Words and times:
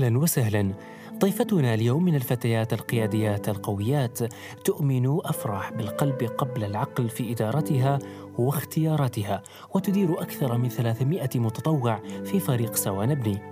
أهلا 0.00 0.18
وسهلا. 0.18 0.72
ضيفتنا 1.18 1.74
اليوم 1.74 2.04
من 2.04 2.14
الفتيات 2.14 2.72
القياديات 2.72 3.48
القويات 3.48 4.18
تؤمن 4.64 5.06
أفراح 5.06 5.72
بالقلب 5.72 6.22
قبل 6.38 6.64
العقل 6.64 7.08
في 7.08 7.32
إدارتها 7.32 7.98
واختياراتها 8.38 9.42
وتدير 9.74 10.22
أكثر 10.22 10.58
من 10.58 10.68
300 10.68 11.28
متطوع 11.34 12.00
في 12.24 12.40
فريق 12.40 12.76
سوا 12.76 13.06
نبني 13.06 13.49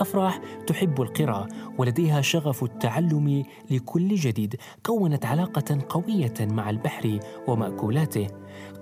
أفراح 0.00 0.40
تحب 0.66 1.02
القراءة 1.02 1.48
ولديها 1.78 2.20
شغف 2.20 2.64
التعلم 2.64 3.44
لكل 3.70 4.14
جديد 4.14 4.56
كونت 4.86 5.26
علاقة 5.26 5.78
قوية 5.88 6.34
مع 6.40 6.70
البحر 6.70 7.18
ومأكولاته. 7.46 8.26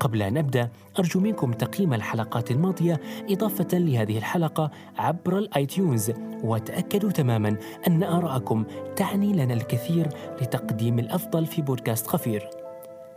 قبل 0.01 0.23
أن 0.23 0.37
أبدأ 0.37 0.71
أرجو 0.99 1.21
منكم 1.21 1.53
تقييم 1.53 1.95
الحلقات 1.95 2.51
الماضية 2.51 3.01
إضافة 3.31 3.79
لهذه 3.79 4.19
الحلقة 4.19 4.71
عبر 4.99 5.39
الآيتيونز 5.39 6.13
وتأكدوا 6.45 7.11
تماما 7.11 7.57
أن 7.87 8.03
آراءكم 8.03 8.65
تعني 8.97 9.33
لنا 9.33 9.55
الكثير 9.55 10.09
لتقديم 10.43 10.99
الأفضل 10.99 11.47
في 11.47 11.63
بودكاست 11.63 12.07
خفير. 12.07 12.49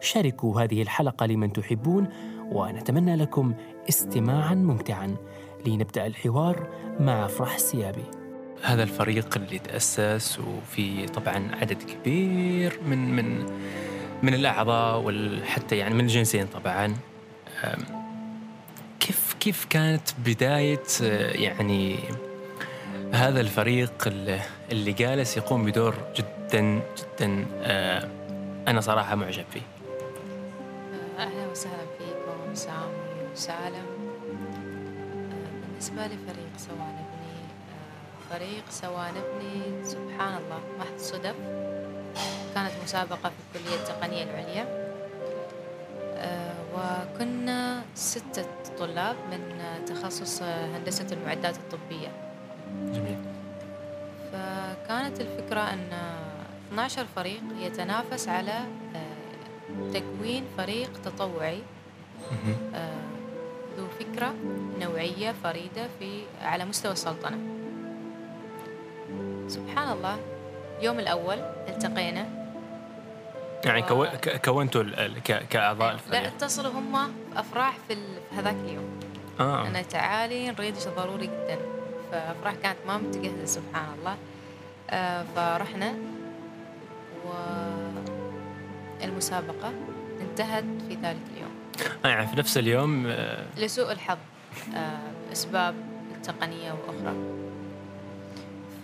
شاركوا 0.01 0.61
هذه 0.61 0.81
الحلقة 0.81 1.25
لمن 1.25 1.53
تحبون 1.53 2.07
ونتمنى 2.51 3.15
لكم 3.15 3.53
استماعا 3.89 4.55
ممتعا. 4.55 5.15
لنبدأ 5.65 6.05
الحوار 6.05 6.67
مع 6.99 7.27
فرح 7.27 7.55
السيابي. 7.55 8.03
هذا 8.63 8.83
الفريق 8.83 9.37
اللي 9.37 9.59
تأسس 9.59 10.39
وفي 10.39 11.05
طبعا 11.05 11.55
عدد 11.61 11.83
كبير 11.83 12.79
من 12.85 13.15
من 13.15 13.45
من 14.23 14.33
الأعضاء 14.33 15.03
وحتى 15.05 15.77
يعني 15.77 15.93
من 15.93 16.01
الجنسين 16.01 16.47
طبعا. 16.47 16.95
كيف 18.99 19.35
كيف 19.39 19.65
كانت 19.69 20.09
بداية 20.25 20.83
يعني 21.43 21.95
هذا 23.13 23.41
الفريق 23.41 23.91
اللي 24.71 24.91
جالس 24.91 25.37
يقوم 25.37 25.65
بدور 25.65 25.95
جدا 26.15 26.81
جدا 26.97 27.45
أنا 28.67 28.81
صراحة 28.81 29.15
معجب 29.15 29.45
فيه. 29.53 29.61
أهلا 31.17 31.47
وسهلا 31.51 31.85
فيكم 31.97 32.55
سامي 32.55 33.31
وسالم. 33.33 33.98
بالنسبة 35.79 36.07
لفريق 36.07 36.57
سوا 36.57 36.75
نبني 36.75 37.39
آه، 37.71 38.33
فريق 38.33 38.63
سوا 38.69 39.03
نبني 39.11 39.85
سبحان 39.85 40.37
الله 40.37 40.59
محض 40.79 40.97
صدف. 40.97 41.35
كانت 42.55 42.71
مسابقة 42.83 43.29
في 43.29 43.59
الكلية 43.59 43.75
التقنية 43.75 44.23
العليا. 44.23 44.65
آه، 46.15 46.53
وكنا 46.75 47.81
ستة 47.95 48.45
طلاب 48.79 49.15
من 49.31 49.61
تخصص 49.85 50.41
هندسة 50.41 51.07
المعدات 51.11 51.55
الطبية. 51.57 52.11
جميل. 52.83 53.17
فكانت 54.31 55.21
الفكرة 55.21 55.61
أن 55.61 55.89
12 56.71 57.05
فريق 57.15 57.41
يتنافس 57.59 58.27
على 58.27 58.59
آه، 58.95 59.91
تكوين 59.93 60.43
فريق 60.57 61.01
تطوعي. 61.05 61.61
ذو 63.79 63.87
فكرة 63.99 64.33
نوعية 64.79 65.31
فريدة 65.43 65.87
في 65.99 66.23
على 66.41 66.65
مستوى 66.65 66.91
السلطنة. 66.91 67.37
سبحان 69.47 69.91
الله 69.91 70.19
اليوم 70.79 70.99
الأول 70.99 71.37
التقينا. 71.67 72.27
يعني 73.65 73.91
و... 73.91 74.07
كونتوا 74.45 74.83
كأعضاء 75.49 75.93
الفريق. 75.93 76.21
لا 76.21 76.27
اتصلوا 76.27 76.71
هم 76.71 77.13
أفراح 77.35 77.77
في, 77.87 77.95
في 77.95 78.35
هذاك 78.35 78.55
اليوم. 78.65 78.99
آه. 79.39 79.67
أنا 79.67 79.81
تعالي 79.81 80.51
نريد 80.51 80.79
شيء 80.79 80.91
ضروري 80.91 81.27
جدا. 81.27 81.57
فأفراح 82.11 82.53
كانت 82.53 82.77
ما 82.87 82.97
متجهزة 82.97 83.45
سبحان 83.45 83.85
الله. 83.99 84.17
آه 84.89 85.23
فرحنا. 85.35 85.95
والمسابقة 89.01 89.71
انتهت 90.21 90.63
في 90.87 90.95
ذلك 90.95 91.21
اليوم. 91.33 91.38
يعني 92.05 92.27
في 92.27 92.35
نفس 92.35 92.57
اليوم 92.57 93.07
آه 93.07 93.45
لسوء 93.57 93.91
الحظ 93.91 94.17
آه 94.75 95.31
أسباب 95.31 95.75
تقنية 96.23 96.71
وأخرى. 96.71 97.15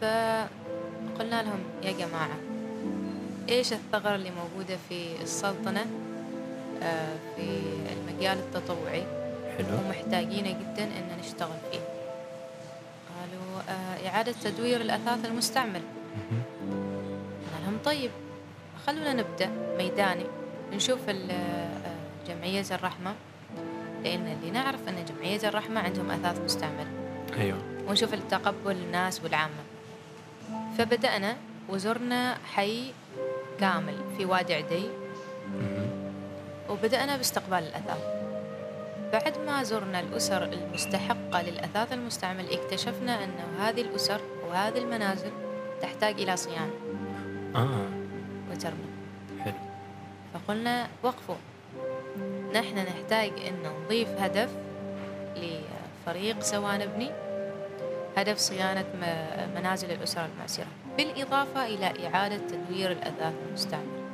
فقلنا 0.01 1.43
لهم 1.43 1.59
يا 1.83 1.91
جماعة 1.91 2.37
إيش 3.49 3.73
الثغرة 3.73 4.15
اللي 4.15 4.31
موجودة 4.31 4.77
في 4.89 5.21
السلطنة 5.21 5.85
آه 6.83 7.15
في 7.35 7.59
المجال 7.93 8.37
التطوعي؟ 8.37 9.03
حلو. 9.57 9.67
ومحتاجين 9.85 10.43
جدا 10.43 10.83
إن 10.83 11.17
نشتغل 11.19 11.57
فيه. 11.71 11.79
قالوا 13.09 13.61
إعادة 14.07 14.33
تدوير 14.43 14.81
الأثاث 14.81 15.25
المستعمل. 15.25 15.81
قلنا 16.61 17.65
لهم 17.65 17.77
طيب 17.85 18.11
خلونا 18.87 19.13
نبدأ 19.13 19.49
ميداني 19.77 20.25
نشوف 20.73 20.99
جمعية 22.27 22.65
الرحمة 22.71 23.13
لأن 24.03 24.27
اللي 24.27 24.51
نعرف 24.51 24.87
أن 24.89 25.05
جمعية 25.05 25.49
الرحمة 25.49 25.81
عندهم 25.81 26.11
أثاث 26.11 26.41
مستعمل. 26.41 26.87
أيوه. 27.37 27.57
ونشوف 27.87 28.13
التقبل 28.13 28.71
الناس 28.71 29.23
والعامة. 29.23 29.63
فبدأنا 30.77 31.35
وزرنا 31.69 32.37
حي 32.53 32.91
كامل 33.59 33.95
في 34.17 34.25
وادي 34.25 34.53
عدي. 34.53 34.89
وبدأنا 36.69 37.17
باستقبال 37.17 37.57
الأثاث. 37.57 38.03
بعد 39.13 39.37
ما 39.45 39.63
زرنا 39.63 39.99
الأسر 39.99 40.43
المستحقة 40.43 41.41
للأثاث 41.41 41.93
المستعمل 41.93 42.51
اكتشفنا 42.51 43.23
أن 43.23 43.33
هذه 43.59 43.81
الأسر 43.81 44.21
وهذه 44.47 44.77
المنازل 44.77 45.31
تحتاج 45.81 46.21
إلى 46.21 46.37
صيانة. 46.37 46.73
آه. 47.55 47.89
وترميم 48.51 48.91
حلو. 49.43 49.53
فقلنا 50.33 50.87
وقفوا. 51.03 51.35
نحن 52.55 52.77
نحتاج 52.77 53.31
أن 53.47 53.53
نضيف 53.63 54.07
هدف 54.09 54.49
لفريق 55.35 56.39
سوا 56.39 56.77
نبني 56.77 57.11
هدف 58.17 58.37
صيانة 58.37 58.85
منازل 59.55 59.91
الأسر 59.91 60.25
المعسرة 60.25 60.67
بالإضافة 60.97 61.65
إلى 61.65 62.07
إعادة 62.07 62.37
تدوير 62.37 62.91
الأثاث 62.91 63.33
المستعمل 63.47 64.05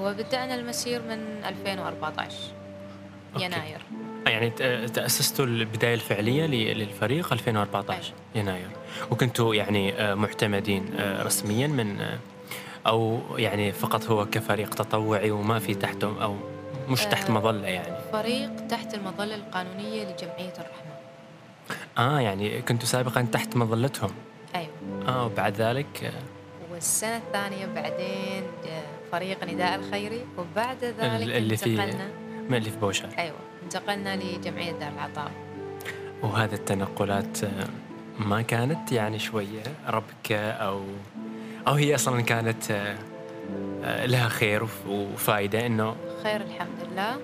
وبدأنا 0.00 0.54
المسير 0.54 1.02
من 1.02 1.44
2014 1.44 2.36
أوكي. 3.34 3.44
يناير 3.44 3.80
يعني 4.26 4.50
تأسستوا 4.86 5.44
البداية 5.44 5.94
الفعلية 5.94 6.46
للفريق 6.46 7.32
2014 7.32 7.92
أيوة. 7.92 8.14
يناير 8.34 8.68
وكنتوا 9.10 9.54
يعني 9.54 9.92
آه، 9.94 10.14
معتمدين 10.14 10.94
آه، 10.98 11.22
رسميا 11.22 11.66
من 11.66 12.18
آه، 12.86 12.88
أو 12.88 13.20
يعني 13.36 13.72
فقط 13.72 14.04
هو 14.04 14.26
كفريق 14.26 14.74
تطوعي 14.74 15.30
وما 15.30 15.58
في 15.58 15.74
تحته 15.74 16.22
أو 16.22 16.36
مش 16.88 17.04
تحت 17.04 17.30
مظلة 17.30 17.68
يعني. 17.68 17.96
فريق 18.12 18.66
تحت 18.66 18.94
المظلة 18.94 19.34
القانونية 19.34 20.02
لجمعية 20.02 20.52
الرحمة. 20.58 20.94
آه 21.98 22.20
يعني 22.20 22.62
كنتوا 22.62 22.86
سابقا 22.86 23.22
تحت 23.32 23.56
مظلتهم. 23.56 24.10
أيوة. 24.54 24.70
آه 25.08 25.26
وبعد 25.26 25.60
ذلك 25.60 26.12
والسنة 26.72 27.16
الثانية 27.16 27.66
بعدين 27.66 28.42
فريق 29.12 29.44
نداء 29.44 29.74
الخيري 29.74 30.20
وبعد 30.38 30.84
ذلك 30.84 31.36
اللي 31.36 31.56
في 31.56 31.70
انتقلنا. 31.72 32.08
من 32.48 32.54
اللي 32.54 32.70
في 32.70 32.76
بوشر 32.76 33.08
أيوة 33.18 33.36
انتقلنا 33.64 34.16
لجمعية 34.16 34.72
دار 34.72 34.92
العطاء. 34.92 35.30
وهذه 36.22 36.54
التنقلات 36.54 37.38
ما 38.18 38.42
كانت 38.42 38.92
يعني 38.92 39.18
شوية 39.18 39.62
ربكة 39.88 40.50
أو 40.50 40.80
أو 41.66 41.72
هي 41.72 41.94
أصلا 41.94 42.20
كانت 42.20 42.70
آه، 42.70 42.96
آه، 43.84 44.06
لها 44.06 44.28
خير 44.28 44.66
وفائدة 44.88 45.66
إنه 45.66 45.96
خير 46.22 46.40
الحمد 46.40 46.78
لله. 46.90 47.16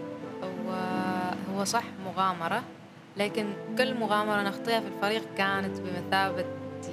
وهو 0.67 1.65
صح 1.65 1.85
مغامرة. 2.07 2.63
لكن 3.17 3.47
كل 3.79 3.95
مغامرة 3.95 4.43
نخطيها 4.43 4.81
في 4.81 4.87
الفريق 4.87 5.23
كانت 5.39 5.81
بمثابة 5.81 6.45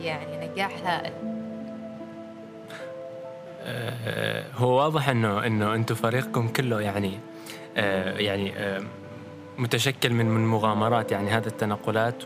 يعني 0.01 0.47
نجاح 0.47 0.71
هائل. 0.85 1.13
آه، 3.61 4.45
هو 4.55 4.77
واضح 4.77 5.09
إنه 5.09 5.45
إنه 5.45 5.75
أنتم 5.75 5.95
فريقكم 5.95 6.47
كله 6.47 6.81
يعني 6.81 7.19
يعني 8.17 8.53
متشكل 9.57 10.13
من 10.13 10.25
من 10.25 10.47
مغامرات 10.47 11.11
يعني 11.11 11.29
هذه 11.29 11.47
التنقلات 11.47 12.23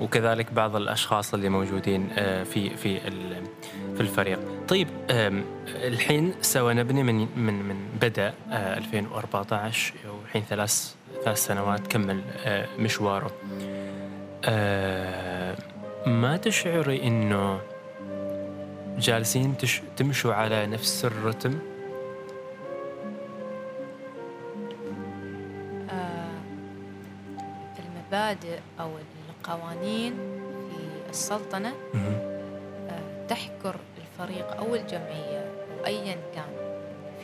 وكذلك 0.00 0.52
بعض 0.52 0.76
الأشخاص 0.76 1.34
اللي 1.34 1.48
موجودين 1.48 2.08
في 2.44 2.76
في 2.76 2.98
في 3.98 4.04
الفريق. 4.04 4.38
طيب 4.68 4.88
الحين 5.66 6.34
سوى 6.40 6.74
نبني 6.74 7.02
من 7.02 7.28
من 7.36 7.62
من 7.62 7.76
بدا 8.02 8.34
2014 8.52 9.94
والحين 10.20 10.42
ثلاث 10.42 10.94
ثلاث 11.24 11.38
سنوات 11.38 11.86
كمل 11.86 12.20
مشواره. 12.78 13.30
ما 16.06 16.36
تشعري 16.42 17.02
إنه 17.02 17.60
جالسين 18.98 19.56
تش 19.56 19.82
تمشوا 19.96 20.34
على 20.34 20.66
نفس 20.66 21.04
الرتم؟ 21.04 21.58
المبادئ 27.78 28.58
أو 28.80 28.90
القوانين 29.28 30.14
في. 31.10 31.72
آه، 31.94 32.37
تحكر 33.28 33.76
الفريق 33.98 34.56
أو 34.56 34.74
الجمعية 34.74 35.52
أيا 35.86 36.16
كان 36.34 36.50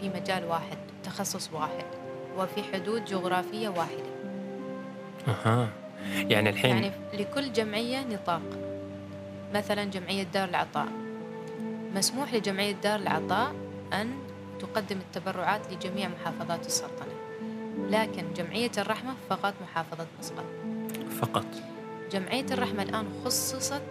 في 0.01 0.09
مجال 0.09 0.45
واحد 0.45 0.79
تخصص 1.05 1.51
واحد 1.53 1.85
وفي 2.39 2.63
حدود 2.63 3.05
جغرافية 3.05 3.69
واحدة. 3.69 4.15
أها. 5.29 5.69
يعني 6.17 6.51
الحين 6.51 6.77
يعني 6.77 6.93
لكل 7.13 7.53
جمعية 7.53 8.05
نطاق. 8.05 8.43
مثلا 9.55 9.85
جمعية 9.85 10.23
دار 10.23 10.49
العطاء. 10.49 10.89
مسموح 11.95 12.35
لجمعية 12.35 12.73
دار 12.73 12.99
العطاء 12.99 13.55
أن 13.93 14.19
تقدم 14.61 14.99
التبرعات 14.99 15.73
لجميع 15.73 16.09
محافظات 16.09 16.67
السلطنة. 16.67 17.15
لكن 17.91 18.33
جمعية 18.37 18.71
الرحمة 18.79 19.15
فقط 19.31 19.55
محافظة 19.63 20.07
مسقط 20.19 20.45
فقط. 21.21 21.47
جمعية 22.13 22.47
الرحمة 22.51 22.83
الآن 22.83 23.07
خصصت 23.25 23.83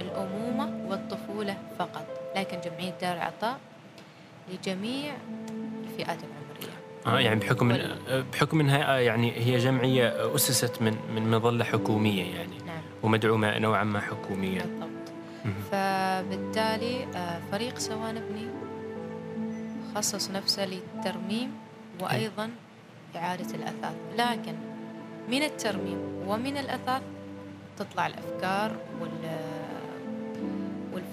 للأمومة 0.00 0.90
والطفولة 0.90 1.56
فقط 1.78 2.06
لكن 2.36 2.58
جمعية 2.60 2.94
دار 3.00 3.16
العطاء 3.16 3.58
لجميع 4.52 5.12
الفئات 5.84 6.18
العمرية. 6.18 6.74
آه 7.06 7.20
يعني 7.20 7.40
بحكم 7.40 7.70
وال- 7.70 8.24
بحكم 8.32 8.60
إنها 8.60 8.96
آه، 8.96 8.98
يعني 8.98 9.32
هي 9.36 9.58
جمعية 9.58 10.34
أسست 10.34 10.82
من 10.82 10.96
من 11.14 11.30
مظلة 11.30 11.64
حكومية 11.64 12.34
يعني 12.36 12.58
نعم. 12.66 12.82
ومدعومة 13.02 13.58
نوعا 13.58 13.84
ما 13.84 14.00
حكوميا. 14.00 14.62
بالضبط. 14.62 14.88
فبالتالي 15.72 17.04
آه، 17.16 17.40
فريق 17.52 17.78
سوا 17.78 18.12
نبني 18.12 18.46
خصص 19.94 20.30
نفسه 20.30 20.66
للترميم 20.66 21.50
وأيضا 22.00 22.50
إعادة 23.16 23.54
الأثاث. 23.54 23.94
لكن 24.18 24.54
من 25.30 25.42
الترميم 25.42 25.98
ومن 26.26 26.56
الأثاث 26.56 27.02
تطلع 27.78 28.06
الأفكار 28.06 28.76
وال 29.00 29.10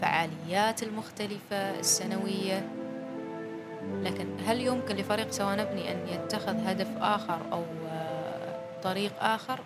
والفعاليات 0.01 0.83
المختلفة 0.83 1.79
السنوية. 1.79 2.69
لكن 4.03 4.25
هل 4.47 4.61
يمكن 4.61 4.95
لفريق 4.95 5.31
سوا 5.31 5.55
نبني 5.55 5.91
أن 5.91 6.07
يتخذ 6.07 6.55
هدف 6.67 6.87
آخر 7.01 7.37
أو 7.51 7.63
آه، 7.89 8.81
طريق 8.83 9.11
آخر؟ 9.19 9.59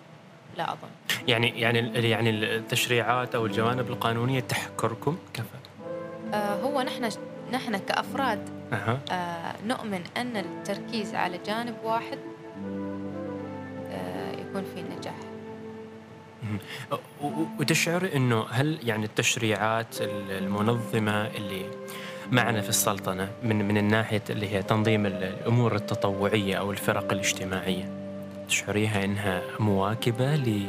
لا 0.56 0.72
أظن. 0.72 0.88
يعني 1.28 1.60
يعني 1.60 2.08
يعني 2.10 2.30
التشريعات 2.30 3.34
أو 3.34 3.46
الجوانب 3.46 3.90
القانونية 3.90 4.40
تحكركم 4.40 5.18
كفى 5.34 5.56
آه، 6.34 6.54
هو 6.62 6.82
نحن 6.82 7.08
نحن 7.52 7.76
كأفراد 7.76 8.48
أها. 8.72 8.98
آه، 9.10 9.54
نؤمن 9.66 10.00
أن 10.16 10.36
التركيز 10.36 11.14
على 11.14 11.38
جانب 11.46 11.74
واحد 11.84 12.18
آه، 13.90 14.32
يكون 14.32 14.64
فيه 14.74 14.96
نجاح. 14.98 15.14
وتشعر 17.60 18.08
إنه 18.14 18.44
هل 18.50 18.78
يعني 18.82 19.04
التشريعات 19.04 20.00
ال- 20.00 20.30
المنظمة 20.30 21.26
اللي 21.26 21.62
معنا 22.32 22.60
في 22.60 22.68
السلطنة 22.68 23.28
من 23.42 23.68
من 23.68 23.76
الناحية 23.76 24.22
اللي 24.30 24.48
هي 24.54 24.62
تنظيم 24.62 25.06
ال- 25.06 25.24
الأمور 25.24 25.74
التطوعية 25.74 26.54
أو 26.54 26.70
الفرق 26.70 27.12
الاجتماعية 27.12 27.90
تشعريها 28.48 29.04
إنها 29.04 29.42
مواكبة 29.60 30.36
ل 30.36 30.62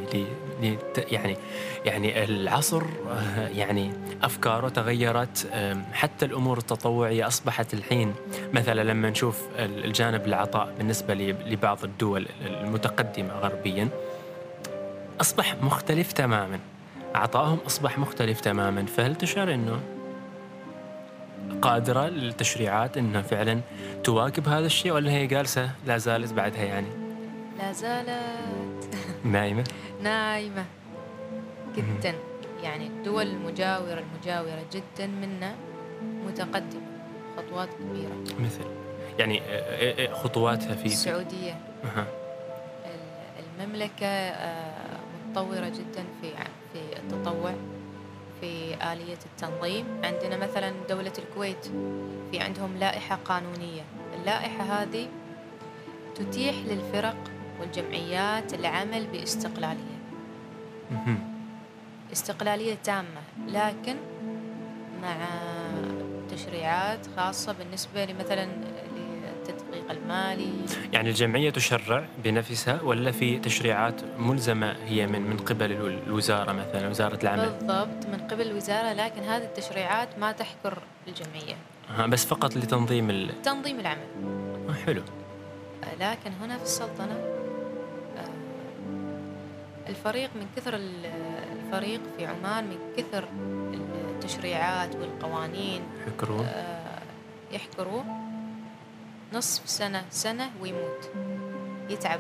يعني 1.11 1.37
يعني 1.85 2.23
العصر 2.23 2.83
آه، 3.09 3.47
يعني 3.47 3.93
افكاره 4.23 4.69
تغيرت 4.69 5.47
حتى 5.93 6.25
الأمور 6.25 6.57
التطوعية 6.57 7.27
أصبحت 7.27 7.73
الحين 7.73 8.13
مثلا 8.53 8.83
لما 8.83 9.09
نشوف 9.09 9.41
ال- 9.59 9.85
الجانب 9.85 10.25
العطاء 10.25 10.73
بالنسبة 10.77 11.13
لبعض 11.13 11.83
الدول 11.83 12.27
المتقدمة 12.45 13.33
غربيا. 13.33 13.89
أصبح 15.21 15.55
مختلف 15.61 16.11
تماما. 16.11 16.59
عطائهم 17.15 17.57
أصبح 17.67 17.99
مختلف 17.99 18.41
تماما. 18.41 18.85
فهل 18.85 19.15
تشعر 19.15 19.53
إنه 19.53 19.79
قادرة 21.61 22.07
التشريعات 22.07 22.97
إنها 22.97 23.21
فعلا 23.21 23.59
تواكب 24.03 24.47
هذا 24.47 24.65
الشيء 24.65 24.91
ولا 24.91 25.11
هي 25.11 25.27
جالسة 25.27 25.69
لا 25.85 25.97
زالت 25.97 26.33
بعدها 26.33 26.63
يعني؟ 26.63 26.87
لا 27.59 27.71
زالت. 27.71 28.95
نايمة؟ 29.25 29.63
نايمة 30.03 30.65
جدا. 31.75 32.15
يعني 32.63 32.87
الدول 32.87 33.27
المجاورة 33.27 34.03
المجاورة 34.13 34.65
جدا 34.73 35.07
منا 35.07 35.55
متقدمة. 36.27 36.81
خطوات 37.37 37.69
كبيرة. 37.73 38.39
مثل؟ 38.39 38.65
يعني 39.19 39.41
خطواتها 40.13 40.75
في 40.75 40.85
السعودية. 40.85 41.57
المملكة 43.49 44.05
آه، 44.07 44.96
متطورة 45.37 45.69
جدا 45.69 46.03
في 46.21 46.31
في 46.73 46.99
التطوع 46.99 47.53
في 48.41 48.75
آلية 48.93 49.17
التنظيم. 49.25 49.85
عندنا 50.03 50.37
مثلا 50.37 50.73
دولة 50.89 51.13
الكويت 51.17 51.65
في 52.31 52.39
عندهم 52.39 52.77
لائحة 52.77 53.19
قانونية. 53.25 53.81
اللائحة 54.19 54.63
هذه 54.63 55.07
تتيح 56.15 56.55
للفرق 56.55 57.17
والجمعيات 57.59 58.53
العمل 58.53 59.07
باستقلالية. 59.07 59.97
استقلالية 62.11 62.75
تامة 62.83 63.21
لكن 63.47 63.95
مع 65.01 65.15
تشريعات 66.31 67.07
خاصة 67.17 67.51
بالنسبة 67.51 68.05
لمثلا 68.05 68.47
للتدقيق 69.89 70.03
المالي. 70.03 70.49
يعني 70.93 71.09
الجمعية 71.09 71.49
تشرع 71.49 72.05
بنفسها 72.23 72.81
ولا 72.81 73.11
في 73.11 73.39
تشريعات 73.39 74.01
ملزمة 74.19 74.75
هي 74.85 75.07
من 75.07 75.21
من 75.21 75.37
قبل 75.37 75.71
الو- 75.71 75.87
الوزارة 75.87 76.51
مثلا 76.51 76.89
وزارة 76.89 77.19
العمل؟ 77.23 77.49
بالضبط 77.49 78.05
من 78.05 78.27
قبل 78.31 78.41
الوزارة 78.47 78.93
لكن 78.93 79.21
هذه 79.23 79.43
التشريعات 79.43 80.19
ما 80.19 80.31
تحكر 80.31 80.77
الجمعية. 81.07 81.55
أها، 81.97 82.07
بس 82.07 82.25
فقط 82.25 82.55
لتنظيم 82.57 83.09
ال... 83.09 83.41
تنظيم 83.41 83.79
العمل. 83.79 84.07
آه، 84.69 84.73
حلو. 84.85 85.01
لكن 85.99 86.31
هنا 86.41 86.57
في 86.57 86.63
السلطنة 86.63 87.13
آه، 88.17 88.29
الفريق 89.89 90.29
من 90.35 90.47
كثر 90.55 90.75
ال- 90.75 91.05
الفريق 91.57 92.01
في 92.17 92.25
عمان 92.25 92.63
من 92.67 92.77
كثر 92.97 93.23
التشريعات 93.73 94.95
والقوانين 94.95 95.81
فكروا 96.05 96.41
آه، 96.43 96.99
يحكروه 97.51 98.05
نصف 99.33 99.69
سنة 99.69 100.05
سنة 100.11 100.49
ويموت. 100.61 101.11
يتعب. 101.89 102.19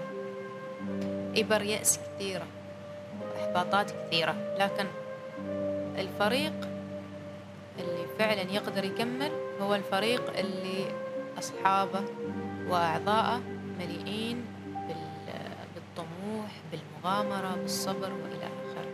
إبر 1.35 1.61
يأس 1.61 1.99
كثيرة. 1.99 2.45
إحباطات 3.39 3.91
كثيرة. 3.91 4.35
لكن 4.59 4.85
الفريق 5.97 6.53
اللي 7.79 8.05
فعلا 8.19 8.41
يقدر 8.41 8.83
يكمل 8.83 9.31
هو 9.61 9.75
الفريق 9.75 10.37
اللي 10.39 10.85
أصحابه 11.39 12.01
وأعضائه 12.69 13.41
مليئين 13.79 14.45
بال- 14.87 15.67
بالطموح 15.75 16.51
بالمغامرة 16.71 17.55
بالصبر 17.61 18.11
وإلى 18.13 18.45
آخره. 18.45 18.87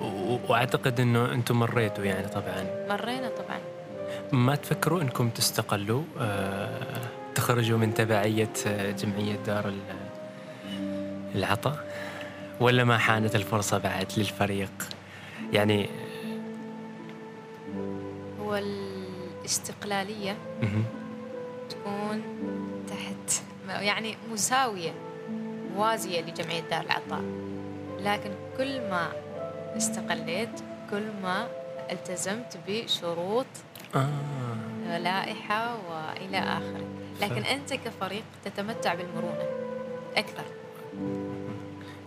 و- 0.00 0.04
و- 0.34 0.38
وأعتقد 0.48 1.00
إنه 1.00 1.32
أنتم 1.32 1.58
مريتوا 1.58 2.04
يعني 2.04 2.28
طبعا. 2.28 2.86
مرينا 2.88 3.28
طبعا. 3.28 3.60
ما 4.32 4.54
تفكروا 4.54 5.02
إنكم 5.02 5.28
تستقلوا 5.30 6.02
آه، 6.20 7.00
تخرجوا 7.34 7.78
من 7.78 7.94
تبعية 7.94 8.52
آه، 8.66 8.90
جمعية 8.90 9.36
دار 9.46 9.68
ال- 9.68 9.80
العطاء؟ 11.34 11.90
ولا 12.60 12.84
ما 12.84 12.98
حانت 12.98 13.34
الفرصة 13.36 13.78
بعد 13.78 14.06
للفريق؟ 14.16 14.70
يعني 15.52 15.88
هو 18.40 18.56
الاستقلالية 18.56 20.36
مهم. 20.62 20.84
تكون 21.70 22.22
تحت 22.88 23.42
يعني 23.68 24.16
مساوية 24.32 24.92
موازية 25.76 26.20
لجمعية 26.20 26.60
دار 26.70 26.80
العطاء. 26.84 27.22
لكن 28.00 28.30
كل 28.58 28.80
ما 28.80 29.08
استقليت 29.76 30.50
كل 30.90 31.02
ما 31.22 31.48
التزمت 31.90 32.58
بشروط 32.68 33.46
آه. 33.94 34.98
لائحة 34.98 35.76
وإلى 35.90 36.38
آخره 36.38 36.86
لكن 37.20 37.42
أنت 37.42 37.74
كفريق 37.74 38.22
تتمتع 38.44 38.94
بالمرونة 38.94 39.44
أكثر 40.16 40.44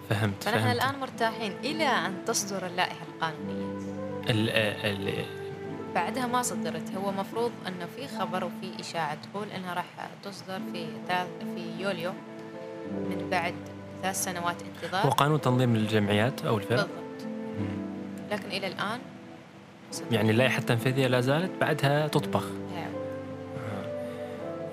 فهمت 0.09 0.43
فنحن 0.43 0.59
فهمت 0.59 0.75
الآن 0.75 0.99
مرتاحين 0.99 1.51
إلى 1.51 1.85
أن 1.85 2.25
تصدر 2.25 2.65
اللائحة 2.65 3.05
القانونية 3.13 3.77
ال 4.29 4.49
ال 4.49 5.25
بعدها 5.95 6.27
ما 6.27 6.41
صدرت 6.41 6.95
هو 6.95 7.11
مفروض 7.11 7.51
أنه 7.67 7.85
في 7.95 8.07
خبر 8.07 8.43
وفي 8.43 8.79
إشاعة 8.79 9.17
تقول 9.31 9.47
أنها 9.49 9.73
راح 9.73 9.85
تصدر 10.23 10.59
في 10.73 10.87
ثلاث 11.07 11.27
في 11.55 11.83
يوليو 11.83 12.11
من 12.91 13.27
بعد 13.31 13.53
ثلاث 14.01 14.23
سنوات 14.23 14.55
هو 14.63 14.67
انتظار 14.83 15.09
قانون 15.09 15.41
تنظيم 15.41 15.75
الجمعيات 15.75 16.45
أو 16.45 16.57
الفرق 16.57 16.69
بالضبط. 16.77 17.33
لكن 18.31 18.47
إلى 18.47 18.67
الآن. 18.67 18.99
يعني 20.12 20.31
اللائحة 20.31 20.59
التنفيذية 20.59 21.07
لا 21.07 21.21
زالت 21.21 21.51
بعدها 21.62 22.07
تطبخ. 22.07 22.43
نعم. 22.75 22.93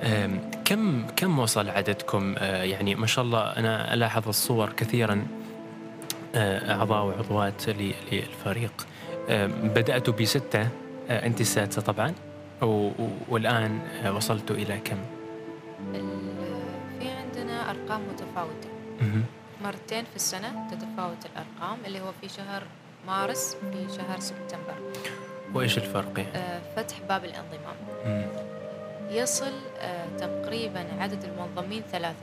أم، 0.02 0.40
كم 0.64 1.06
كم 1.16 1.38
وصل 1.38 1.68
عددكم؟ 1.68 2.34
أه، 2.38 2.62
يعني 2.62 2.94
ما 2.94 3.06
شاء 3.06 3.24
الله 3.24 3.40
أنا 3.40 3.94
ألاحظ 3.94 4.28
الصور 4.28 4.72
كثيرا 4.72 5.26
أعضاء 6.34 7.04
وعضوات 7.06 7.68
للفريق. 7.68 8.86
بدأت 9.62 10.10
بستة 10.10 10.68
أنت 11.10 11.40
السادسة 11.40 11.82
طبعا 11.82 12.14
والآن 13.28 13.80
وصلت 14.16 14.50
إلى 14.50 14.78
كم؟ 14.84 14.96
في 17.00 17.08
عندنا 17.10 17.70
أرقام 17.70 18.00
متفاوتة. 18.12 18.68
مرتين 19.64 20.04
في 20.04 20.16
السنة 20.16 20.68
تتفاوت 20.70 21.26
الأرقام 21.26 21.78
اللي 21.86 22.00
هو 22.00 22.12
في 22.20 22.28
شهر 22.28 22.62
مارس 23.06 23.56
في 23.72 23.86
شهر 23.96 24.20
سبتمبر. 24.20 24.74
وإيش 25.54 25.78
الفرق؟ 25.78 26.26
آه، 26.34 26.60
فتح 26.76 26.96
باب 27.08 27.24
الانضمام. 27.24 27.76
يصل 29.10 29.52
آه، 29.80 30.06
تقريبا 30.18 30.86
عدد 30.98 31.24
المنضمين 31.24 31.82
300 31.92 32.14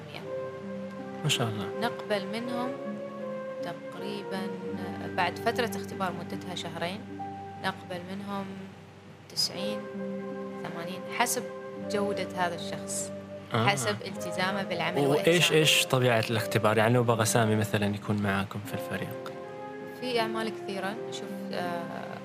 ما 1.23 1.29
شاء 1.29 1.47
الله. 1.47 1.67
نقبل 1.81 2.27
منهم 2.27 2.71
تقريبا 3.63 4.39
آه، 4.39 5.07
بعد 5.15 5.39
فترة 5.39 5.71
اختبار 5.75 6.13
مدتها 6.13 6.55
شهرين 6.55 6.99
نقبل 7.63 8.01
منهم 8.11 8.45
90 9.35 9.79
80 10.63 11.01
حسب 11.17 11.43
جودة 11.91 12.27
هذا 12.37 12.55
الشخص. 12.55 13.11
آه. 13.53 13.67
حسب 13.67 13.95
التزامه 14.05 14.63
بالعمل 14.63 14.99
وايش 15.07 15.51
إيش 15.51 15.85
طبيعة 15.85 16.23
الاختبار؟ 16.29 16.77
يعني 16.77 16.93
لو 16.93 17.03
بغى 17.03 17.25
سامي 17.25 17.55
مثلا 17.55 17.95
يكون 17.95 18.21
معاكم 18.21 18.59
في 18.65 18.73
الفريق. 18.73 19.36
في 20.01 20.19
أعمال 20.19 20.49
كثيرة. 20.49 20.95
نشوف 21.09 21.29
آه 21.53 22.17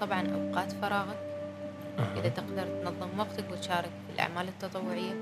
طبعا 0.00 0.26
أوقات 0.26 0.72
فراغك. 0.72 1.18
إذا 2.16 2.28
تقدر 2.28 2.66
تنظم 2.82 3.18
وقتك 3.18 3.44
وتشارك 3.50 3.90
في 4.06 4.14
الأعمال 4.14 4.48
التطوعية. 4.48 5.14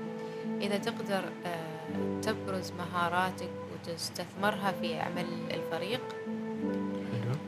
إذا 0.61 0.77
تقدر 0.77 1.23
آه 1.45 2.21
تبرز 2.21 2.71
مهاراتك 2.71 3.49
وتستثمرها 3.73 4.71
في 4.81 4.99
عمل 4.99 5.25
الفريق 5.51 6.01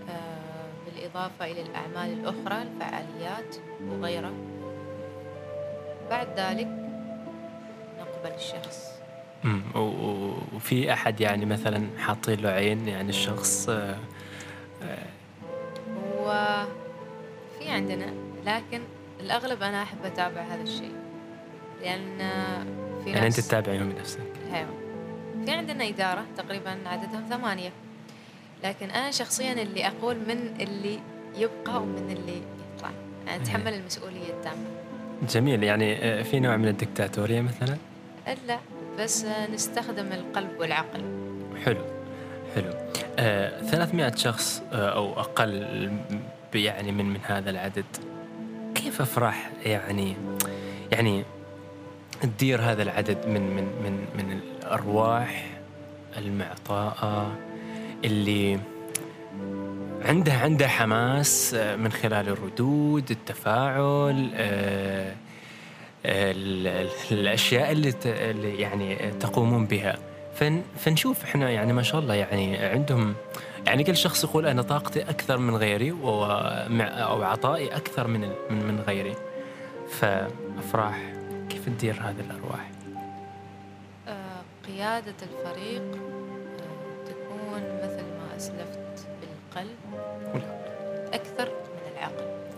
آه 0.09 0.69
بالإضافة 0.85 1.45
إلى 1.45 1.61
الأعمال 1.61 2.13
الأخرى 2.19 2.61
الفعاليات 2.61 3.55
وغيرها. 3.89 4.31
بعد 6.09 6.27
ذلك 6.37 6.67
يقبل 7.99 8.35
الشخص. 8.35 8.89
وفي 10.55 10.93
أحد 10.93 11.21
يعني 11.21 11.45
مثلا 11.45 11.87
حاطين 11.99 12.39
له 12.39 12.49
عين 12.49 12.87
يعني 12.87 13.09
الشخص 13.09 13.69
آه، 13.69 13.97
هو 16.17 16.65
في 17.59 17.69
عندنا 17.69 18.13
لكن 18.45 18.81
الأغلب 19.19 19.63
أنا 19.63 19.83
أحب 19.83 19.97
أتابع 20.05 20.41
هذا 20.41 20.61
الشيء. 20.61 20.91
لأن 21.81 22.17
في 23.03 23.09
يعني 23.09 23.27
أنت 23.27 23.39
تتابعيهم 23.39 23.89
بنفسك. 23.89 24.19
أيوه. 24.53 24.69
في 25.45 25.51
عندنا 25.51 25.87
إدارة 25.87 26.25
تقريبا 26.37 26.77
عددهم 26.85 27.25
ثمانية. 27.29 27.69
لكن 28.63 28.89
أنا 28.91 29.11
شخصيا 29.11 29.53
اللي 29.53 29.87
أقول 29.87 30.15
من 30.15 30.55
اللي 30.61 30.99
يبقى 31.37 31.81
ومن 31.81 32.17
اللي 32.17 32.41
يطلع. 32.75 32.91
يعني 33.27 33.43
أتحمل 33.43 33.73
المسؤولية 33.73 34.29
التامة. 34.29 34.65
جميل. 35.29 35.63
يعني 35.63 35.95
آه، 35.95 36.23
في 36.23 36.39
نوع 36.39 36.57
من 36.57 36.67
الدكتاتورية 36.67 37.41
مثلا؟ 37.41 37.77
لا 38.47 38.59
بس 38.99 39.25
نستخدم 39.53 40.11
القلب 40.13 40.59
والعقل. 40.59 41.01
حلو. 41.65 41.81
حلو. 42.55 42.73
300 43.19 44.15
شخص 44.15 44.61
آه 44.73 44.89
أو 44.89 45.19
أقل 45.19 45.91
يعني 46.53 46.91
من 46.91 47.05
من 47.05 47.19
هذا 47.23 47.49
العدد. 47.49 47.85
كيف 48.75 49.01
أفرح؟ 49.01 49.51
يعني 49.65 50.15
يعني 50.91 51.23
تدير 52.21 52.61
هذا 52.61 52.83
العدد 52.83 53.27
من 53.27 53.41
من 53.41 53.63
من 53.63 54.05
من 54.17 54.39
الأرواح 54.39 55.47
المعطاءة 56.17 57.37
اللي 58.05 58.59
عندها 60.05 60.37
عندها 60.39 60.67
حماس 60.67 61.53
آه، 61.53 61.75
من 61.75 61.91
خلال 61.91 62.29
الردود 62.29 63.11
التفاعل 63.11 64.31
آه 64.35 65.13
الأشياء 67.11 67.71
اللي, 67.71 67.93
اللي 68.05 68.61
يعني 68.61 68.95
تقومون 69.19 69.65
بها. 69.65 69.97
فن 70.39 70.61
فنشوف 70.77 71.23
إحنا 71.23 71.49
يعني 71.49 71.73
ما 71.73 71.81
شاء 71.81 72.01
الله 72.01 72.13
يعني 72.13 72.57
عندهم 72.57 73.15
يعني 73.67 73.83
كل 73.83 73.97
شخص 73.97 74.23
يقول 74.23 74.45
أنا 74.45 74.61
طاقتي 74.61 75.01
أكثر 75.01 75.37
من 75.37 75.55
غيري 75.55 75.91
أو 75.91 77.23
عطائي 77.23 77.75
أكثر 77.75 78.07
من 78.07 78.21
من 78.49 78.67
من 78.67 78.83
غيري. 78.87 79.15
فأفراح 79.89 80.97
كيف 81.49 81.65
تدير 81.65 81.93
هذه 81.93 82.19
الأرواح؟ 82.19 82.71
آه، 84.07 84.41
قيادة 84.67 85.15
الفريق 85.21 85.81
آه، 85.81 87.09
تكون 87.09 87.61
مثل 87.83 88.03
ما 88.03 88.37
أسلفت 88.37 89.07
بالقلب. 89.21 89.77
أكثر 91.13 91.49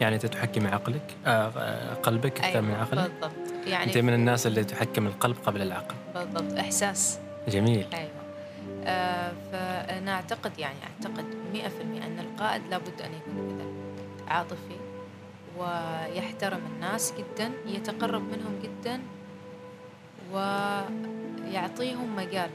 يعني 0.01 0.15
انت 0.15 0.25
تحكم 0.25 0.67
عقلك 0.67 1.15
آه، 1.25 1.93
قلبك 1.93 2.37
أكثر 2.37 2.49
أيوة 2.49 2.61
من 2.61 2.73
عقلك؟ 2.73 3.11
بالضبط. 3.11 3.67
يعني 3.67 3.83
أنت 3.83 3.97
من 3.97 4.13
الناس 4.13 4.47
اللي 4.47 4.63
تحكم 4.63 5.07
القلب 5.07 5.35
قبل 5.45 5.61
العقل. 5.61 5.95
بالضبط 6.15 6.57
إحساس. 6.59 7.19
جميل. 7.47 7.85
أيوه. 7.93 8.11
آه 8.85 9.31
فأنا 9.51 10.11
أعتقد 10.13 10.59
يعني 10.59 10.75
أعتقد 10.83 11.25
100% 11.53 11.57
أن 12.05 12.19
القائد 12.19 12.61
لابد 12.69 13.01
أن 13.01 13.11
يكون 13.13 13.57
كذا 13.57 13.65
عاطفي 14.35 14.75
ويحترم 15.57 16.61
الناس 16.75 17.13
جدا 17.17 17.51
يتقرب 17.67 18.21
منهم 18.21 18.59
جدا 18.63 19.01
ويعطيهم 20.33 22.15
مجال 22.15 22.49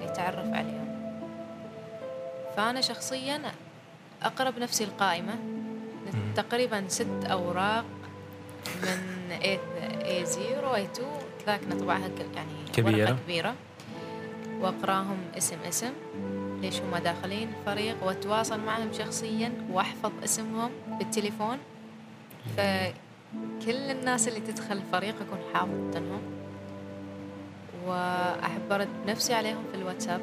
ويتعرف 0.00 0.54
عليهم. 0.54 0.90
فأنا 2.56 2.80
شخصيا 2.80 3.42
أقرب 4.22 4.58
نفسي 4.58 4.84
القائمة 4.84 5.34
تقريبا 6.36 6.84
ست 6.88 7.24
أوراق 7.24 7.84
من 8.82 9.30
A0 10.02 10.64
A2 10.76 11.00
كذاك 11.44 11.60
نطبعها 11.70 12.10
يعني 12.34 12.52
كبيرة. 12.72 13.18
كبيرة. 13.24 13.54
وأقراهم 14.60 15.18
اسم 15.38 15.56
اسم. 15.68 15.92
ليش 16.60 16.80
هم 16.80 16.96
داخلين؟ 16.96 17.48
الفريق 17.60 18.04
وأتواصل 18.04 18.60
معهم 18.60 18.92
شخصيا 18.92 19.52
وأحفظ 19.70 20.12
اسمهم 20.24 20.70
بالتليفون. 20.98 21.58
فكل 22.56 23.90
الناس 23.90 24.28
اللي 24.28 24.40
تدخل 24.40 24.76
الفريق 24.76 25.14
أكون 25.20 25.38
حافظتهم 25.54 26.22
وأحب 27.86 28.72
أرد 28.72 28.88
نفسي 29.06 29.34
عليهم 29.34 29.64
في 29.72 29.78
الواتساب. 29.78 30.20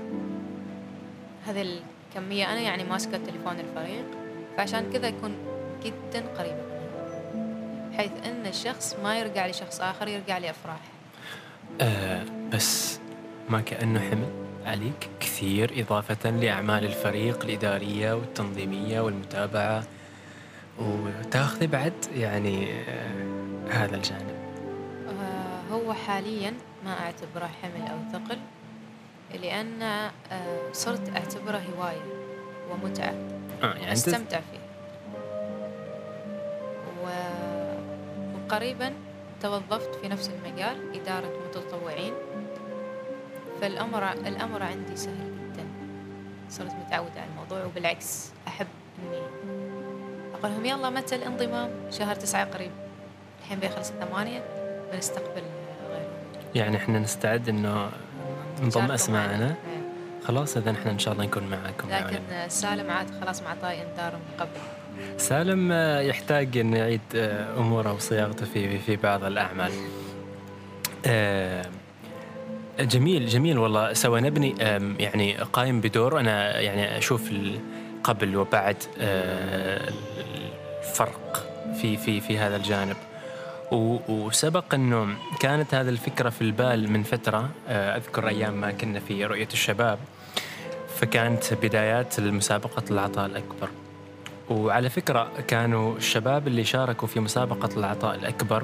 هذه 1.48 1.80
كمية 2.14 2.52
أنا 2.52 2.60
يعني 2.60 2.84
ماسكة 2.84 3.18
تليفون 3.18 3.60
الفريق. 3.60 4.06
فعشان 4.58 4.92
كذا 4.94 5.08
يكون 5.08 5.36
جدا 5.84 6.28
قريب. 6.38 6.77
بحيث 7.98 8.12
أن 8.26 8.46
الشخص 8.46 8.96
ما 9.04 9.20
يرجع 9.20 9.48
لشخص 9.48 9.82
آخر 9.82 10.08
يرجع 10.08 10.38
لأفراح. 10.38 10.80
أه 11.82 12.24
بس 12.54 13.00
ما 13.50 13.62
كأنه 13.62 14.00
حمل 14.00 14.30
عليك 14.66 15.10
كثير 15.20 15.82
إضافة 15.82 16.30
لأعمال 16.30 16.86
الفريق 16.86 17.44
الإدارية 17.44 18.14
والتنظيمية 18.14 19.02
والمتابعة. 19.02 19.84
وتاخذي 20.80 21.68
بعد 21.68 21.94
يعني 22.16 22.74
آه 22.74 23.72
هذا 23.72 23.96
الجانب. 23.96 24.36
آه 25.10 25.74
هو 25.74 25.94
حاليا 25.94 26.54
ما 26.86 27.00
أعتبره 27.00 27.50
حمل 27.62 27.88
أو 27.88 27.98
ثقل 28.20 28.38
لأن 29.42 29.82
آه، 29.82 30.72
صرت 30.74 31.16
أعتبره 31.16 31.62
هواية 31.78 32.02
ومتعة. 32.72 33.16
آه 33.64 33.74
يعني 33.74 33.94
أستمتع 33.94 34.40
فيه. 34.40 34.57
وقريبا 38.48 38.94
توظفت 39.42 39.96
في 39.96 40.08
نفس 40.08 40.30
المجال 40.30 41.02
إدارة 41.02 41.32
متطوعين. 41.48 42.14
فالأمر 43.62 44.12
الأمر 44.12 44.64
عندي 44.64 44.96
سهل 44.96 45.32
جدا. 45.54 45.64
صرت 46.50 46.72
متعودة 46.86 47.22
على 47.22 47.30
الموضوع 47.32 47.66
وبالعكس 47.66 48.30
أحب 48.48 48.68
إني 49.00 49.18
أقول 50.34 50.52
لهم 50.52 50.66
يلا 50.66 50.90
متى 50.90 51.16
الانضمام؟ 51.16 51.70
شهر 51.92 52.16
تسعة 52.16 52.46
قريب. 52.46 52.72
الحين 53.42 53.60
بيخلص 53.60 53.92
الثمانية 53.92 54.44
بنستقبل 54.92 55.44
يعني 56.56 56.78
إحنا 56.78 57.00
نستعد 57.00 57.50
إنه 57.50 57.90
انضم 58.64 58.92
أسماءنا؟ 58.92 59.56
خلاص 60.28 60.58
اذا 60.58 60.72
إحنا 60.72 60.92
إن 60.92 61.00
شاء 61.00 61.14
الله 61.14 61.26
نكون 61.26 61.44
معاكم 61.44 61.90
لكن 61.90 62.20
سالم 62.48 62.92
عاد 62.92 63.22
خلاص 63.22 63.42
معطاي 63.42 63.82
إنذار 63.82 64.16
من 64.16 64.40
قبل. 64.40 64.77
سالم 65.18 65.72
يحتاج 66.10 66.58
أن 66.58 66.74
يعيد 66.74 67.02
أموره 67.58 67.94
وصياغته 67.94 68.46
في 68.46 68.80
في 68.80 68.96
بعض 68.96 69.24
الأعمال. 69.24 69.72
آه، 71.06 71.66
جميل 72.80 73.28
جميل 73.28 73.58
والله. 73.58 73.94
سوى 73.94 74.22
نبني 74.22 74.56
يعني 75.00 75.38
قايم 75.38 75.82
بدور. 75.82 76.20
أنا 76.20 76.60
يعني 76.60 76.98
أشوف 76.98 77.32
قبل 78.04 78.38
وبعد 78.38 78.84
آه، 79.00 79.92
الفرق 80.80 81.48
في 81.82 81.98
في 81.98 82.22
في 82.22 82.38
هذا 82.38 82.56
الجانب. 82.56 82.96
وسبق 83.72 84.74
أنه 84.74 85.08
كانت 85.40 85.74
هذه 85.74 85.90
الفكرة 85.90 86.30
في 86.30 86.42
البال 86.42 86.92
من 86.92 87.04
فترة 87.04 87.50
آه، 87.70 87.98
أذكر 87.98 88.28
أيام 88.28 88.54
ما 88.54 88.72
كنا 88.72 89.00
في 89.00 89.26
رؤية 89.26 89.48
الشباب 89.54 90.00
فكانت 90.96 91.54
بدايات 91.54 92.20
المسابقة 92.20 92.84
العطاء 92.92 93.26
الأكبر. 93.26 93.70
وعلى 94.50 94.90
فكرة 94.90 95.32
كانوا 95.48 95.98
الشباب 95.98 96.48
اللي 96.48 96.64
شاركوا 96.64 97.08
في 97.08 97.20
مسابقة 97.20 97.70
العطاء 97.78 98.16
الأكبر. 98.16 98.64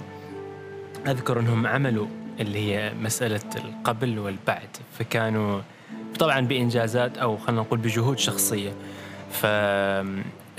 أذكر 1.07 1.39
أنهم 1.39 1.67
عملوا 1.67 2.07
اللي 2.39 2.59
هي 2.59 2.93
مسألة 3.01 3.41
القبل 3.55 4.19
والبعد. 4.19 4.69
فكانوا 4.99 5.61
طبعا 6.19 6.39
بإنجازات 6.41 7.17
أو 7.17 7.37
خلينا 7.37 7.61
نقول 7.61 7.79
بجهود 7.79 8.19
شخصية. 8.19 8.71
ف 9.31 9.45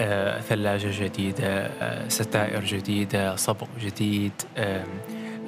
آه، 0.01 0.41
ثلاجة 0.41 1.05
جديدة 1.05 1.47
آه، 1.47 2.09
ستائر 2.09 2.65
جديدة 2.65 3.37
صبغ 3.37 3.67
جديد 3.81 4.33
آه، 4.57 4.85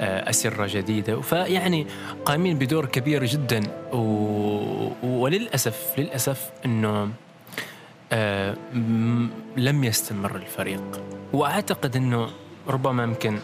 أسرة 0.00 0.66
جديدة. 0.70 1.20
فيعني 1.20 1.86
قائمين 2.24 2.58
بدور 2.58 2.86
كبير 2.86 3.24
جدا. 3.24 3.60
و... 3.92 3.98
وللأسف 5.02 5.94
للأسف 5.98 6.50
أنه 6.64 7.10
لم 9.56 9.84
يستمر 9.84 10.36
الفريق 10.36 11.02
وأعتقد 11.32 11.96
أنه 11.96 12.30
ربما 12.68 13.02
يمكن 13.02 13.38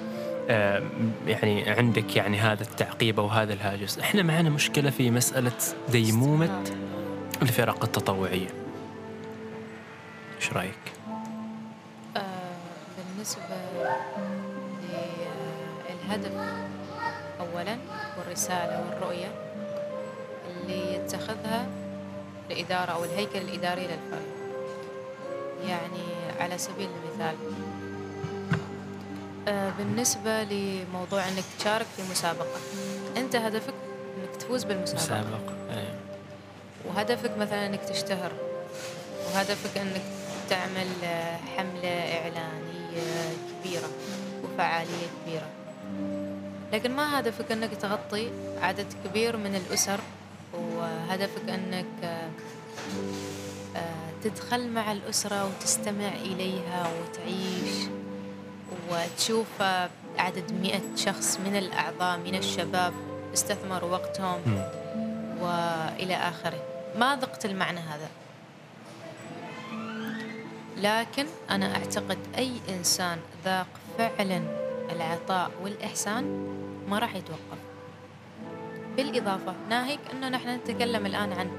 يعني 1.27 1.71
عندك 1.71 2.17
يعني 2.17 2.39
هذا 2.39 2.63
التعقيب 2.63 3.21
أو 3.21 3.27
هذا 3.27 3.53
الهاجس، 3.53 3.99
إحنا 3.99 4.23
معنا 4.23 4.51
مشكلة 4.51 4.91
في 4.91 5.11
مسألة 5.11 5.53
ديمومة 5.89 6.65
الفرق 7.43 7.85
التطوعية. 7.85 8.49
إيش 10.37 10.53
رأيك؟ 10.53 10.93
آه 12.17 12.21
بالنسبة 12.99 13.43
للهدف 15.91 16.33
اولا 17.41 17.77
والرسالة 18.19 18.85
والرؤية 18.85 19.29
اللي 20.51 20.95
يتخذها 20.95 21.67
الإدارة 22.51 22.91
أو 22.91 23.05
الهيكل 23.05 23.39
الإداري 23.39 23.83
للفريق. 23.83 24.32
يعني 25.69 26.03
على 26.41 26.59
سبيل 26.59 26.89
المثال. 27.05 27.35
آه، 29.49 29.71
بالنسبة 29.79 30.43
لموضوع 30.43 31.29
أنك 31.29 31.45
تشارك 31.59 31.87
في 31.97 32.03
مسابقة 32.11 32.61
أنت 33.17 33.37
هدفك 33.37 33.75
أنك 34.19 34.37
تفوز 34.37 34.65
بالمسابقة. 34.65 35.03
مسابقة 35.05 35.55
أيه. 35.79 35.95
وهدفك 36.89 37.37
مثلا 37.39 37.67
أنك 37.67 37.81
تشتهر 37.85 38.33
وهدفك 39.27 39.79
أنك 39.79 40.03
تعمل 40.51 40.87
آه، 41.05 41.37
حملة 41.57 41.89
إعلانية 42.19 43.33
كبيرة 43.63 43.89
وفعالية 44.45 45.07
كبيرة. 45.27 45.47
لكن 46.73 46.91
ما 46.97 47.19
هدفك 47.21 47.53
أنك 47.53 47.71
تغطي 47.75 48.31
عدد 48.63 48.87
كبير 49.05 49.37
من 49.37 49.55
الأسر 49.55 50.01
وهدفك 50.55 51.49
أنك 51.49 52.05
آه، 53.77 54.12
تدخل 54.25 54.69
مع 54.69 54.93
الأسرة 54.93 55.47
وتستمع 55.47 56.09
إليها 56.09 56.87
وتعيش 57.01 57.89
وتشوف 58.91 59.63
عدد 60.19 60.53
مئة 60.63 60.97
شخص 60.97 61.39
من 61.45 61.57
الأعضاء 61.57 62.19
من 62.19 62.35
الشباب 62.35 62.93
استثمروا 63.35 63.91
وقتهم 63.91 64.41
وإلى 65.41 66.15
آخره. 66.15 66.63
ما 66.99 67.17
ذقت 67.17 67.45
المعنى 67.47 67.81
هذا؟ 67.81 68.09
لكن 70.77 71.27
أنا 71.51 71.77
أعتقد 71.77 72.19
أي 72.39 72.53
إنسان 72.69 73.19
ذاق 73.45 73.67
فعلا 73.99 74.43
العطاء 74.93 75.51
والإحسان 75.63 76.25
ما 76.89 76.99
راح 76.99 77.15
يتوقف. 77.15 77.59
بالإضافة 78.97 79.55
ناهيك 79.69 80.01
أنه 80.13 80.29
نحن 80.29 80.49
نتكلم 80.49 81.07
الآن 81.07 81.33
عن 81.33 81.51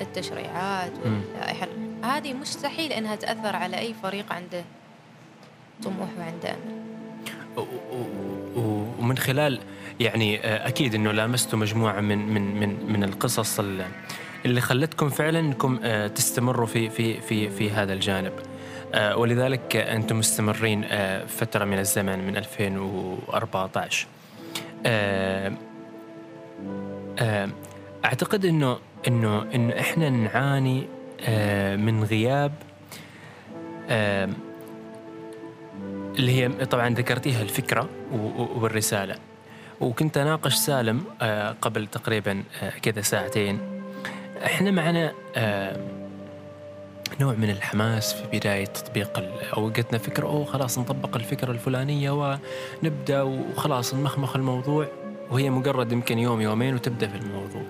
التشريعات 0.00 0.92
واللائحة 1.04 1.68
هذه 2.02 2.32
مستحيل 2.32 2.92
أنها 2.92 3.16
تأثر 3.16 3.56
على 3.56 3.78
أي 3.78 3.94
فريق 4.02 4.32
عنده. 4.32 4.64
طموح 5.82 6.08
وعنده 6.18 6.50
أمل. 6.50 6.78
ومن 8.98 9.18
خلال 9.18 9.60
يعني 10.00 10.40
آه، 10.40 10.68
أكيد 10.68 10.94
إنه 10.94 11.12
لامستوا 11.12 11.58
مجموعة 11.58 12.00
من 12.00 12.18
من 12.18 12.60
من 12.60 12.92
من 12.92 13.04
القصص 13.04 13.60
اللي 14.44 14.60
خلتكم 14.60 15.08
فعلا 15.08 15.38
إنكم 15.38 15.80
آه، 15.82 16.06
تستمروا 16.06 16.66
في 16.66 16.90
في 16.90 17.20
في 17.20 17.50
في 17.50 17.70
هذا 17.70 17.92
الجانب. 17.92 18.32
آه، 18.94 19.16
ولذلك 19.16 19.76
أنتم 19.76 20.18
مستمرين 20.18 20.84
فترة 21.26 21.64
من 21.64 21.78
الزمن 21.78 22.26
من 22.26 22.36
2014 22.36 24.06
أعتقد 28.04 28.44
انه 28.44 28.78
انه 29.08 29.46
انه 29.54 29.80
إحنا 29.80 30.10
نعاني 30.10 30.86
من 31.76 32.04
غياب 32.04 32.52
اللي 36.18 36.32
هي 36.32 36.48
طبعا 36.48 36.88
ذكرتيها 36.88 37.42
الفكرة 37.42 37.88
والرسالة. 38.36 39.14
وكنت 39.80 40.16
أناقش 40.16 40.54
سالم 40.54 41.04
آه، 41.22 41.56
قبل 41.62 41.86
تقريبا 41.86 42.42
آه، 42.62 42.70
كذا 42.70 43.02
ساعتين. 43.02 43.58
إحنا 44.44 44.70
معنا 44.70 45.12
آه، 45.36 45.76
نوع 47.20 47.34
من 47.34 47.50
الحماس 47.50 48.14
في 48.14 48.38
بداية 48.38 48.64
تطبيق 48.64 49.24
أو 49.56 49.70
جتنا 49.70 49.98
فكرة 49.98 50.26
أو 50.26 50.44
خلاص 50.44 50.78
نطبق 50.78 51.16
الفكرة 51.16 51.50
الفلانية 51.50 52.38
ونبدأ 52.82 53.22
وخلاص 53.22 53.94
نمخمخ 53.94 54.36
الموضوع. 54.36 54.86
وهي 55.30 55.50
مجرد 55.50 55.92
يمكن 55.92 56.18
يوم 56.18 56.40
يومين 56.40 56.74
وتبدأ 56.74 57.08
في 57.08 57.16
الموضوع. 57.16 57.62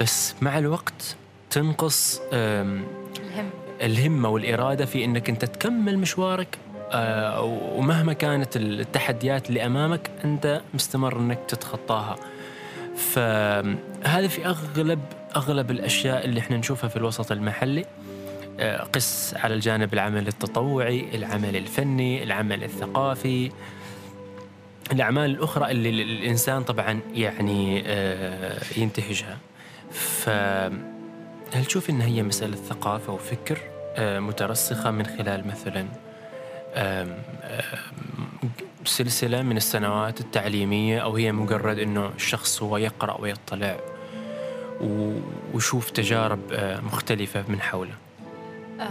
بس 0.00 0.34
مع 0.42 0.58
الوقت 0.58 1.16
تنقص 1.50 2.20
الهم. 2.32 3.50
الهمة 3.82 4.28
والإرادة 4.28 4.86
في 4.86 5.04
أنك 5.04 5.30
أنت 5.30 5.44
تكمل 5.44 5.98
مشوارك 5.98 6.58
آه، 6.92 7.42
ومهما 7.76 8.12
كانت 8.12 8.56
التحديات 8.56 9.48
اللي 9.48 9.66
أمامك 9.66 10.10
أنت 10.24 10.60
مستمر 10.74 11.18
أنك 11.20 11.38
تتخطاها. 11.48 12.16
فهذا 12.96 14.28
في 14.28 14.46
أغلب 14.46 15.00
أغلب 15.36 15.70
الأشياء 15.70 16.24
اللي 16.24 16.40
إحنا 16.40 16.56
نشوفها 16.56 16.88
في 16.88 16.96
الوسط 16.96 17.32
المحلي 17.32 17.84
آه، 18.60 18.82
قس 18.82 19.34
على 19.34 19.54
الجانب 19.54 19.94
العمل 19.94 20.28
التطوعي 20.28 21.04
العمل 21.14 21.56
الفني 21.56 22.22
العمل 22.22 22.64
الثقافي. 22.64 23.50
الأعمال 24.92 25.30
الأخرى 25.30 25.70
اللي 25.70 26.02
الإنسان 26.02 26.62
طبعا 26.62 27.00
يعني 27.14 27.82
آه، 27.86 28.60
ينتهجها. 28.76 29.38
ف 29.90 30.30
هل 31.52 31.64
تشوف 31.64 31.90
إن 31.90 32.00
هي 32.00 32.22
مسألة 32.22 32.56
ثقافة 32.56 33.12
وفكر 33.12 33.58
آه، 33.96 34.20
مترسخة 34.20 34.90
من 34.90 35.06
خلال 35.06 35.46
مثلا 35.46 35.86
سلسلة 38.84 39.42
من 39.42 39.56
السنوات 39.56 40.20
التعليمية 40.20 40.98
أو 40.98 41.16
هي 41.16 41.32
مجرد 41.32 41.78
إنه 41.78 42.10
الشخص 42.16 42.62
هو 42.62 42.76
يقرأ 42.76 43.20
ويطلع 43.20 43.76
ويشوف 44.80 45.90
تجارب 45.90 46.40
آه، 46.52 46.80
مختلفة 46.80 47.44
من 47.48 47.60
حوله؟ 47.60 47.94
آه، 48.80 48.86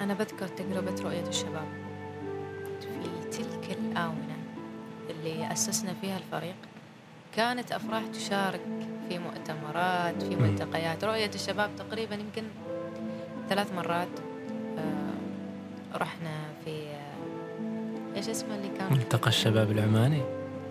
أنا 0.00 0.14
بذكر 0.14 0.48
تجربة 0.48 1.02
رؤية 1.02 1.28
الشباب 1.28 1.68
في 2.80 3.38
تلك 3.38 3.78
الآونة 3.78 4.36
اللي 5.10 5.52
أسسنا 5.52 5.94
فيها 6.00 6.18
الفريق. 6.18 6.56
كانت 7.36 7.72
أفراح 7.72 8.02
تشارك 8.12 8.60
في 9.08 9.18
مؤتمرات 9.18 10.22
في 10.22 10.36
ملتقيات. 10.36 11.04
رؤية 11.04 11.30
الشباب 11.34 11.70
تقريبا 11.78 12.14
يمكن 12.14 12.42
ثلاث 13.48 13.72
مرات 13.72 14.08
آه، 14.78 15.98
رحنا 15.98 16.30
في 16.64 16.70
آه، 16.70 18.16
إيش 18.16 18.28
اسمه 18.28 18.54
اللي 18.54 18.68
كان؟ 18.78 18.92
ملتقى 18.92 19.28
الشباب 19.28 19.70
العماني؟ 19.70 20.22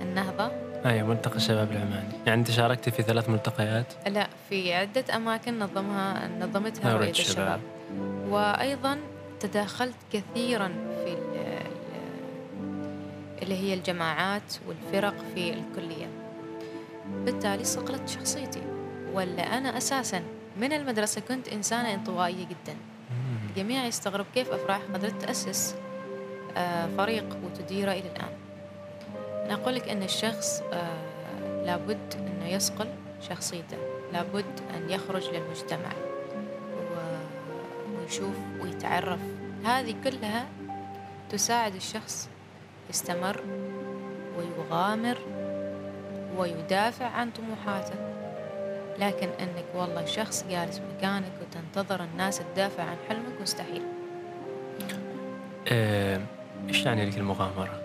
النهضة. 0.02 0.52
أيوه 0.86 1.08
ملتقى 1.08 1.36
الشباب 1.36 1.72
العماني. 1.72 2.14
يعني 2.28 2.40
أنت 2.40 2.52
شاركتي 2.52 2.92
في 2.92 3.04
ثلاث 3.04 3.30
ملتقيات؟ 3.30 3.86
لا 4.08 4.28
في 4.50 4.74
عدة 4.74 5.16
أماكن 5.16 5.60
نظمها 5.60 6.28
نظمتها 6.28 6.98
رؤية 6.98 7.10
الشباب. 7.10 7.60
الشباب. 7.60 7.60
وأيضا 8.30 8.98
تداخلت 9.40 9.96
كثيرا 10.14 10.68
في 10.68 11.18
اللي 13.42 13.56
هي 13.56 13.74
الجماعات 13.74 14.54
والفرق 14.68 15.14
في 15.36 15.54
الكلية. 15.54 16.25
بالتالي 17.10 17.64
صقلت 17.64 18.10
شخصيتي 18.10 18.62
ولا 19.14 19.58
أنا 19.58 19.78
أساسا. 19.78 20.24
من 20.58 20.74
المدرسة 20.74 21.22
كنت 21.22 21.48
إنسانة 21.48 21.94
انطوائية 21.94 22.46
جدا. 22.46 22.76
الجميع 23.50 23.86
يستغرب 23.86 24.26
كيف 24.34 24.52
أفراح 24.52 24.82
قدرت 24.94 25.22
تأسس 25.22 25.76
آه، 26.58 26.88
فريق 26.98 27.38
وتديره 27.46 27.92
إلى 27.92 28.10
الآن. 28.16 28.34
أنا 29.46 29.54
أقول 29.54 29.76
لك 29.76 29.90
أن 29.90 30.04
الشخص 30.04 30.62
آه، 30.74 31.64
لابد 31.66 32.16
أنه 32.16 32.48
يصقل 32.48 32.88
شخصيته. 33.30 33.78
لابد 34.14 34.60
أن 34.78 34.90
يخرج 34.90 35.30
للمجتمع 35.30 35.90
ويشوف 38.00 38.36
ويتعرف. 38.62 39.20
هذه 39.66 39.96
كلها 40.04 40.46
تساعد 41.30 41.76
الشخص 41.76 42.30
يستمر 42.90 43.42
ويغامر 44.38 45.18
ويدافع 46.38 47.06
عن 47.06 47.32
طموحاته. 47.32 47.96
لكن 49.00 49.30
إنك 49.40 49.66
والله 49.76 50.06
شخص 50.06 50.46
جالس 50.50 50.82
مكانك 50.98 51.32
وتنتظر 51.42 52.04
الناس 52.04 52.42
تدافع 52.54 52.84
عن 52.84 52.98
حلمك 53.10 53.42
مستحيل. 53.42 53.82
آه، 55.72 56.22
إيش 56.70 56.86
يعني 56.86 57.06
لك 57.06 57.18
المغامرة؟ 57.18 57.82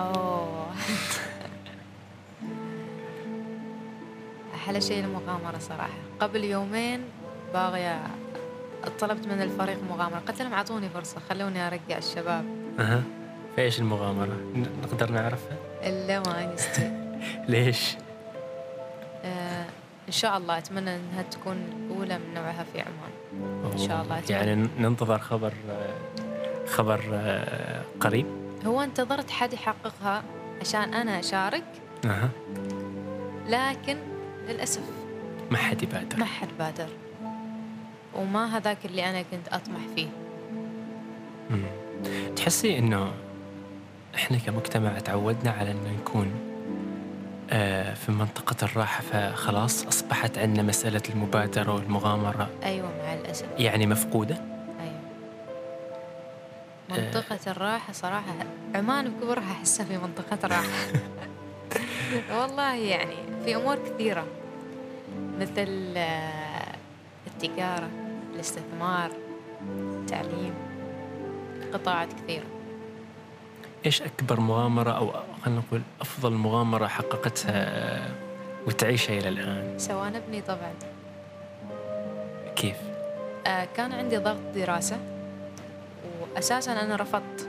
أوه. 0.00 0.66
أحلى 4.54 4.80
شيء 4.80 5.04
المغامرة 5.04 5.58
صراحة. 5.58 5.98
قبل 6.20 6.44
يومين 6.44 7.00
باغية 7.54 8.00
طلبت 9.00 9.26
من 9.26 9.42
الفريق 9.42 9.78
مغامرة. 9.90 10.18
قلت 10.28 10.42
لهم 10.42 10.52
أعطوني 10.52 10.88
فرصة 10.88 11.20
خلوني 11.28 11.66
أرجع 11.66 11.98
الشباب. 11.98 12.44
أها. 12.78 13.02
فإيش 13.56 13.80
المغامرة؟ 13.80 14.36
نقدر 14.82 15.10
نعرفها؟ 15.10 15.56
إلا 15.82 16.20
ما 16.20 16.52
يستوي 16.54 17.05
ليش؟ 17.48 17.96
آه 19.24 19.64
إن 20.06 20.12
شاء 20.12 20.36
الله 20.38 20.58
أتمنى 20.58 20.96
إنها 20.96 21.22
تكون 21.22 21.56
أولى 21.96 22.18
من 22.18 22.34
نوعها 22.34 22.64
في 22.72 22.80
عمان 22.80 23.72
إن 23.72 23.78
شاء 23.78 24.02
الله 24.02 24.18
أتمنى. 24.18 24.38
يعني 24.38 24.68
ننتظر 24.78 25.18
خبر 25.18 25.52
خبر 26.66 27.00
آه، 27.12 27.82
قريب؟ 28.00 28.26
هو 28.66 28.80
انتظرت 28.82 29.30
حد 29.30 29.52
يحققها 29.52 30.22
عشان 30.60 30.94
أنا 30.94 31.20
أشارك 31.20 31.64
أها 32.04 32.28
لكن 33.48 33.96
للأسف 34.48 34.82
ما 35.50 35.56
حد 35.58 35.82
يبادر 35.82 36.16
ما 36.18 36.24
حد 36.24 36.48
بادر 36.58 36.88
وما 38.14 38.56
هذاك 38.56 38.78
اللي 38.84 39.10
أنا 39.10 39.22
كنت 39.22 39.48
أطمح 39.52 39.80
فيه 39.94 40.08
مم. 41.50 41.62
تحسي 42.36 42.78
إنه 42.78 43.12
إحنا 44.14 44.38
كمجتمع 44.38 44.98
تعودنا 44.98 45.50
على 45.50 45.70
ان 45.70 45.98
نكون 46.00 46.30
في 47.94 48.12
منطقة 48.12 48.64
الراحة 48.64 49.02
فخلاص 49.02 49.86
أصبحت 49.86 50.38
عندنا 50.38 50.62
مسألة 50.62 51.02
المبادرة 51.10 51.74
والمغامرة. 51.74 52.50
أيوه 52.64 52.88
مع 53.04 53.14
الأسف. 53.14 53.46
يعني 53.58 53.86
مفقودة؟ 53.86 54.36
أيوه. 54.80 55.00
منطقة 56.90 57.38
الراحة 57.46 57.92
صراحة 57.92 58.34
عمان 58.74 59.10
بكبرها 59.10 59.52
أحسها 59.52 59.86
في 59.86 59.98
منطقة 59.98 60.48
راحة. 60.48 60.92
والله 62.40 62.74
يعني 62.74 63.16
في 63.44 63.56
أمور 63.56 63.78
كثيرة 63.88 64.26
مثل 65.40 65.94
آه، 65.96 66.74
التجارة 67.26 67.88
الاستثمار 68.34 69.10
التعليم 69.70 70.54
قطاعات 71.72 72.08
كثيرة. 72.12 72.44
إيش 73.86 74.02
أكبر 74.02 74.40
مغامرة 74.40 74.90
أو 74.90 75.12
خلينا 75.46 75.60
نقول 75.60 75.80
أفضل 76.00 76.32
مغامرة 76.32 76.86
حققتها 76.86 78.00
وتعيشها 78.66 79.18
إلى 79.18 79.28
الآن. 79.28 79.78
سواء 79.78 80.08
نبني 80.08 80.40
طبعا. 80.42 80.72
كيف؟ 82.56 82.76
آه، 83.46 83.68
كان 83.76 83.92
عندي 83.92 84.16
ضغط 84.16 84.40
دراسة 84.54 84.98
وأساسا 86.20 86.72
أنا 86.72 86.96
رفضت 86.96 87.48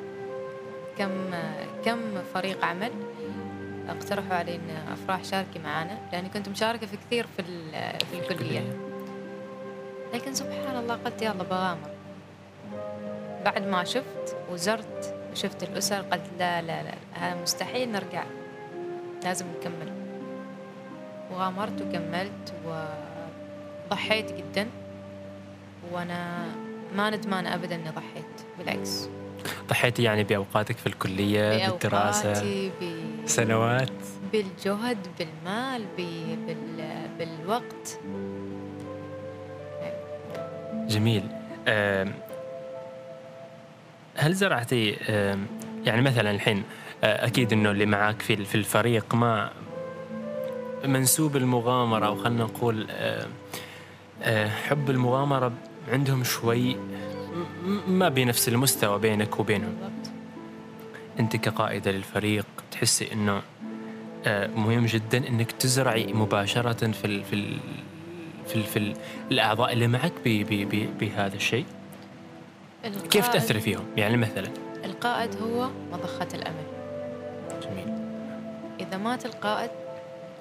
كم 0.98 1.12
كم 1.86 2.00
فريق 2.34 2.66
عمل 2.66 2.92
اقترحوا 3.90 4.36
علي 4.36 4.56
إن 4.56 4.70
أفراح 4.94 5.24
شاركي 5.24 5.60
معانا 5.60 5.98
لأني 6.12 6.30
كنت 6.30 6.50
مشاركة 6.50 6.88
في 6.88 6.98
كثير 6.98 7.28
في, 7.38 7.42
ال- 7.42 8.00
في 8.12 8.20
الكلية. 8.32 8.78
لكن 10.14 10.34
سبحان 10.34 10.78
الله 10.80 10.96
قلت 10.96 11.22
يلا 11.22 11.44
بغامر. 11.44 11.90
بعد 13.46 13.68
ما 13.68 13.84
شفت 13.84 14.36
وزرت 14.52 15.17
وشفت 15.38 15.64
الأسر 15.64 16.02
قلت 16.02 16.30
لا 16.40 16.62
لا 16.62 16.84
لا 16.84 16.94
هذا 17.14 17.42
مستحيل 17.42 17.92
نرجع. 17.92 18.24
لازم 19.24 19.46
نكمل. 19.60 19.92
وغامرت 21.32 21.82
وكملت 21.82 22.54
وضحيت 22.66 24.32
جدا. 24.32 24.68
وأنا 25.92 26.46
ما 26.96 27.10
ندمان 27.10 27.48
ابدا 27.48 27.76
إني 27.76 27.90
ضحيت 27.90 28.42
بالعكس. 28.60 29.10
ضحيتي 29.70 30.04
يعني 30.04 30.24
بأوقاتك 30.24 30.78
في 30.78 30.88
الكلية 30.88 31.68
بالدراسة 31.68 32.24
بأوقاتي 32.24 32.72
ب... 32.82 33.02
سنوات؟ 33.26 33.92
بالجهد 34.32 35.08
بالمال 35.20 35.86
ب... 35.98 36.02
بال... 36.48 37.10
بالوقت. 37.20 38.00
جميل. 40.88 41.24
هل 44.18 44.34
زرعتي 44.34 44.90
يعني 45.86 46.02
مثلا 46.02 46.32
الحين 46.32 46.64
أكيد 47.04 47.54
إنه 47.54 47.72
اللي 47.72 47.86
معاك 47.86 48.22
في 48.22 48.46
في 48.46 48.56
الفريق 48.56 49.16
ما 49.16 49.52
منسوب 50.86 51.36
المغامرة 51.36 52.06
أو 52.06 52.16
خلينا 52.16 52.44
نقول 52.44 52.88
حب 54.68 54.90
المغامرة 54.90 55.52
عندهم 55.92 56.24
شوي 56.24 56.76
ما 57.88 58.10
بنفس 58.10 58.50
المستوى 58.50 59.00
بينك 59.00 59.40
وبينهم. 59.40 59.76
أنت 61.20 61.36
كقائدة 61.36 61.92
للفريق 61.92 62.46
تحسي 62.72 63.14
إنه 63.14 63.42
مهم 64.56 64.86
جدا 64.86 65.28
إنك 65.28 65.52
تزرعي 65.52 66.14
مباشرة 66.14 66.92
في 66.92 67.24
في 67.24 67.58
في, 68.48 68.64
في 68.64 68.78
ال 68.80 68.94
الأعضاء 69.32 69.74
اللي 69.74 69.88
معك 69.88 70.14
بهذا 71.00 71.36
الشيء؟ 71.36 71.66
كيف 72.84 73.28
تأثري 73.28 73.60
فيهم؟ 73.60 73.86
يعني 73.98 74.18
مثلا؟ 74.18 74.50
القائد 74.86 75.42
هو 75.42 75.70
مضخة 75.92 76.28
الأمل. 76.34 76.66
جميل. 77.64 77.94
إذا 78.80 78.98
مات 78.98 79.26
القائد 79.26 79.72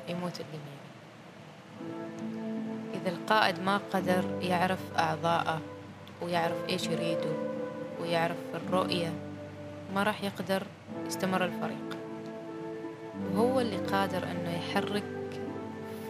يموت 0.09 0.41
الجميع 0.41 0.77
إذا 2.95 3.11
القائد 3.11 3.61
ما 3.61 3.81
قدر 3.93 4.25
يعرف 4.41 4.79
أعضاءه 4.99 5.61
ويعرف 6.23 6.57
إيش 6.69 6.87
يريدوا 6.87 7.35
ويعرف 8.01 8.37
الرؤية 8.55 9.13
ما 9.95 10.03
راح 10.03 10.25
يقدر 10.25 10.63
يستمر 11.07 11.45
الفريق. 11.45 11.97
وهو 13.35 13.61
اللي 13.61 13.77
قادر 13.77 14.23
أنه 14.31 14.57
يحرك 14.57 15.05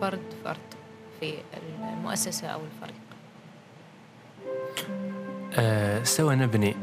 فرد 0.00 0.34
فرد 0.44 0.74
في 1.20 1.34
المؤسسة 1.82 2.48
أو 2.48 2.60
الفريق. 2.60 3.06
آه 5.58 6.02
سوا 6.02 6.34
نبني. 6.34 6.76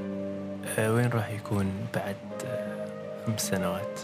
آه 0.79 0.93
وين 0.93 1.09
راح 1.09 1.29
يكون 1.29 1.71
بعد 1.95 2.15
آه 2.45 2.87
خمس 3.25 3.47
سنوات؟ 3.49 3.99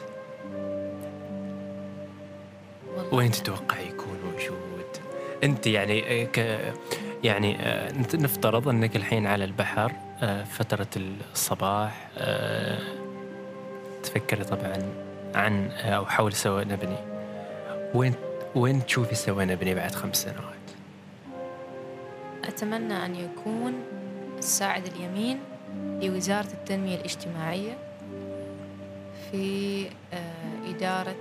وين 3.11 3.31
تتوقع 3.31 3.79
يكون 3.79 4.19
موجود؟ 4.25 4.85
انت 5.43 5.67
يعني 5.67 6.25
ك 6.25 6.59
يعني 7.23 7.57
نفترض 8.13 8.67
انك 8.69 8.95
الحين 8.95 9.27
على 9.27 9.43
البحر 9.45 9.91
فترة 10.49 10.87
الصباح 11.33 12.07
تفكري 14.03 14.43
طبعا 14.43 14.93
عن 15.35 15.71
أو 15.71 16.05
حول 16.05 16.33
سوا 16.33 16.63
نبني. 16.63 16.97
وين 17.93 18.13
وين 18.55 18.85
تشوفي 18.85 19.15
سوا 19.15 19.43
نبني 19.43 19.75
بعد 19.75 19.95
خمس 19.95 20.17
سنوات؟ 20.23 20.59
أتمنى 22.43 23.05
أن 23.05 23.15
يكون 23.15 23.73
الساعد 24.39 24.85
اليمين 24.85 25.39
لوزارة 26.01 26.47
التنمية 26.53 26.95
الاجتماعية 26.95 27.77
في 29.31 29.85
آه، 30.13 30.69
إدارة 30.69 31.15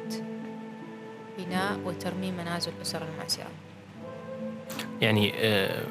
بناء 1.38 1.78
وترميم 1.85 2.35
منازل 2.37 2.72
الأسر 2.76 3.02
المعسرة 3.14 3.46
يعني 5.00 5.33
آه، 5.37 5.83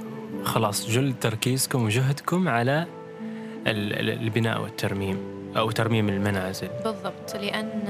خلاص 0.43 0.87
جل 0.89 1.13
تركيزكم 1.21 1.83
وجهدكم 1.85 2.47
على 2.47 2.87
ال- 3.67 3.93
ال- 3.93 4.21
البناء 4.21 4.61
والترميم 4.61 5.17
أو 5.57 5.71
ترميم 5.71 6.09
المنازل. 6.09 6.67
بالضبط 6.83 7.35
لأن 7.35 7.83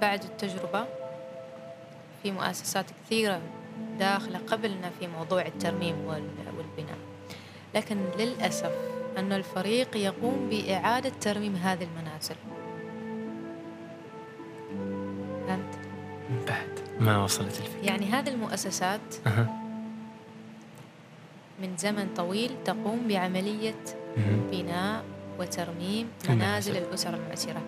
بعد 0.00 0.22
التجربة 0.22 0.84
في 2.22 2.30
مؤسسات 2.32 2.84
كثيرة 3.06 3.40
داخلة 3.98 4.38
قبلنا 4.46 4.90
في 5.00 5.06
موضوع 5.06 5.46
الترميم 5.46 5.94
لكن 7.74 7.96
للأسف 8.18 8.72
أن 9.18 9.32
الفريق 9.32 9.96
يقوم 9.96 10.48
بإعادة 10.50 11.12
ترميم 11.20 11.56
هذه 11.56 11.84
المنازل 11.84 12.34
فهمت؟ 15.46 15.78
بعد 16.48 16.80
ما 17.00 17.24
وصلت 17.24 17.60
الفكرة 17.60 17.84
يعني 17.86 18.06
هذه 18.06 18.28
المؤسسات 18.28 19.00
أها. 19.26 19.46
من 21.62 21.76
زمن 21.76 22.08
طويل 22.16 22.50
تقوم 22.64 23.08
بعملية 23.08 23.74
مهم. 24.16 24.40
بناء 24.52 25.04
وترميم. 25.38 26.08
منازل 26.28 26.76
الأسر 26.76 27.14
المعسرة 27.14 27.60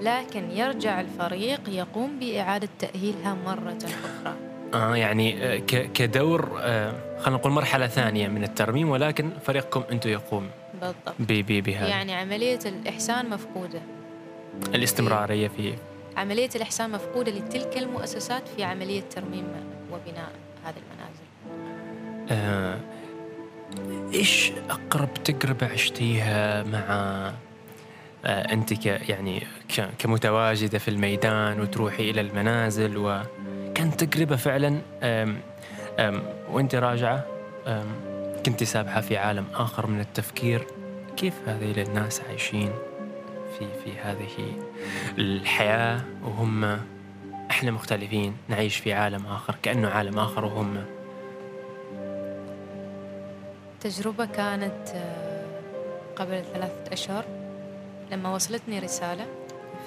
لكن 0.00 0.50
يرجع 0.50 1.00
الفريق 1.00 1.60
يقوم 1.68 2.18
بإعادة 2.18 2.68
تأهيلها 2.78 3.34
مرة 3.46 3.78
أخرى 3.84 4.36
آه 4.76 4.96
يعني 4.96 5.44
آه، 5.44 5.56
كدور 5.94 6.58
آه، 6.60 6.92
خلينا 7.18 7.38
نقول 7.38 7.52
مرحلة 7.52 7.86
ثانية 7.86 8.28
من 8.28 8.44
الترميم 8.44 8.90
ولكن 8.90 9.30
فريقكم 9.44 9.82
أنتم 9.92 10.10
يقوم 10.10 10.50
بالضبط. 10.80 11.14
بهذا. 11.18 11.88
يعني 11.88 12.14
عملية 12.14 12.58
الإحسان 12.66 13.30
مفقودة. 13.30 13.80
الاستمرارية 14.74 15.48
في 15.48 15.74
عملية 16.16 16.48
الإحسان 16.56 16.90
مفقودة 16.90 17.32
لتلك 17.32 17.78
المؤسسات 17.78 18.48
في 18.48 18.64
عملية 18.64 19.00
ترميم 19.00 19.44
وبناء 19.92 20.32
هذه 20.64 20.74
المنازل. 20.76 21.26
آه 22.30 22.78
إيش 24.14 24.52
أقرب 24.70 25.14
تجربة 25.14 25.66
عشتيها 25.66 26.62
مع 26.62 26.86
آه 28.24 28.52
أنت 28.52 28.72
ك 28.74 28.86
يعني 28.86 29.42
كمتواجدة 29.98 30.78
في 30.78 30.88
الميدان 30.88 31.60
وتروحي 31.60 32.10
إلى 32.10 32.20
المنازل 32.20 32.96
وكانت 33.76 34.04
تجربة 34.04 34.36
فعلا 34.36 34.80
آم 35.02 35.40
آم 35.98 36.22
وأنت 36.50 36.74
راجعة 36.74 37.24
كنت 38.46 38.64
سابحة 38.64 39.00
في 39.00 39.16
عالم 39.16 39.44
آخر 39.54 39.86
من 39.86 40.00
التفكير. 40.00 40.66
كيف 41.16 41.34
هذه 41.46 41.82
الناس 41.82 42.20
عايشين 42.20 42.72
في 43.58 43.66
في 43.84 43.98
هذه 44.02 44.28
الحياة 45.18 46.00
وهم 46.24 46.78
إحنا 47.50 47.70
مختلفين 47.70 48.36
نعيش 48.48 48.76
في 48.76 48.92
عالم 48.92 49.26
آخر 49.26 49.56
كأنه 49.62 49.88
عالم 49.88 50.18
آخر 50.18 50.44
وهم؟ 50.44 50.84
التجربة 53.74 54.26
كانت 54.26 54.88
آه، 54.94 55.44
قبل 56.16 56.42
ثلاثة 56.54 56.92
أشهر 56.92 57.24
لما 58.12 58.34
وصلتني 58.34 58.78
رسالة 58.78 59.26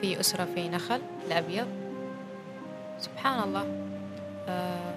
في 0.01 0.19
أسرة 0.19 0.47
في 0.55 0.69
نخل 0.69 1.01
الأبيض. 1.27 1.78
سبحان 2.99 3.43
الله. 3.43 3.65
آه 4.47 4.93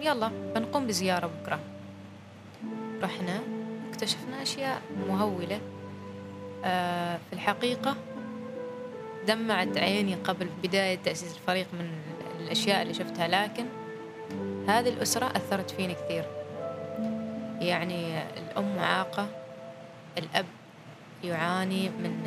يلا 0.00 0.30
بنقوم 0.54 0.86
بزيارة 0.86 1.26
بكرة. 1.26 1.60
رحنا 3.02 3.40
اكتشفنا 3.90 4.42
أشياء 4.42 4.82
مهولة. 5.08 5.60
آه 6.64 7.16
في 7.16 7.32
الحقيقة 7.32 7.96
دمعت 9.26 9.78
عيني 9.78 10.14
قبل 10.14 10.48
بداية 10.62 10.98
تأسيس 11.04 11.34
الفريق 11.34 11.66
من 11.72 11.90
الأشياء 12.40 12.82
اللي 12.82 12.94
شفتها 12.94 13.28
لكن 13.28 13.64
هذه 14.68 14.88
الأسرة 14.88 15.26
أثرت 15.26 15.70
فيني 15.70 15.94
كثير. 15.94 16.24
يعني 17.60 18.22
الأم 18.22 18.76
معاقة 18.76 19.26
الأب 20.18 20.46
يعاني 21.24 21.88
من 21.88 22.26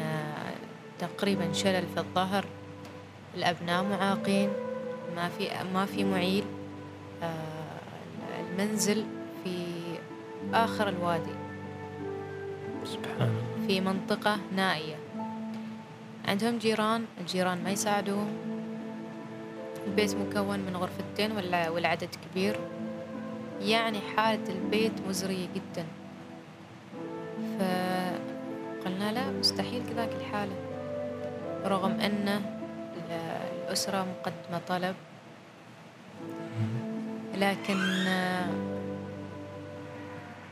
تقريبا 0.99 1.53
شلل 1.53 1.87
في 1.93 1.99
الظهر 1.99 2.45
الأبناء 3.35 3.83
معاقين 3.83 4.49
ما 5.15 5.29
في 5.29 5.49
ما 5.73 5.85
في 5.85 6.03
معيل 6.03 6.43
آه، 7.23 7.79
المنزل 8.39 9.05
في 9.43 9.65
آخر 10.53 10.89
الوادي. 10.89 11.35
سبحان 12.83 13.31
في 13.67 13.81
منطقة 13.81 14.37
نائية. 14.55 14.95
عندهم 16.27 16.57
جيران 16.57 17.05
الجيران 17.21 17.63
ما 17.63 17.69
يساعدوهم. 17.69 18.27
البيت 19.87 20.15
مكون 20.15 20.59
من 20.59 20.75
غرفتين 20.75 21.31
والعدد 21.69 22.09
كبير. 22.25 22.59
يعني 23.61 23.99
حالة 24.17 24.49
البيت 24.49 24.91
مزرية 25.09 25.47
جدا. 25.55 25.85
فقلنا 27.59 29.11
لا 29.11 29.31
مستحيل 29.31 29.81
كذاك 29.89 30.09
الحالة. 30.21 30.55
رغم 31.65 31.91
أن 31.91 32.56
الأسرة 33.09 34.05
مقدمة 34.19 34.61
طلب. 34.67 34.95
لكن 37.35 37.77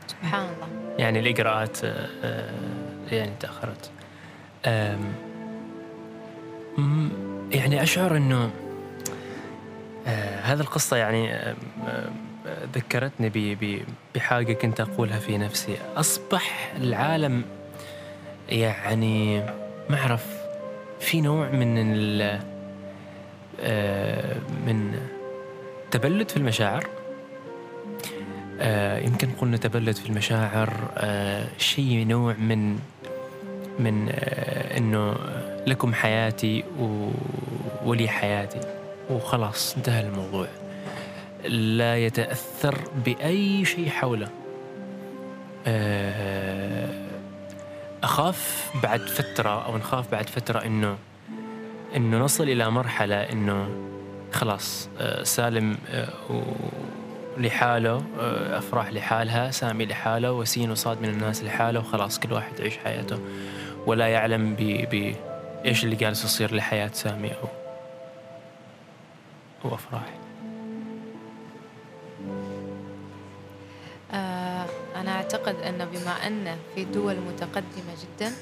سبحان 0.06 0.44
الله. 0.44 0.96
يعني 0.98 1.18
الإجراءات 1.18 1.78
آه، 1.84 2.50
يعني 3.10 3.32
تأخرت. 3.40 3.90
يعني 7.52 7.82
أشعر 7.82 8.16
أنه 8.16 8.50
آه، 10.06 10.40
هذه 10.40 10.60
القصة 10.60 10.96
يعني 10.96 11.54
ذكرتني 12.74 13.56
بحاجة 14.14 14.52
كنت 14.52 14.80
أقولها 14.80 15.18
في 15.18 15.38
نفسي. 15.38 15.76
أصبح 15.96 16.72
العالم 16.76 17.44
يعني 18.48 19.40
ما 19.90 19.96
أعرف 19.98 20.35
في 21.00 21.20
نوع 21.20 21.50
من 21.50 21.78
ال 21.78 22.40
آه، 23.60 24.36
من 24.66 24.98
تبلد 25.90 26.30
في 26.30 26.36
المشاعر. 26.36 26.86
آه، 28.60 28.98
يمكن 28.98 29.28
قلنا 29.30 29.56
تبلد 29.56 29.96
في 29.96 30.08
المشاعر 30.08 30.72
آه، 30.96 31.46
شيء 31.58 32.06
نوع 32.06 32.32
من 32.32 32.78
من 33.78 34.08
إنه 34.76 35.14
لكم 35.66 35.94
حياتي 35.94 36.64
ولي 37.84 38.08
حياتي. 38.08 38.60
وخلاص 39.10 39.76
انتهى 39.76 40.00
الموضوع. 40.00 40.46
لا 41.48 41.96
يتأثر 41.96 42.78
بأي 43.04 43.64
شيء 43.64 43.88
حوله. 43.88 44.28
آه، 48.06 48.08
أخاف 48.08 48.70
بعد 48.82 49.00
فترة 49.00 49.64
أو 49.64 49.76
نخاف 49.76 50.10
بعد 50.12 50.28
فترة 50.28 50.58
إنه 50.58 50.96
إنه 51.96 52.18
نصل 52.18 52.44
إلى 52.44 52.70
مرحلة 52.70 53.16
إنه 53.16 53.68
خلاص 54.32 54.88
آه، 54.98 55.22
سالم 55.22 55.78
آه، 55.90 56.08
لحاله 57.38 58.02
أفراح 58.58 58.92
لحالها 58.92 59.50
سامي 59.50 59.86
لحاله 59.86 60.32
وسين 60.32 60.70
وصاد 60.70 61.02
من 61.02 61.08
الناس 61.08 61.44
لحاله 61.44 61.80
وخلاص 61.80 62.18
كل 62.18 62.32
واحد 62.32 62.60
يعيش 62.60 62.78
حياته. 62.78 63.18
ولا 63.86 64.06
يعلم 64.06 64.54
ب 64.58 65.14
إيش 65.64 65.84
اللي 65.84 65.96
جالس 65.96 66.24
يصير 66.24 66.54
لحياة 66.54 66.90
سامي 66.92 67.30
أو 67.30 67.48
أو 69.64 69.76
أفراح 75.06 75.16
أعتقد 75.16 75.54
أن 75.62 75.78
بما 75.78 76.26
أن 76.26 76.56
في 76.74 76.84
دول 76.84 77.16
متقدمة 77.20 77.94
جدا 78.02 78.32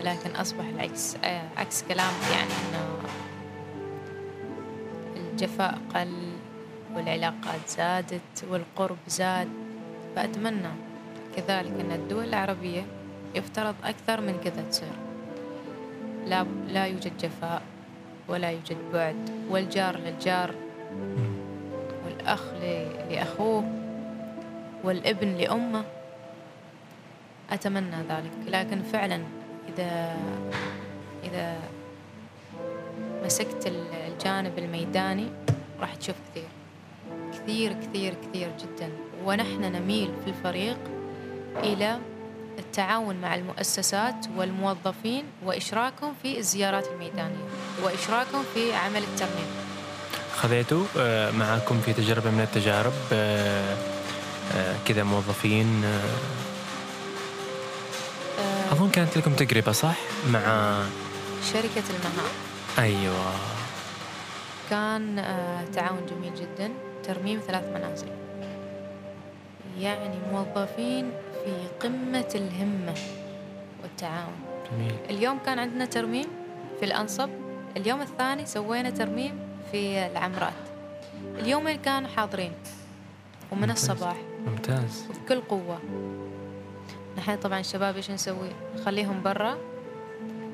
لكن 0.00 0.36
أصبح 0.36 0.64
العكس 0.64 1.16
آه، 1.24 1.48
عكس 1.56 1.82
كلام 1.82 2.12
يعني 2.32 2.50
أنه 2.50 2.98
الجفاء 5.16 5.78
قل 5.94 6.32
والعلاقات 6.94 7.68
زادت 7.68 8.44
والقرب 8.50 8.96
زاد. 9.08 9.48
فأتمنى 10.16 10.72
كذلك 11.36 11.72
أن 11.80 11.92
الدول 11.92 12.24
العربية 12.24 12.86
يفترض 13.34 13.74
أكثر 13.84 14.20
من 14.20 14.40
كذا 14.44 14.62
تصير 14.70 14.88
لا 16.26 16.46
لا 16.68 16.86
يوجد 16.86 17.12
جفاء 17.18 17.62
ولا 18.28 18.50
يوجد 18.50 18.76
بعد 18.92 19.30
والجار 19.50 19.96
للجار 19.96 20.54
والأخ 22.06 22.42
لأخوه. 23.10 23.77
والابن 24.88 25.34
لأمه. 25.34 25.84
أتمنى 27.50 27.96
ذلك. 28.08 28.32
لكن 28.46 28.82
فعلا 28.82 29.22
إذا 29.68 30.16
إذا 31.24 31.56
مسكت 33.24 33.72
الجانب 34.08 34.58
الميداني 34.58 35.26
راح 35.80 35.94
تشوف 35.94 36.16
كثير. 36.30 36.48
كثير 37.32 37.72
كثير 37.72 38.14
كثير 38.14 38.50
جدا. 38.60 38.90
ونحن 39.24 39.62
نميل 39.62 40.10
في 40.24 40.30
الفريق 40.30 40.78
إلى 41.56 41.98
التعاون 42.58 43.16
مع 43.16 43.34
المؤسسات 43.34 44.26
والموظفين 44.36 45.24
وإشراكهم 45.44 46.14
في 46.22 46.38
الزيارات 46.38 46.86
الميدانية 46.88 47.44
وإشراكهم 47.82 48.44
في 48.54 48.74
عمل 48.74 49.02
الترميم. 49.02 49.46
خذيتوا 50.36 50.84
آه، 50.98 51.30
معكم 51.30 51.80
في 51.80 51.92
تجربة 51.92 52.30
من 52.30 52.40
التجارب 52.40 52.92
آه، 53.12 53.76
كذا 54.84 55.02
موظفين 55.02 55.84
أظن 58.72 58.90
كانت 58.90 59.18
لكم 59.18 59.34
تجربة 59.34 59.72
صح؟ 59.72 59.96
مع 60.30 60.40
شركة 61.52 61.84
المهام. 61.90 62.32
أيوة. 62.78 63.32
كان 64.70 65.18
آه، 65.18 65.64
تعاون 65.64 66.06
جميل 66.06 66.34
جدا 66.34 66.70
ترميم 67.04 67.40
ثلاث 67.46 67.64
منازل. 67.64 68.08
يعني 69.80 70.18
موظفين 70.32 71.10
في 71.44 71.52
قمة 71.80 72.28
الهمة 72.34 72.94
والتعاون. 73.82 74.36
جميل. 74.72 74.94
اليوم 75.10 75.38
كان 75.46 75.58
عندنا 75.58 75.84
ترميم 75.84 76.26
في 76.78 76.84
الأنصب 76.84 77.30
اليوم 77.76 78.00
الثاني 78.00 78.46
سوينا 78.46 78.90
ترميم 78.90 79.38
في 79.72 80.06
العمرات. 80.06 80.52
اليومين 81.38 81.76
كانوا 81.76 82.08
حاضرين 82.08 82.52
ومن. 83.52 83.70
الصباح 83.70 84.16
ممتاز. 84.48 85.06
وبكل 85.10 85.40
قوة. 85.40 85.78
نحن 87.18 87.36
طبعا 87.36 87.60
الشباب 87.60 87.96
إيش 87.96 88.10
نسوي؟ 88.10 88.50
نخليهم 88.76 89.22
برا 89.22 89.56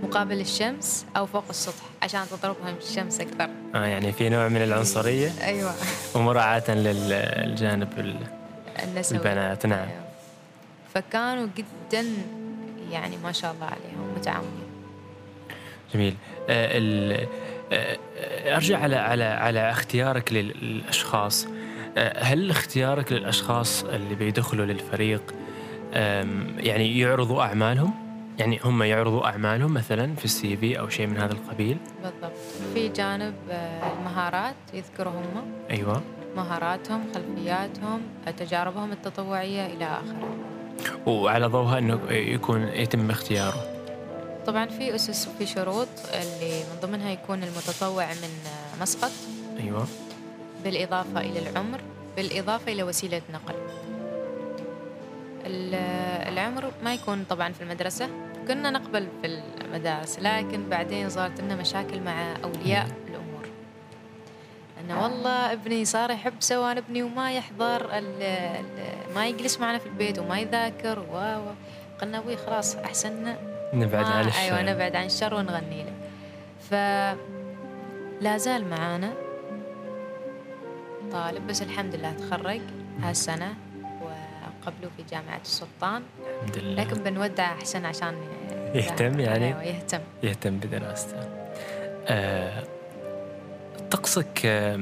مقابل 0.02 0.40
الشمس 0.40 1.06
أو 1.16 1.26
فوق 1.26 1.44
السطح 1.50 1.84
عشان 2.02 2.20
تضربهم 2.30 2.74
الشمس 2.82 3.20
أكثر. 3.20 3.48
آه 3.74 3.84
يعني 3.84 4.12
في 4.12 4.28
نوع 4.28 4.48
من 4.48 4.62
العنصرية؟ 4.62 5.32
أيوه. 5.42 5.72
ومراعاة 6.14 6.70
للجانب 6.70 8.16
النسوي. 8.84 9.18
البنات 9.18 9.66
نعم. 9.66 9.88
أيوة. 9.88 10.04
فكانوا 10.94 11.48
جدا 11.56 12.06
يعني 12.90 13.16
ما 13.16 13.32
شاء 13.32 13.52
الله 13.52 13.66
عليهم 13.66 14.14
متعاونين. 14.16 14.68
جميل. 15.94 16.16
آه, 16.48 17.26
آه، 17.72 17.96
أرجع 18.56 18.78
على 18.78 18.96
على 18.96 19.24
على 19.24 19.70
اختيارك 19.70 20.32
للأشخاص. 20.32 21.46
هل 21.98 22.50
اختيارك 22.50 23.12
للأشخاص 23.12 23.84
اللي 23.84 24.14
بيدخلوا 24.14 24.66
للفريق 24.66 25.34
يعني 26.58 26.98
يعرضوا 26.98 27.42
أعمالهم؟ 27.42 28.04
يعني 28.38 28.60
هم 28.64 28.82
يعرضوا 28.82 29.26
أعمالهم 29.26 29.74
مثلا 29.74 30.14
في 30.14 30.24
السي 30.24 30.56
في 30.56 30.78
أو 30.78 30.88
شيء 30.88 31.06
من 31.06 31.16
هذا 31.16 31.32
القبيل؟ 31.32 31.76
بالضبط. 32.02 32.36
في 32.74 32.88
جانب 32.88 33.34
آه، 33.50 33.92
المهارات 33.92 34.54
يذكروا 34.74 35.12
هم. 35.12 35.52
أيوه. 35.70 36.02
مهاراتهم 36.36 37.02
خلفياتهم 37.14 38.00
تجاربهم 38.38 38.92
التطوعية 38.92 39.66
إلى 39.66 39.84
آخره. 39.84 40.36
وعلى 41.06 41.46
ضوءها 41.46 41.78
إنه 41.78 42.00
يكون 42.10 42.62
يتم 42.62 43.10
اختياره. 43.10 43.66
طبعا 44.46 44.66
في 44.66 44.94
أسس 44.94 45.28
وفي 45.28 45.46
شروط 45.46 45.88
اللي 46.14 46.58
من 46.58 46.80
ضمنها 46.82 47.10
يكون 47.10 47.42
المتطوع 47.42 48.06
من 48.06 48.50
مسقط. 48.80 49.10
أيوه. 49.60 49.86
بالإضافة 50.64 51.20
إلى 51.20 51.48
العمر 51.48 51.80
بالإضافة 52.16 52.72
إلى 52.72 52.82
وسيلة 52.82 53.22
نقل. 53.32 53.54
العمر 56.28 56.70
ما 56.84 56.94
يكون 56.94 57.24
طبعا 57.30 57.52
في 57.52 57.62
المدرسة. 57.62 58.08
كنا 58.48 58.70
نقبل 58.70 59.08
في 59.22 59.40
المدارس 59.60 60.18
لكن 60.18 60.68
بعدين 60.68 61.08
صارت 61.08 61.40
لنا 61.40 61.54
مشاكل 61.56 62.00
مع 62.00 62.36
أولياء 62.44 62.86
الأمور. 63.08 63.48
أنه 64.80 65.02
والله 65.02 65.52
ابني 65.52 65.84
صار 65.84 66.10
يحب 66.10 66.34
سوان 66.40 66.76
ابني 66.76 67.02
وما 67.02 67.32
يحضر 67.32 67.98
ال 67.98 68.22
ال 68.22 69.14
ما 69.14 69.26
يجلس 69.26 69.60
معنا 69.60 69.78
في 69.78 69.86
البيت 69.86 70.18
وما 70.18 70.38
يذاكر 70.38 70.98
و 70.98 71.38
قلنا 72.00 72.18
أبوي 72.18 72.36
خلاص 72.36 72.76
أحسن 72.76 73.34
نبعد 73.74 74.04
عن 74.04 74.26
الشر. 74.26 74.40
أيوة 74.40 74.62
نبعد 74.62 74.96
عن 74.96 75.06
الشر 75.06 75.34
ونغني 75.34 75.84
له. 75.84 75.94
فلا 76.70 78.36
زال 78.36 78.70
معانا. 78.70 79.12
طالب 81.12 81.46
بس 81.46 81.62
الحمد 81.62 81.94
لله 81.94 82.12
تخرج 82.12 82.60
هالسنة 83.02 83.54
قبله 84.66 84.90
في 84.96 85.02
جامعة 85.10 85.40
السلطان. 85.44 86.02
الحمد 86.42 86.58
لله. 86.58 86.82
لكن 86.84 87.02
بنودع 87.02 87.52
أحسن 87.52 87.84
عشان 87.84 88.14
يهتم 88.74 89.20
يعني؟ 89.20 89.46
يهتم. 89.48 90.00
يهتم 90.22 90.58
بدراسته. 90.58 91.16
آه 92.08 92.62
طقسك 93.90 94.46
آه 94.46 94.80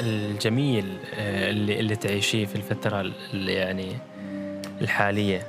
الجميل 0.00 0.98
آه 1.14 1.50
اللي 1.50 1.80
اللي 1.80 1.96
تعيشيه 1.96 2.46
في 2.46 2.56
الفترة 2.56 3.00
اللي 3.00 3.52
يعني 3.52 3.96
الحالية. 4.80 5.46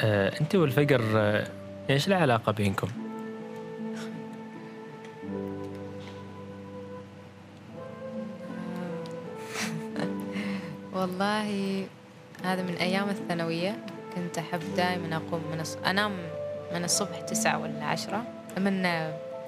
آه 0.00 0.40
أنت 0.40 0.54
والفقر 0.54 1.02
آه 1.16 1.46
إيش 1.90 2.08
العلاقة 2.08 2.52
بينكم؟ 2.52 2.88
والله 10.94 11.86
هذا 12.44 12.62
من 12.62 12.74
أيام 12.74 13.08
الثانوية 13.08 13.76
كنت 14.14 14.38
أحب 14.38 14.60
دائما 14.76 15.16
أقوم 15.16 15.42
من 15.52 15.60
الص... 15.60 15.76
أنام 15.76 16.12
من 16.74 16.84
الصبح 16.84 17.20
تسعة 17.20 17.58
ولا 17.62 17.84
عشرة 17.84 18.24
من 18.58 18.82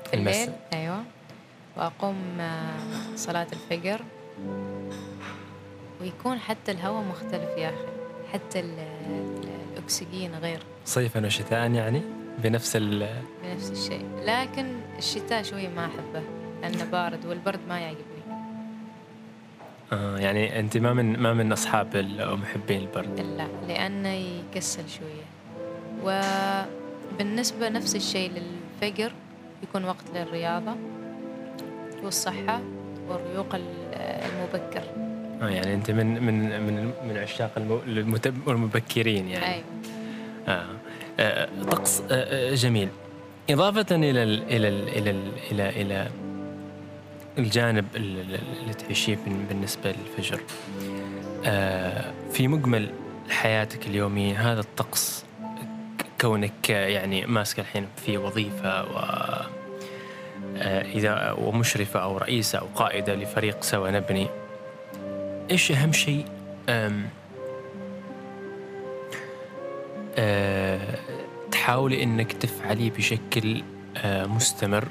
في 0.05 0.15
الليل 0.15 0.51
أيوة 0.73 1.03
وأقوم 1.77 2.41
آه، 2.41 3.17
صلاة 3.17 3.47
الفجر. 3.53 4.01
ويكون 6.01 6.39
حتى 6.39 6.73
الهواء 6.73 7.05
مختلف 7.05 7.51
يا 7.59 7.69
أخي 7.69 7.87
حتى 8.33 8.65
الأكسجين 9.77 10.35
غير. 10.35 10.59
صيفا 10.85 11.27
وشتاء 11.27 11.71
يعني؟ 11.71 12.03
بنفس 12.39 12.77
ال 12.77 13.09
بنفس 13.45 13.71
الشيء. 13.71 14.07
لكن 14.25 14.67
الشتاء 14.99 15.43
شوي 15.43 15.69
ما 15.69 15.87
أحبه 15.87 16.23
لأنه 16.63 16.85
بارد 16.85 17.27
والبرد 17.27 17.61
ما 17.69 17.81
يعجبني. 17.81 18.16
آه 19.93 20.19
يعني 20.19 20.61
أنت 20.61 20.77
ما 20.77 20.93
من 20.93 21.17
ما 21.19 21.35
من 21.35 21.53
أصحاب 21.53 21.97
أو 21.97 22.37
محبين 22.37 22.81
البرد. 22.81 23.21
لا 23.21 23.47
لأنه 23.69 24.09
يكسل 24.09 24.83
شوية. 24.89 25.27
وبالنسبة 26.05 27.69
نفس 27.69 27.97
الشيء 27.97 28.31
للفقر 28.31 29.13
يكون 29.63 29.85
وقت 29.85 30.05
للرياضة 30.15 30.77
والصحة 32.03 32.61
والريوق 33.09 33.55
المبكر. 33.95 34.83
آه 35.43 35.49
يعني 35.49 35.75
أنت 35.75 35.91
من 35.91 36.23
من 36.23 36.61
من 36.61 36.93
من 37.09 37.19
عشاق 37.19 37.51
المبكرين 38.49 39.29
يعني. 39.29 39.55
أيوه. 39.55 39.65
آه. 40.49 40.67
آه 41.21 41.49
طقس 41.71 42.01
آه, 42.01 42.05
آه، 42.11 42.55
جميل. 42.55 42.89
إضافة 43.51 43.97
إلى 43.97 44.23
ال 44.23 44.43
إلى 44.43 44.69
ال 44.69 44.89
إلى 44.89 45.11
ال 45.11 45.23
إلى 45.51 45.69
إلى 45.83 46.09
الجانب 47.39 47.85
اللي 47.97 48.75
تعيشيه 48.79 49.19
بالنسبة 49.49 49.93
للفجر. 49.93 50.41
آه، 51.45 52.13
في 52.33 52.49
مجمل 52.49 52.91
حياتك 53.31 53.87
اليومية 53.87 54.53
هذا 54.53 54.61
الطقس 54.61 55.25
كونك 56.21 56.71
يعني 56.71 57.27
ماسك 57.27 57.61
الحين 57.61 57.87
في 57.97 58.19
وظيفة 58.19 58.85
و 58.85 58.97
آه، 60.59 60.83
إذا 60.83 61.33
ومشرفة 61.33 62.01
أو 62.01 62.19
رئيسة 62.19 62.59
أو 62.59 62.67
قائدة 62.75 63.15
لفريق 63.15 63.63
سوا 63.63 63.91
نبني. 63.91 64.27
إيش 65.51 65.73
أهم 65.73 65.93
شيء؟ 65.93 66.25
آه، 70.19 70.99
تحاولي 71.53 72.03
إنك 72.03 72.33
تفعلي 72.33 72.91
بشكل 72.91 73.63
مستمر 74.05 74.89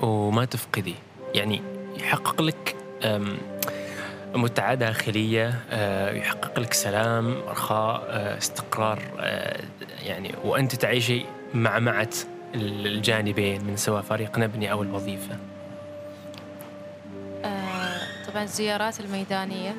وما 0.00 0.44
تفقدي. 0.44 0.94
يعني 1.34 1.60
يحقق 1.96 2.42
لك 2.42 2.76
متعة 4.34 4.74
داخلية 4.74 5.60
آه، 5.70 6.12
يحقق 6.12 6.58
لك 6.58 6.72
سلام 6.72 7.42
رخاء 7.48 8.04
آه، 8.08 8.38
استقرار 8.38 9.02
آه، 9.20 9.60
يعني 10.02 10.34
وأنت 10.44 10.74
تعيشي 10.74 11.24
معمعة 11.54 12.08
الجانبين 12.54 13.64
من 13.64 13.76
سواء 13.76 14.02
فريق 14.02 14.38
نبني 14.38 14.72
أو 14.72 14.82
الوظيفة. 14.82 15.36
طبعا 18.28 18.42
الزيارات 18.42 19.00
الميدانية 19.00 19.74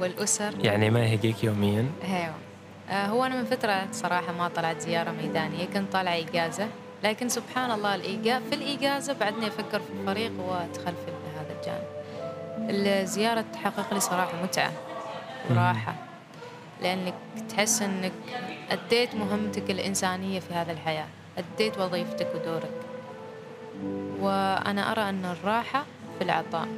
والأسر. 0.00 0.54
يعني 0.64 0.90
ما 0.90 1.04
يهقيك 1.06 1.44
يوميا؟ 1.44 1.86
أيوه 2.04 2.34
هو 2.90 3.24
أنا 3.24 3.36
من 3.36 3.44
فترة 3.44 3.88
صراحة 3.92 4.32
ما 4.32 4.48
طلعت 4.48 4.80
زيارة 4.80 5.10
ميدانية 5.10 5.64
كنت 5.64 5.92
طالعة 5.92 6.18
إجازة. 6.18 6.68
لكن 7.04 7.28
سبحان 7.28 7.70
الله 7.70 7.94
الإيجا 7.94 8.40
في 8.40 8.54
الإيجازة 8.54 9.12
بعدني 9.12 9.46
أفكر 9.46 9.80
في 9.80 9.90
الفريق 10.00 10.32
وأدخل 10.40 10.92
في 11.06 11.12
هذا 11.38 11.56
الجانب. 11.60 11.96
الزيارة 12.70 13.44
تحقق 13.52 13.94
لي 13.94 14.00
صراحة 14.00 14.42
متعة 14.42 14.72
وراحة 15.50 15.94
لأنك 16.82 17.14
تحس 17.48 17.82
أنك 17.82 18.12
أديت 18.70 19.14
مهمتك 19.14 19.70
الإنسانية 19.70 20.40
في 20.40 20.54
هذه 20.54 20.70
الحياة 20.70 21.06
أديت 21.38 21.78
وظيفتك 21.78 22.28
ودورك. 22.34 22.80
وأنا 24.20 24.92
أرى 24.92 25.08
أن 25.08 25.24
الراحة 25.24 25.84
في 26.18 26.24
العطاء. 26.24 26.68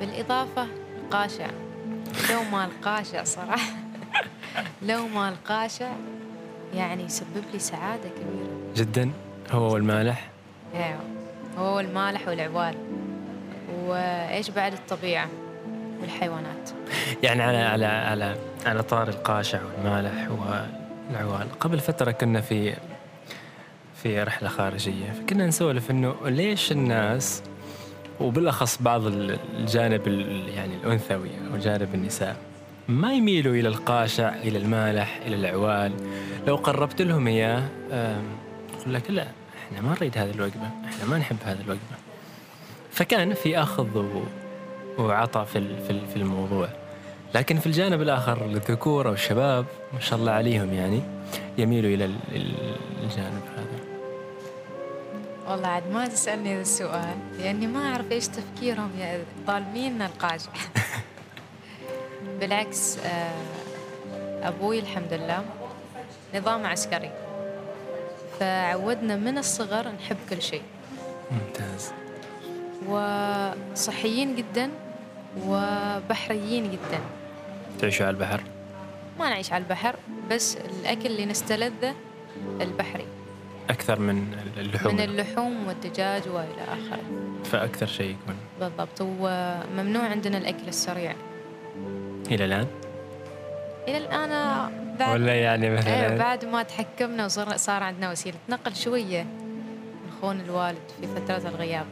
بالإضافة 0.00 0.66
القاشع. 1.04 1.46
لو 2.30 2.42
ما 2.52 2.64
القاشع 2.64 3.24
صراحة. 3.24 3.72
لو 4.88 5.08
ما 5.08 5.28
القاشع 5.28 5.92
يعني 6.74 7.04
يسبب 7.04 7.44
لي 7.52 7.58
سعادة 7.58 8.08
كبيرة. 8.08 8.58
جدا. 8.76 9.10
هو 9.50 9.72
والمالح؟ 9.74 10.28
أيوه 10.74 11.00
هو 11.58 11.80
المالح 11.80 12.28
والعوال. 12.28 12.74
وإيش 13.86 14.50
بعد 14.50 14.72
الطبيعة 14.72 15.28
والحيوانات؟ 16.00 16.70
يعني 17.22 17.42
على 17.42 17.56
على 17.56 17.86
على 17.86 18.36
على 18.66 18.82
طار 18.82 19.08
القاشع 19.08 19.58
والمالح 19.64 20.28
والعوال. 20.30 21.46
قبل 21.60 21.80
فترة 21.80 22.10
كنا 22.10 22.40
في 22.40 22.74
في 24.02 24.22
رحلة 24.22 24.48
خارجية. 24.48 25.10
فكنا 25.12 25.46
نسولف 25.46 25.90
إنه 25.90 26.14
ليش 26.24 26.72
الناس 26.72 27.42
وبالأخص 28.20 28.82
بعض 28.82 29.02
الجانب 29.06 30.08
يعني 30.56 30.74
الأنثوي 30.74 31.30
أو 31.52 31.58
جانب 31.58 31.94
النساء 31.94 32.36
ما 32.88 33.14
يميلوا 33.14 33.54
إلى 33.54 33.68
القاشع 33.68 34.34
إلى 34.34 34.58
المالح 34.58 35.20
إلى 35.26 35.36
العوال. 35.36 35.92
لو 36.46 36.56
قربت 36.56 37.02
لهم 37.02 37.26
إياه 37.26 37.68
يقول 38.78 38.94
لك 38.94 39.10
لا 39.10 39.26
إحنا 39.58 39.80
ما 39.80 39.94
نريد 39.94 40.18
هذه 40.18 40.30
الوجبه 40.30 40.70
إحنا 40.84 41.04
ما 41.04 41.18
نحب 41.18 41.36
هذه 41.44 41.60
الوجبه 41.60 41.96
فكان 42.92 43.34
في 43.34 43.62
أخذ 43.62 44.04
وعطاء 44.98 45.44
في 45.44 45.76
في 45.86 46.16
الموضوع. 46.16 46.68
لكن 47.34 47.58
في 47.58 47.66
الجانب 47.66 48.02
الآخر 48.02 48.44
الذكور 48.44 49.08
أو 49.08 49.12
الشباب 49.12 49.66
ما 49.94 50.00
شاء 50.00 50.18
الله 50.18 50.32
عليهم 50.32 50.72
يعني 50.72 51.02
يميلوا 51.58 51.90
إلى 51.90 52.04
الجانب 53.02 53.42
هذا. 53.56 53.78
والله 55.48 55.68
عاد 55.68 55.92
ما 55.92 56.06
تسألني 56.06 56.54
هذا 56.54 56.60
السؤال 56.60 57.16
لأني 57.38 57.66
ما 57.66 57.92
أعرف 57.92 58.12
إيش 58.12 58.28
تفكيرهم 58.28 58.90
يا 58.98 59.24
طالبين 59.46 60.02
القاشع. 60.02 60.50
بالعكس 62.40 62.98
آه، 62.98 64.48
أبوي 64.48 64.78
الحمد 64.78 65.12
لله 65.12 65.44
نظام 66.34 66.66
عسكري. 66.66 67.10
فعودنا 68.40 69.16
من 69.16 69.38
الصغر 69.38 69.88
نحب 69.88 70.16
كل 70.30 70.42
شيء. 70.42 70.62
ممتاز. 71.30 71.92
وصحيين 72.88 74.36
جدا 74.36 74.70
وبحريين 75.46 76.70
جدا. 76.70 77.00
تعيشوا 77.80 78.06
على 78.06 78.14
البحر؟ 78.14 78.40
ما 79.18 79.28
نعيش 79.28 79.52
على 79.52 79.64
البحر 79.64 79.96
بس 80.30 80.56
الأكل 80.56 81.06
اللي 81.06 81.26
نستلذه 81.26 81.94
البحري. 82.60 83.06
أكثر 83.70 84.00
من 84.00 84.36
اللحوم. 84.56 84.94
من 84.94 85.00
اللحوم 85.00 85.66
والدجاج 85.66 86.28
وإلى 86.28 86.62
آخره. 86.68 87.02
فأكثر 87.44 87.86
شيء 87.86 88.10
يكون. 88.10 88.36
بالضبط 88.60 89.00
وممنوع 89.00 90.02
عندنا 90.02 90.38
الأكل 90.38 90.68
السريع. 90.68 91.14
إلى 92.30 92.44
الآن؟ 92.44 92.66
إلى 93.88 93.98
الآن 93.98 94.30
بعد 94.98 95.14
ولا 95.20 95.34
يعني 95.34 95.70
مثلا؟ 95.70 96.10
إيه 96.12 96.18
بعد 96.18 96.44
ما 96.44 96.62
تحكمنا 96.62 97.24
وصار 97.24 97.56
صار 97.56 97.82
عندنا 97.82 98.10
وسيلة 98.10 98.36
نقل 98.48 98.76
شوية 98.76 99.26
نخون 100.08 100.40
الوالد 100.40 100.78
في 101.00 101.06
فترة 101.06 101.48
الغياب. 101.48 101.86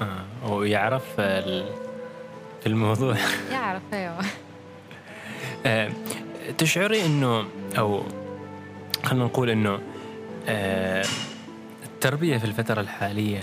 آه 0.00 0.52
ويعرف 0.52 1.04
ال- 1.20 1.72
في 2.60 2.66
الموضوع. 2.66 3.16
يعرف 3.52 3.82
أيوه. 3.92 4.18
آه، 5.66 5.90
تشعري 6.58 7.06
انه 7.06 7.44
أو 7.78 8.02
خلينا 9.04 9.24
نقول 9.24 9.50
إنه 9.50 9.78
آه، 10.48 11.04
التربية 11.84 12.38
في 12.38 12.44
الفترة 12.44 12.80
الحالية 12.80 13.40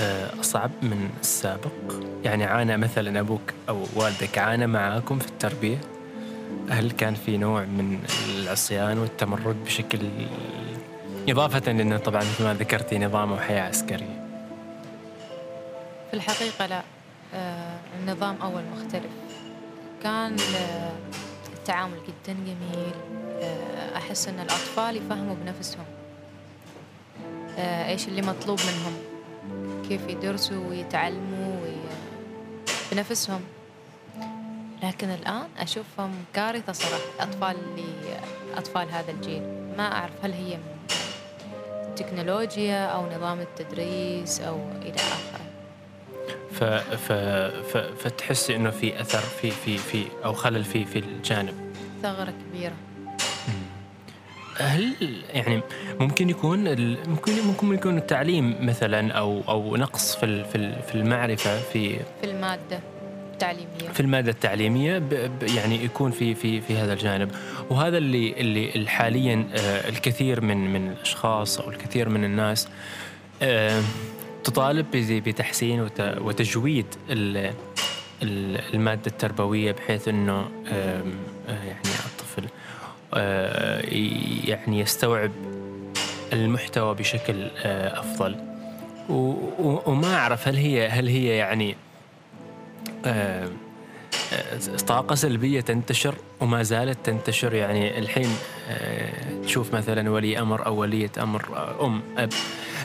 آه، 0.00 0.40
أصعب 0.40 0.70
من 0.82 1.10
السابق. 1.20 1.72
يعني 2.24 2.44
عانى 2.44 2.76
مثلا 2.76 3.20
أبوك 3.20 3.52
أو 3.68 3.86
والدك 3.96 4.38
عانى 4.38 4.66
معاكم 4.66 5.18
في 5.18 5.26
التربية؟ 5.28 5.80
هل 6.70 6.90
كان 6.90 7.14
في 7.14 7.36
نوع 7.36 7.60
من 7.64 7.98
العصيان 8.28 8.98
والتمرد 8.98 9.64
بشكل 9.64 9.98
إضافة 11.28 11.72
لأنه 11.72 11.96
طبعا 11.96 12.20
مثل 12.22 12.44
ما 12.44 12.54
ذكرتي 12.54 12.98
نظام 12.98 13.32
وحياة 13.32 13.62
عسكرية؟ 13.62 14.26
في 16.10 16.14
الحقيقة 16.14 16.66
لا. 16.66 16.82
آه، 17.34 17.76
النظام 18.00 18.36
أول 18.42 18.62
مختلف. 18.76 19.12
كان 20.02 20.36
آه، 20.56 20.92
التعامل 21.52 21.96
جدا 22.06 22.36
جميل. 22.46 22.94
أحس 23.96 24.28
أن 24.28 24.34
الأطفال 24.40 24.96
يفهموا 24.96 25.34
بنفسهم. 25.44 25.84
إيش 27.58 28.08
اللي 28.08 28.22
مطلوب 28.22 28.58
منهم. 28.60 28.92
كيف 29.88 30.08
يدرسوا 30.08 30.68
ويتعلموا 30.68 31.62
وي... 31.62 31.76
بنفسهم. 32.92 33.40
لكن 34.82 35.08
الآن 35.08 35.46
أشوفهم 35.58 36.10
كارثة 36.34 36.72
صراحة 36.72 37.02
الأطفال 37.16 37.56
اللي 37.56 38.18
أطفال 38.56 38.90
هذا 38.90 39.10
الجيل. 39.10 39.42
ما 39.76 39.92
أعرف 39.92 40.12
هل 40.22 40.32
هي 40.32 40.56
من 40.56 40.74
التكنولوجيا 41.88 42.86
أو 42.86 43.16
نظام 43.16 43.40
التدريس 43.40 44.40
أو 44.40 44.58
إلى 44.82 44.94
آخره. 44.94 45.44
ف 46.52 46.64
ف 46.94 47.12
ف 47.72 47.76
فتحسي 47.76 48.56
إنه 48.56 48.70
في 48.70 49.00
أثر 49.00 49.18
في 49.18 49.50
في 49.50 49.78
في 49.78 50.04
أو 50.24 50.32
خلل 50.32 50.64
في 50.64 50.84
في 50.84 50.98
الجانب؟ 50.98 51.74
ثغرة 52.02 52.34
كبيرة. 52.50 52.74
هل 54.58 54.94
يعني 55.34 55.60
ممكن 56.00 56.30
يكون 56.30 56.58
ممكن 57.08 57.32
ممكن 57.46 57.74
يكون 57.74 57.98
التعليم 57.98 58.56
مثلا 58.66 59.12
أو 59.12 59.42
أو 59.48 59.76
نقص 59.76 60.16
في 60.16 60.44
في 60.44 60.54
ال- 60.54 60.82
في 60.88 60.94
المعرفة 60.94 61.60
في 61.60 61.96
في 62.20 62.24
المادة 62.24 62.80
التعليمية. 63.32 63.88
في 63.94 64.00
المادة 64.00 64.30
التعليمية 64.30 65.02
يعني 65.56 65.84
يكون 65.84 66.10
في 66.10 66.34
في 66.34 66.60
في 66.60 66.76
هذا 66.76 66.92
الجانب. 66.92 67.30
وهذا 67.70 67.98
اللي 67.98 68.32
اللي 68.40 68.88
حاليا 68.88 69.46
آه، 69.54 69.88
الكثير 69.88 70.40
من 70.40 70.72
من 70.72 70.90
الأشخاص 70.92 71.58
أو 71.60 71.70
الكثير 71.70 72.08
من 72.08 72.24
الناس 72.24 72.68
آه، 73.42 73.82
تطالب 74.44 74.86
بتحسين 75.10 75.80
وت- 75.80 76.00
وتجويد 76.20 76.86
ال- 77.10 77.52
ال- 78.22 78.60
المادة 78.74 79.02
التربوية 79.06 79.72
بحيث 79.72 80.08
إنه 80.08 80.48
آه، 80.68 81.02
يعني 81.48 81.78
يعني 84.48 84.80
يستوعب 84.80 85.30
المحتوى 86.32 86.94
بشكل 86.94 87.50
آه، 87.58 88.00
أفضل. 88.00 88.36
وما 89.86 90.14
أعرف 90.14 90.48
هل 90.48 90.56
هي 90.56 90.88
هل 90.88 91.08
هي 91.08 91.26
يعني 91.36 91.76
آه، 93.06 93.48
آه، 94.32 94.76
طاقة 94.86 95.14
سلبية 95.14 95.60
تنتشر 95.60 96.14
وما 96.40 96.62
زالت 96.62 96.98
تنتشر. 97.04 97.54
يعني 97.54 97.98
الحين 97.98 98.28
آه، 98.70 99.42
تشوف 99.44 99.74
مثلا 99.74 100.10
ولي 100.10 100.38
أمر 100.38 100.66
أو 100.66 100.76
ولية 100.76 101.10
أمر 101.22 101.44
آه، 101.56 101.86
أم 101.86 102.02
أب. 102.18 102.32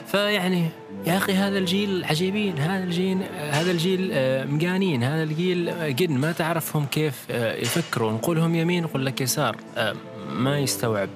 فيعني 0.08 0.70
يا 1.08 1.18
أخي 1.18 1.34
هذا 1.34 1.58
الجيل 1.58 2.06
عجيبين 2.06 2.58
هذا 2.60 2.84
الجيل 2.84 3.18
هذا 3.52 3.72
الجيل 3.72 4.10
آه، 4.14 4.46
مجانين 4.46 5.04
هذا 5.04 5.24
الجيل 5.24 5.70
آه، 5.70 5.90
جن 5.90 6.12
ما 6.18 6.32
تعرفهم 6.32 6.86
كيف 6.86 7.26
آه، 7.32 7.56
يفكروا. 7.56 8.12
نقولهم 8.12 8.56
يمين 8.56 8.84
نقول 8.84 9.06
لك 9.06 9.22
يسار. 9.22 9.56
آه، 9.78 9.96
ما 10.30 10.60
يستوعب 10.60 11.10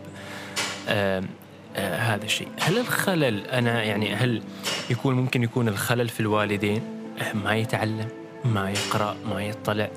آه، 0.88 1.24
آه، 1.76 1.98
هذا 1.98 2.26
الشيء. 2.26 2.48
هل 2.60 2.78
الخلل 2.78 3.48
أنا 3.48 3.84
يعني 3.84 4.16
هل 4.16 4.44
يكون 4.90 5.16
ممكن 5.16 5.44
يكون 5.44 5.68
الخلل 5.68 6.10
في 6.10 6.20
الوالدين؟ 6.20 6.82
آه، 7.22 7.34
ما 7.34 7.56
يتعلم 7.56 8.08
ما 8.46 8.72
يقرأ 8.72 9.16
ما 9.26 9.44
يطلع. 9.44 9.90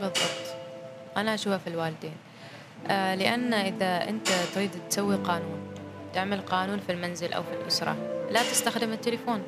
بالضبط. 0.00 0.56
أنا 1.16 1.34
أشوفها 1.34 1.58
في 1.58 1.66
الوالدين. 1.66 2.14
آه 2.88 3.14
لأن 3.14 3.54
إذا 3.54 4.08
أنت 4.08 4.28
تريد 4.54 4.70
تسوي 4.90 5.16
قانون 5.16 5.58
تعمل 6.14 6.40
قانون 6.40 6.80
في 6.86 6.92
المنزل 6.92 7.32
أو 7.32 7.42
في 7.42 7.52
الأسرة 7.62 7.96
لا 8.30 8.42
تستخدم 8.42 8.92
التليفون. 8.92 9.42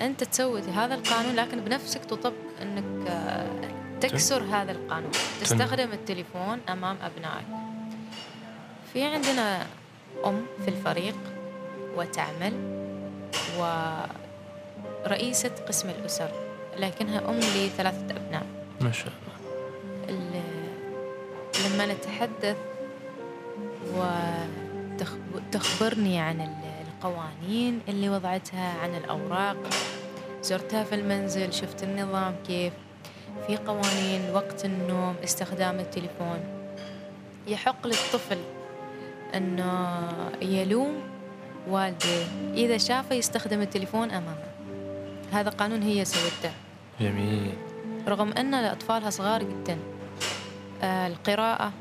أنت 0.00 0.24
تسوي 0.24 0.60
هذا 0.60 0.94
القانون 0.94 1.34
لكن 1.34 1.60
بنفسك 1.60 2.04
تطبق 2.04 2.32
أنك 2.62 3.08
تكسر 4.08 4.42
هذا 4.42 4.72
القانون. 4.72 5.10
تستخدم 5.40 5.92
التليفون 5.92 6.58
أمام 6.68 6.96
أبنائك. 7.02 7.46
في 8.92 9.04
عندنا 9.04 9.66
أم 10.24 10.46
في 10.64 10.68
الفريق 10.68 11.14
وتعمل 11.96 12.52
ورئيسة 15.04 15.50
قسم 15.68 15.88
الأسر 15.88 16.30
لكنها 16.78 17.18
أم 17.30 17.38
لثلاثة 17.40 18.16
أبناء. 18.16 18.46
ما 18.80 18.92
شاء 18.92 19.06
الله. 19.12 19.32
ال- 20.08 20.42
لما 21.74 21.86
نتحدث 21.94 22.56
وتخبرني 25.34 26.18
عن 26.20 26.40
ال- 26.40 26.72
القوانين 26.88 27.80
اللي 27.88 28.08
وضعتها 28.08 28.78
عن 28.82 28.94
الأوراق 28.94 29.56
زرتها 30.42 30.84
في 30.84 30.94
المنزل 30.94 31.52
شفت 31.52 31.82
النظام 31.82 32.34
كيف 32.46 32.72
في 33.46 33.56
قوانين 33.56 34.30
وقت 34.34 34.64
النوم 34.64 35.14
استخدام 35.24 35.80
التليفون. 35.80 36.40
يحق 37.46 37.86
للطفل 37.86 38.38
أنه 39.34 40.08
يلوم 40.42 40.94
والده. 41.68 42.26
إذا 42.54 42.78
شافه 42.78 43.14
يستخدم 43.14 43.60
التليفون 43.60 44.10
أمامه. 44.10 44.44
هذا 45.32 45.50
قانون 45.50 45.82
هي 45.82 46.04
سوته 46.04 46.52
جميل. 47.00 47.54
رغم 48.08 48.32
أن 48.32 48.54
أطفالها 48.54 49.10
صغار 49.10 49.42
جدا 49.42 49.78
آه، 50.82 51.06
القراءة 51.06 51.72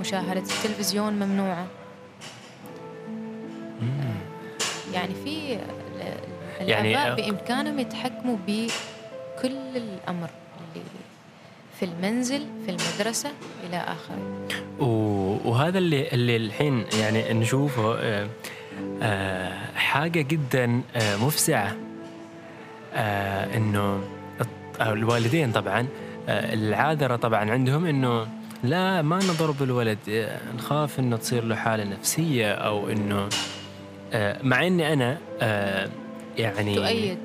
مشاهدة 0.00 0.40
التلفزيون 0.40 1.12
ممنوعة. 1.12 1.66
مم. 3.80 4.14
يعني 4.94 5.14
في 5.24 5.58
يعني 6.60 7.14
بإمكانهم 7.14 7.78
يتحكموا 7.78 8.36
بكل 9.40 9.76
الأمر 9.76 10.30
اللي 10.58 10.86
في 11.78 11.84
المنزل 11.84 12.46
في 12.66 12.70
المدرسة 12.70 13.30
إلى 13.68 13.76
آخره. 13.76 14.46
وهذا 15.44 15.78
اللي 15.78 16.08
اللي 16.08 16.36
الحين 16.36 16.84
يعني 17.00 17.32
نشوفه 17.32 17.98
آه، 17.98 18.28
آه، 19.02 19.52
حاجة 19.74 20.20
جدا 20.20 20.82
آه، 20.96 21.16
مفزعة 21.16 21.76
أو 24.80 24.92
الوالدين 24.92 25.52
طبعا 25.52 25.86
العاذرة 26.28 27.16
طبعا 27.16 27.50
عندهم 27.50 27.86
إنه 27.86 28.26
لا 28.64 29.02
ما 29.02 29.16
نضرب 29.16 29.62
الولد 29.62 29.98
نخاف 30.56 30.98
إنه 30.98 31.16
تصير 31.16 31.44
له 31.44 31.54
حالة 31.54 31.84
نفسية 31.84 32.52
أو 32.52 32.88
إنه 32.88 33.28
آه، 34.12 34.38
مع 34.42 34.66
إني 34.66 34.92
أنا 34.92 35.18
آه، 35.40 35.88
يعني 36.38 36.74
تؤيد. 36.74 37.18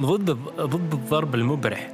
ضد 0.00 0.30
ضد 0.60 0.92
الضرب 0.94 1.34
المبرح. 1.34 1.90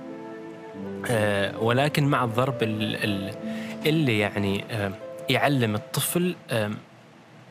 آه، 1.11 1.59
ولكن 1.59 2.04
مع 2.07 2.24
الضرب 2.24 2.62
ال- 2.62 2.96
ال- 3.04 3.34
اللي 3.86 4.18
يعني 4.18 4.64
آه، 4.70 4.92
يعلم 5.30 5.74
الطفل 5.74 6.34
آه، 6.50 6.70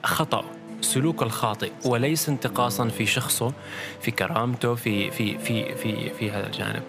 خطأ 0.04 0.46
سلوك 0.82 1.24
الخاطئ 1.24 1.72
وليس 1.86 2.30
انتقاصا 2.30 2.88
في 2.88 3.06
شخصه 3.06 3.54
في 4.02 4.12
كرامته 4.12 4.76
في 4.76 5.12
في 5.12 5.38
في 5.38 5.76
في 5.76 6.10
في 6.10 6.32
هذا 6.32 6.48
الجانب. 6.48 6.84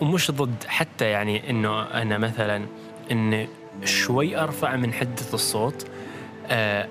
ومش 0.00 0.30
ضد 0.30 0.64
حتى 0.66 1.04
يعني 1.04 1.50
إنه 1.50 1.82
أنا 1.82 2.18
مثلا 2.18 2.66
ان 3.12 3.46
شوي 3.84 4.36
أرفع 4.38 4.76
من 4.76 4.92
حدة 4.92 5.22
الصوت 5.34 5.86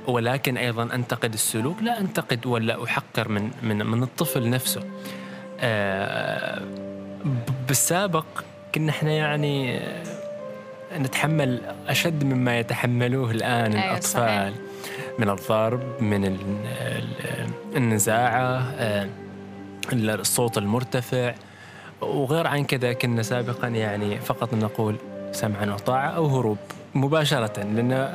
ولكن 0.08 0.58
أيضا 0.58 0.84
أنتقد 0.84 1.34
السلوك 1.34 1.82
لا 1.84 2.00
أنتقد 2.00 2.46
ولا 2.46 2.84
أحقر 2.84 3.30
من 3.30 3.52
من 3.64 3.86
من 3.86 4.04
الطفل 4.04 4.50
نفسه. 4.50 4.84
بالسابق 7.68 8.26
كنا 8.76 8.90
إحنا 8.90 9.12
يعني 9.12 9.80
نتحمل 10.98 11.62
أشد 11.88 12.24
مما 12.24 12.60
يتحملوه 12.60 13.32
الآن 13.32 13.74
أيوة 13.74 13.92
الأطفال. 13.92 14.54
صحيح. 14.54 14.54
من 15.20 15.30
الضرب 15.30 16.02
من 16.02 16.38
النزاعة 17.76 18.62
آه، 18.78 19.08
الصوت 19.94 20.58
المرتفع. 20.58 21.34
وغير 22.02 22.48
عن 22.48 22.64
كذا 22.64 22.94
كنا 22.94 23.24
سابقا 23.24 23.68
يعني 23.68 24.20
فقط 24.20 24.54
نقول 24.54 24.96
سمعا 25.32 25.66
وطاعة 25.74 26.08
أو 26.10 26.28
هروب 26.28 26.58
مباشرة. 26.96 27.64
لأن 27.64 28.14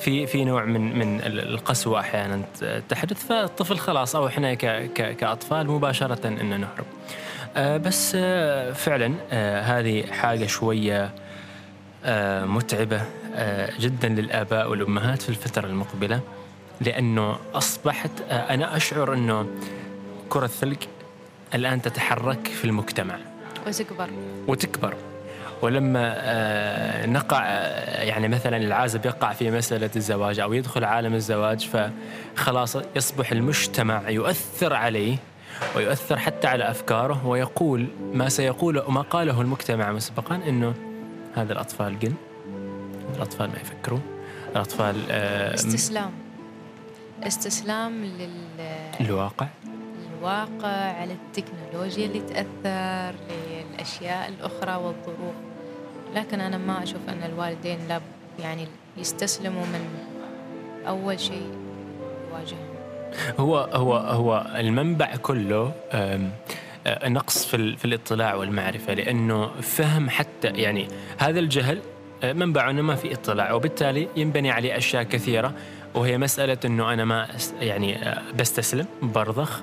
في 0.00 0.26
في 0.26 0.44
نوع 0.44 0.64
من 0.64 0.98
من 0.98 1.20
القسوة 1.24 2.00
أحيانا 2.00 2.42
تحدث 2.88 3.26
فالطفل 3.26 3.78
خلاص 3.78 4.16
أو 4.16 4.26
إحنا 4.26 4.54
كأطفال 4.94 5.70
مباشرة 5.70 6.28
إن 6.28 6.60
نهرب. 6.60 6.86
آه، 7.56 7.76
بس 7.76 8.12
آه، 8.16 8.72
فعلا 8.72 9.14
هذه 9.60 10.06
حاجة 10.12 10.46
شوية 10.46 11.14
متعبة 12.44 13.02
جدا 13.80 14.08
للآباء 14.08 14.70
والأمهات 14.70 15.22
في 15.22 15.28
الفترة 15.28 15.66
المقبلة 15.66 16.20
لأنه 16.80 17.36
أصبحت 17.54 18.10
أنا 18.30 18.76
أشعر 18.76 19.14
إنه 19.14 19.46
كرة 20.28 20.44
الثلج 20.44 20.76
الآن 21.54 21.82
تتحرك 21.82 22.46
في 22.46 22.64
المجتمع. 22.64 23.18
وتكبر. 23.66 24.08
وتكبر. 24.48 24.94
ولما 25.62 26.14
آه، 26.16 27.06
نقع 27.06 27.44
آه، 27.46 28.02
يعني 28.02 28.28
مثلا 28.28 28.56
العازب 28.56 29.06
يقع 29.06 29.32
في 29.32 29.50
مسألة 29.50 29.90
الزواج 29.96 30.40
أو 30.40 30.52
يدخل 30.52 30.84
عالم 30.84 31.14
الزواج 31.14 31.68
فخلاص 32.36 32.76
يصبح 32.96 33.32
المجتمع 33.32 34.10
يؤثر 34.10 34.74
عليه 34.74 35.16
ويؤثر 35.76 36.18
حتى 36.18 36.46
على 36.46 36.70
أفكاره 36.70 37.26
ويقول 37.26 37.86
ما 38.12 38.28
سيقوله 38.28 38.88
وما 38.88 39.00
قاله 39.00 39.40
المجتمع 39.40 39.92
مسبقا 39.92 40.36
أنه 40.48 40.74
هذا 41.34 41.52
الأطفال 41.52 41.98
جن 41.98 42.14
الأطفال 43.16 43.48
ما 43.50 43.56
يفكرون 43.60 44.02
الأطفال 44.52 44.96
آه، 45.10 45.54
استسلام. 45.54 46.10
استسلام 47.22 48.04
للواقع. 48.04 49.00
الواقع 49.00 49.46
على 50.24 51.12
التكنولوجيا 51.12 52.06
اللي 52.06 52.20
تأثر 52.20 53.18
للأشياء 53.30 54.28
الأخرى 54.28 54.74
والظروف. 54.74 55.34
لكن 56.14 56.40
أنا 56.40 56.58
ما 56.58 56.82
أشوف 56.82 57.00
أن 57.08 57.30
الوالدين 57.32 57.78
لا 57.88 58.00
يعني 58.38 58.66
يستسلموا 58.96 59.66
من 59.66 59.88
أول 60.88 61.20
شيء 61.20 61.50
يواجههم. 62.30 62.76
هو 63.38 63.58
هو 63.58 63.96
هو 63.96 64.46
المنبع 64.56 65.16
كله 65.16 65.72
نقص 66.86 67.46
في, 67.46 67.76
في 67.76 67.84
الاطلاع 67.84 68.34
والمعرفة 68.34 68.94
لأنه 68.94 69.46
فهم 69.60 70.10
حتى 70.10 70.48
يعني 70.48 70.88
هذا 71.18 71.38
الجهل 71.40 71.80
منبعه 72.24 72.70
أنه 72.70 72.82
ما 72.82 72.94
في 72.94 73.12
اطلاع 73.12 73.52
وبالتالي 73.52 74.08
ينبني 74.16 74.50
عليه 74.50 74.76
أشياء 74.76 75.02
كثيرة. 75.02 75.52
وهي 75.96 76.18
مسألة 76.18 76.58
أنه 76.64 76.92
أنا 76.92 77.04
ما 77.04 77.28
يعني 77.60 78.08
آه، 78.08 78.22
بستسلم 78.38 78.86
برضخ 79.02 79.60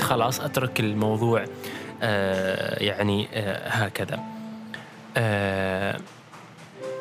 خلاص 0.00 0.40
أترك 0.40 0.80
الموضوع 0.80 1.44
آه، 2.02 2.82
يعني 2.82 3.28
آه، 3.34 3.68
هكذا. 3.68 4.20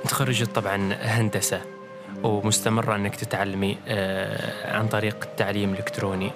تخرجت 0.04 0.56
طبعا 0.56 0.94
هندسة 1.02 1.62
ومستمرة 2.24 2.96
أنك 2.96 3.16
تتعلمي 3.16 3.78
عن 4.66 4.88
طريق 4.88 5.24
التعليم 5.24 5.74
الإلكتروني. 5.74 6.32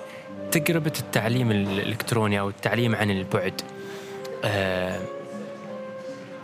تجربة 0.52 0.94
التعليم 1.00 1.52
الإلكتروني 1.52 2.40
أو 2.40 2.50
التعليم 2.50 2.96
عن 2.96 3.12
البعد 3.12 3.62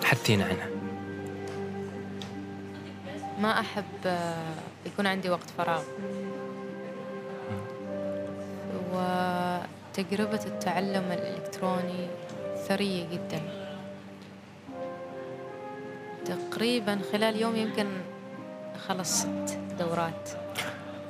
حدثينا 0.03 0.43
عنها. 0.45 0.67
ما 3.39 3.59
أحب 3.59 4.17
يكون 4.87 5.07
عندي 5.07 5.29
وقت 5.29 5.49
فراغ. 5.57 5.83
وتجربة 8.93 10.45
التعلم 10.45 11.11
الإلكتروني 11.11 12.07
ثرية 12.67 13.09
جدا. 13.09 13.41
تقريبا 16.25 16.99
خلال 17.11 17.41
يوم 17.41 17.55
يمكن 17.55 17.87
أخلص 18.75 19.21
ست 19.21 19.59
دورات. 19.79 20.29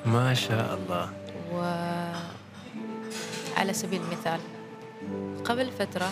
ما 0.05 0.33
شاء 0.33 0.73
الله. 0.73 1.09
وعلى 1.53 2.13
سبيل 3.73 4.01
المثال 4.01 4.39
قبل 5.45 5.71
فترة 5.71 6.09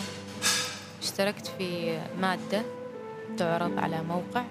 اشتركت 1.02 1.46
في 1.58 1.98
مادة 2.20 2.62
تعرض 3.36 3.78
على 3.78 4.02
موقع 4.02 4.42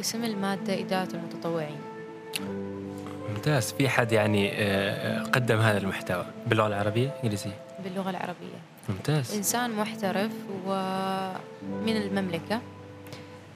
اسم 0.00 0.24
المادة 0.24 0.80
إدارة 0.80 1.08
المتطوعين. 1.14 1.78
ممتاز. 3.34 3.72
في 3.72 3.88
حد 3.88 4.12
يعني 4.12 4.50
آه، 4.52 5.22
قدم 5.22 5.58
هذا 5.58 5.78
المحتوى 5.78 6.26
باللغة 6.46 6.66
العربية 6.66 7.14
إنجليزية؟ 7.24 7.58
باللغة 7.84 8.10
العربية. 8.10 8.58
ممتاز. 8.88 9.34
إنسان 9.34 9.70
محترف 9.70 10.32
ومن 10.66 11.96
المملكة 11.96 12.60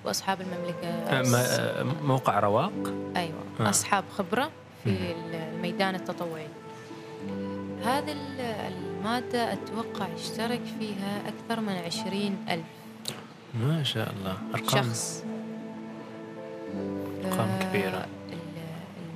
وأصحاب 0.05 0.39
المملكة. 0.41 0.89
آه، 0.89 1.82
موقع 2.03 2.41
رواق؟ 2.41 2.72
أيوة. 3.16 3.43
آه. 3.61 3.70
أصحاب 3.70 4.05
خبرة 4.11 4.51
في 4.84 5.14
الميدان 5.55 5.95
التطوعي 5.95 6.47
هذه 7.84 8.16
المادة 8.68 9.53
أتوقع 9.53 10.07
اشترك 10.14 10.61
فيها 10.78 11.22
أكثر 11.28 11.61
من 11.61 11.72
عشرين 11.86 12.36
ألف 12.51 12.64
ما 13.55 13.82
شاء 13.82 14.12
الله. 14.20 14.36
أرقام. 14.55 14.84
شخص. 14.84 15.24
أرقام 17.25 17.49
كبيرة. 17.62 18.07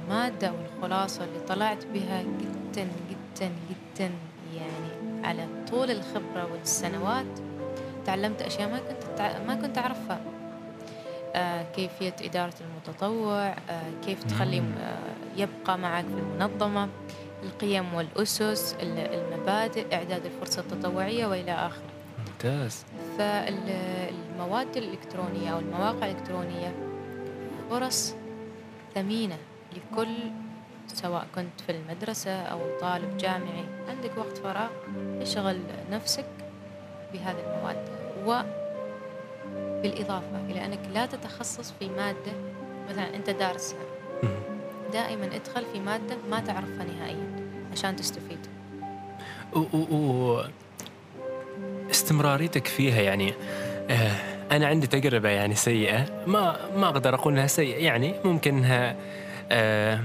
المادة 0.04 0.52
والخلاصة 0.52 1.24
اللي 1.24 1.40
طلعت 1.48 1.84
بها 1.94 2.22
جدا 2.22 2.88
جدا 3.10 3.50
جدا 3.70 4.10
يعني 4.56 5.26
على 5.26 5.46
طول 5.70 5.90
الخبرة 5.90 6.48
والسنوات. 6.52 7.26
تعلمت 8.06 8.42
أشياء 8.42 8.68
ما 8.68 8.78
كنت 8.78 9.20
ما 9.46 9.54
كنت 9.54 9.78
أعرفها. 9.78 10.20
آه 11.34 11.62
كيفية 11.76 12.14
إدارة 12.22 12.54
المتطوع 12.60 13.46
آه 13.48 13.90
كيف 14.06 14.24
تخلي 14.24 14.58
آه 14.58 14.98
يبقى 15.36 15.78
معك 15.78 16.04
في 16.04 16.14
المنظمة 16.20 16.88
القيم 17.42 17.94
والأسس 17.94 18.76
المبادئ 18.80 19.94
إعداد 19.94 20.26
الفرصة 20.26 20.60
التطوعية 20.60 21.26
وإلى 21.26 21.52
آخره. 21.52 21.82
ممتاز. 22.28 22.84
فالمواد 23.18 24.76
الإلكترونية 24.76 25.50
أو 25.54 25.58
المواقع 25.58 26.06
الإلكترونية 26.06 26.74
فرص 27.72 28.14
ثمينة 28.94 29.38
لكل 29.72 30.16
سواء 30.86 31.26
كنت 31.34 31.60
في 31.66 31.72
المدرسة 31.72 32.42
أو 32.42 32.58
طالب 32.80 33.16
جامعي. 33.16 33.64
عندك 33.88 34.18
وقت 34.18 34.38
فراغ 34.38 34.70
اشغل 35.20 35.60
نفسك 35.90 36.24
بهذه 37.12 37.36
المواد. 37.46 37.88
وبالإضافة 39.78 40.40
إلى 40.50 40.64
أنك 40.64 40.80
لا 40.94 41.06
تتخصص 41.06 41.72
في 41.78 41.88
مادة 41.88 42.32
مثلا 42.90 43.16
أنت 43.16 43.30
دارسها 43.30 43.78
دائما 44.92 45.26
ادخل 45.26 45.64
في 45.72 45.80
مادة 45.80 46.16
ما 46.30 46.40
تعرفها 46.40 46.84
نهائيا 46.84 47.30
عشان 47.72 47.96
تستفيد. 47.96 48.46
و... 49.54 50.42
استمراريتك 51.90 52.66
فيها 52.66 53.00
يعني 53.00 53.34
آه 53.90 54.31
أنا 54.52 54.66
عندي 54.66 54.86
تجربة 54.86 55.28
يعني 55.28 55.54
سيئة. 55.54 56.24
ما 56.26 56.56
ما 56.76 56.88
أقدر 56.88 57.14
أقول 57.14 57.32
إنها 57.32 57.46
سيئة. 57.46 57.84
يعني 57.84 58.14
ممكن 58.24 58.56
إنها 58.56 58.96
آه 59.52 60.00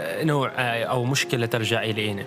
نوع 0.00 0.52
آه 0.56 0.84
أو 0.84 1.04
مشكلة 1.04 1.46
ترجع 1.46 1.82
الينا 1.82 2.24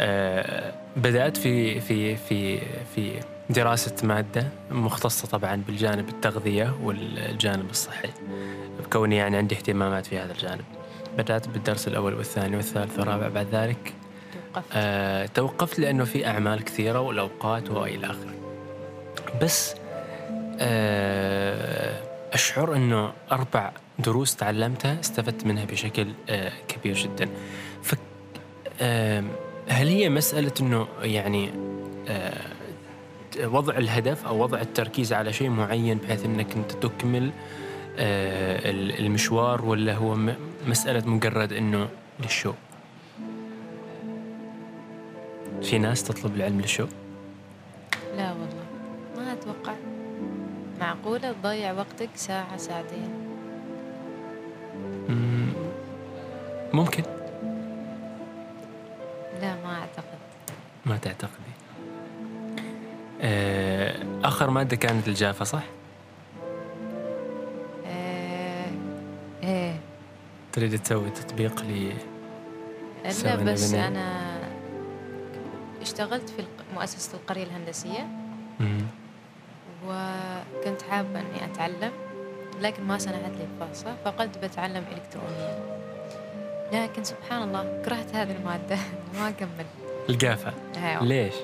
آه 0.00 0.72
بدأت 0.96 1.36
في 1.36 1.80
في 1.80 2.16
في 2.16 2.58
في 2.94 3.12
دراسة 3.50 3.94
مادة 4.02 4.48
مختصة 4.70 5.28
طبعا 5.28 5.62
بالجانب 5.66 6.08
التغذية 6.08 6.74
والجانب 6.82 7.70
الصحي. 7.70 8.08
بكوني 8.80 9.16
يعني 9.16 9.36
عندي 9.36 9.54
اهتمامات 9.54 10.06
في 10.06 10.18
هذا 10.18 10.32
الجانب. 10.32 10.64
بدأت 11.18 11.48
بالدرس 11.48 11.88
الأول 11.88 12.14
والثاني 12.14 12.56
والثالث 12.56 12.98
والرابع 12.98 13.28
بعد 13.28 13.46
ذلك. 13.52 13.94
توقفت. 14.54 14.72
آه 14.72 15.26
توقفت 15.26 15.78
لأنه 15.78 16.04
في 16.04 16.26
أعمال 16.26 16.64
كثيرة 16.64 17.00
والاوقات 17.00 17.70
وإلى 17.70 18.06
آخره. 18.06 18.34
بس 19.42 19.74
أشعر 22.32 22.76
أنه 22.76 23.12
أربع 23.32 23.72
دروس 23.98 24.36
تعلمتها 24.36 25.00
استفدت 25.00 25.46
منها 25.46 25.64
بشكل 25.64 26.06
آه، 26.28 26.52
كبير 26.68 26.96
جدا. 26.96 27.28
ف 27.82 27.94
هل 29.68 29.88
هي 29.88 30.08
مسألة 30.08 30.52
أنه 30.60 30.88
يعني 31.02 31.50
آه، 32.08 32.52
وضع 33.44 33.76
الهدف 33.76 34.26
أو 34.26 34.42
وضع 34.42 34.60
التركيز 34.60 35.12
على 35.12 35.32
شيء 35.32 35.48
معين 35.50 35.98
بحيث 35.98 36.24
أنك 36.24 36.56
أنت 36.56 36.72
تكمل 36.72 37.30
آه، 37.98 38.70
المشوار 38.70 39.64
ولا 39.64 39.94
هو 39.94 40.16
مسألة 40.66 41.08
مجرد 41.08 41.52
أنه 41.52 41.88
للشو؟ 42.20 42.52
في 45.62 45.78
ناس 45.78 46.04
تطلب 46.04 46.36
العلم 46.36 46.60
للشو؟ 46.60 46.86
لا 48.16 48.32
والله 48.32 48.64
ما 49.16 49.32
أتوقع. 49.32 49.74
معقولة 50.82 51.32
تضيع 51.32 51.72
وقتك 51.72 52.10
ساعة 52.14 52.56
ساعتين؟ 52.56 53.10
ممكن. 56.72 57.02
لا 59.40 59.54
ما 59.64 59.80
أعتقد. 59.80 60.18
ما 60.86 60.96
تعتقدي. 60.96 61.52
آه، 63.20 64.02
آخر 64.24 64.50
مادة 64.50 64.76
كانت 64.76 65.08
الجافة 65.08 65.44
صح؟ 65.44 65.62
إيه. 69.42 69.76
تريد 70.52 70.78
تسوي 70.78 71.10
تطبيق 71.10 71.62
ل 71.62 71.92
لا 73.24 73.36
بس 73.36 73.74
أنا 73.74 74.38
اشتغلت 75.82 76.28
في 76.28 76.44
مؤسسة 76.74 77.18
القرية 77.18 77.42
الهندسية. 77.42 78.08
وكنت 79.86 80.82
حابة 80.82 81.20
إني 81.20 81.44
أتعلم 81.44 81.92
لكن 82.60 82.82
ما 82.82 82.98
سنحت 82.98 83.30
لي 83.38 83.44
الفرصة 83.54 83.94
فقلت 84.04 84.38
بتعلم 84.38 84.84
إلكترونيا 84.92 85.72
لكن 86.72 87.04
سبحان 87.04 87.42
الله 87.42 87.82
كرهت 87.84 88.14
هذه 88.14 88.32
المادة. 88.32 88.76
ما 89.18 89.28
أكمل. 89.28 89.66
القافة. 90.08 90.52
أيوة. 90.76 91.04
ليش؟ 91.04 91.34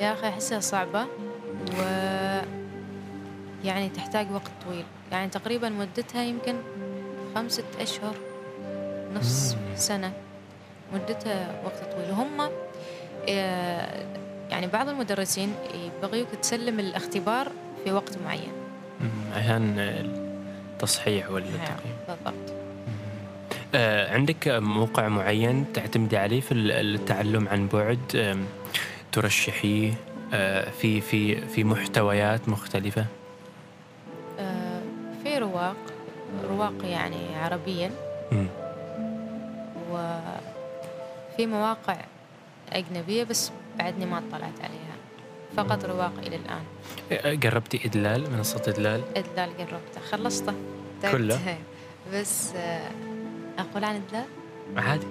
يا 0.00 0.12
أخي 0.12 0.28
أحسها 0.28 0.60
صعبة 0.60 1.06
و 1.78 1.82
يعني 3.64 3.88
تحتاج 3.88 4.32
وقت 4.32 4.50
طويل. 4.66 4.84
يعني 5.12 5.30
تقريبا 5.30 5.68
مدتها 5.68 6.22
يمكن 6.22 6.56
خمسة 7.34 7.64
أشهر 7.80 8.14
نص 9.14 9.56
سنة. 9.76 10.12
مدتها 10.94 11.62
وقت 11.64 11.92
طويل. 11.92 12.10
وهم 12.10 12.50
آه، 13.28 14.06
يعني 14.56 14.68
بعض 14.68 14.88
المدرسين 14.88 15.54
يبغيوك 15.74 16.28
تسلم 16.42 16.80
الاختبار 16.80 17.48
في 17.84 17.92
وقت 17.92 18.18
معين. 18.24 18.52
عشان 19.34 19.74
التصحيح 19.78 21.30
ولا 21.30 21.44
التقييم 21.44 21.96
بالضبط. 22.08 22.52
آه 23.74 24.14
عندك 24.14 24.48
موقع 24.48 25.08
معين 25.08 25.64
تعتمدي 25.74 26.16
عليه 26.16 26.40
في 26.40 26.54
التعلم 26.54 27.48
عن 27.48 27.68
بعد؟ 27.68 28.38
ترشحيه؟ 29.12 29.92
آه 30.34 30.70
في 30.70 31.00
في 31.00 31.36
في 31.48 31.64
محتويات 31.64 32.48
مختلفة؟ 32.48 33.06
آه 34.38 34.80
في 35.22 35.38
رواق. 35.38 35.76
رواق 36.48 36.74
يعني 36.84 37.36
عربيا. 37.36 37.90
وفي 39.90 41.46
مواقع 41.46 41.96
أجنبية 42.72 43.24
بس 43.24 43.50
بعدني 43.78 44.06
ما 44.06 44.18
اطلعت 44.18 44.60
عليها. 44.60 44.96
فقط 45.56 45.84
رواق 45.84 46.12
إلى 46.18 46.36
الآن. 46.36 46.64
قربتي 47.40 47.86
إدلال 47.86 48.30
منصة 48.32 48.62
إدلال؟ 48.68 49.02
إدلال 49.16 49.56
قربته. 49.56 50.00
خلصته. 50.10 50.54
كله؟ 51.12 51.58
بس 52.14 52.52
أقول 53.58 53.84
عن 53.84 53.94
إدلال؟ 53.94 54.26
عادي. 54.76 55.06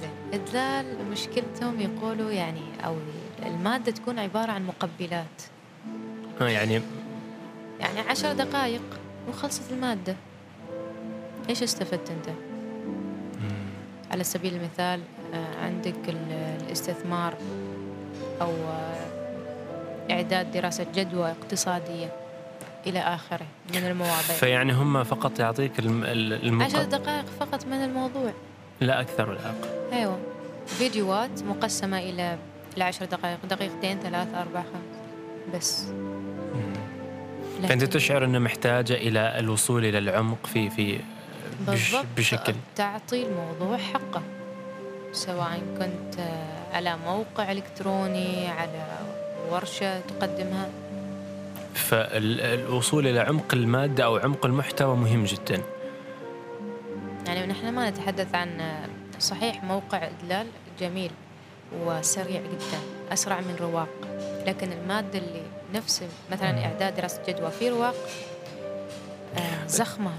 زين 0.00 0.10
إدلال 0.32 1.10
مشكلتهم 1.10 1.80
يقولوا 1.80 2.30
يعني 2.30 2.62
أو 2.84 2.96
المادة 3.46 3.92
تكون 3.92 4.18
عبارة 4.18 4.52
عن 4.52 4.66
مقبلات. 4.66 5.42
آه 6.40 6.48
يعني؟ 6.48 6.80
يعني 7.80 8.00
عشر 8.00 8.32
دقائق 8.32 8.82
وخلصت 9.28 9.72
المادة. 9.72 10.16
إيش 11.48 11.62
استفدت 11.62 12.10
أنت؟ 12.10 12.36
على 14.10 14.24
سبيل 14.24 14.54
المثال 14.54 15.00
آه، 15.34 15.64
عندك 15.64 15.94
الاستثمار. 16.08 17.34
أو 18.40 18.52
إعداد 20.10 20.52
دراسة 20.52 20.86
جدوى 20.94 21.30
اقتصادية 21.30 22.12
إلى 22.86 22.98
آخره 22.98 23.46
من 23.74 23.86
المواضيع. 23.86 24.36
فيعني 24.36 24.72
هم 24.72 25.04
فقط 25.04 25.38
يعطيك 25.38 25.78
المقدمة 25.78 26.64
عشر 26.64 26.82
دقائق 26.82 27.24
فقط 27.40 27.66
من 27.66 27.84
الموضوع. 27.84 28.32
لا 28.80 29.00
أكثر 29.00 29.30
ولا 29.30 29.38
أقل. 29.46 29.92
أيوة. 29.92 30.18
فيديوهات 30.66 31.42
مقسمة 31.42 31.98
إلى 31.98 32.38
العشر 32.76 33.04
دقائق 33.04 33.38
دقيقتين 33.50 33.98
ثلاثة 33.98 34.40
أربعة 34.40 34.62
خمس 34.62 35.54
بس 35.54 35.84
فأنت 37.68 37.84
تشعر 37.84 38.24
أنه 38.24 38.38
محتاجة 38.38 38.94
إلى 38.94 39.38
الوصول 39.38 39.84
إلى 39.84 39.98
العمق 39.98 40.46
في 40.46 40.70
في 40.70 40.98
بالضبط. 41.66 42.04
بشكل. 42.16 42.54
تعطي 42.76 43.26
الموضوع 43.26 43.78
حقه. 43.78 44.22
سواء 45.14 45.62
كنت 45.78 46.20
على 46.72 46.96
موقع 47.06 47.52
إلكتروني 47.52 48.48
على 48.48 48.86
ورشة 49.50 50.00
تقدمها. 50.00 50.68
فالوصول 51.74 53.06
إلى 53.06 53.20
عمق 53.20 53.54
المادة 53.54 54.04
أو 54.04 54.16
عمق 54.16 54.46
المحتوى 54.46 54.96
مهم 54.96 55.24
جدا. 55.24 55.62
يعني 57.26 57.46
نحن 57.46 57.68
ما 57.68 57.90
نتحدث 57.90 58.34
عن 58.34 58.78
صحيح 59.20 59.64
موقع 59.64 60.08
إدلال 60.08 60.46
جميل 60.80 61.10
وسريع 61.84 62.40
جدا 62.40 62.78
أسرع 63.12 63.40
من 63.40 63.56
رواق. 63.60 63.88
لكن 64.46 64.72
المادة 64.72 65.18
اللي 65.18 65.42
نفس 65.74 66.02
مثلا 66.32 66.64
إعداد 66.64 66.96
دراسة 66.96 67.22
جدوى 67.28 67.50
في 67.50 67.68
رواق 67.68 67.94
آه، 69.36 69.66
زخمة 69.66 70.10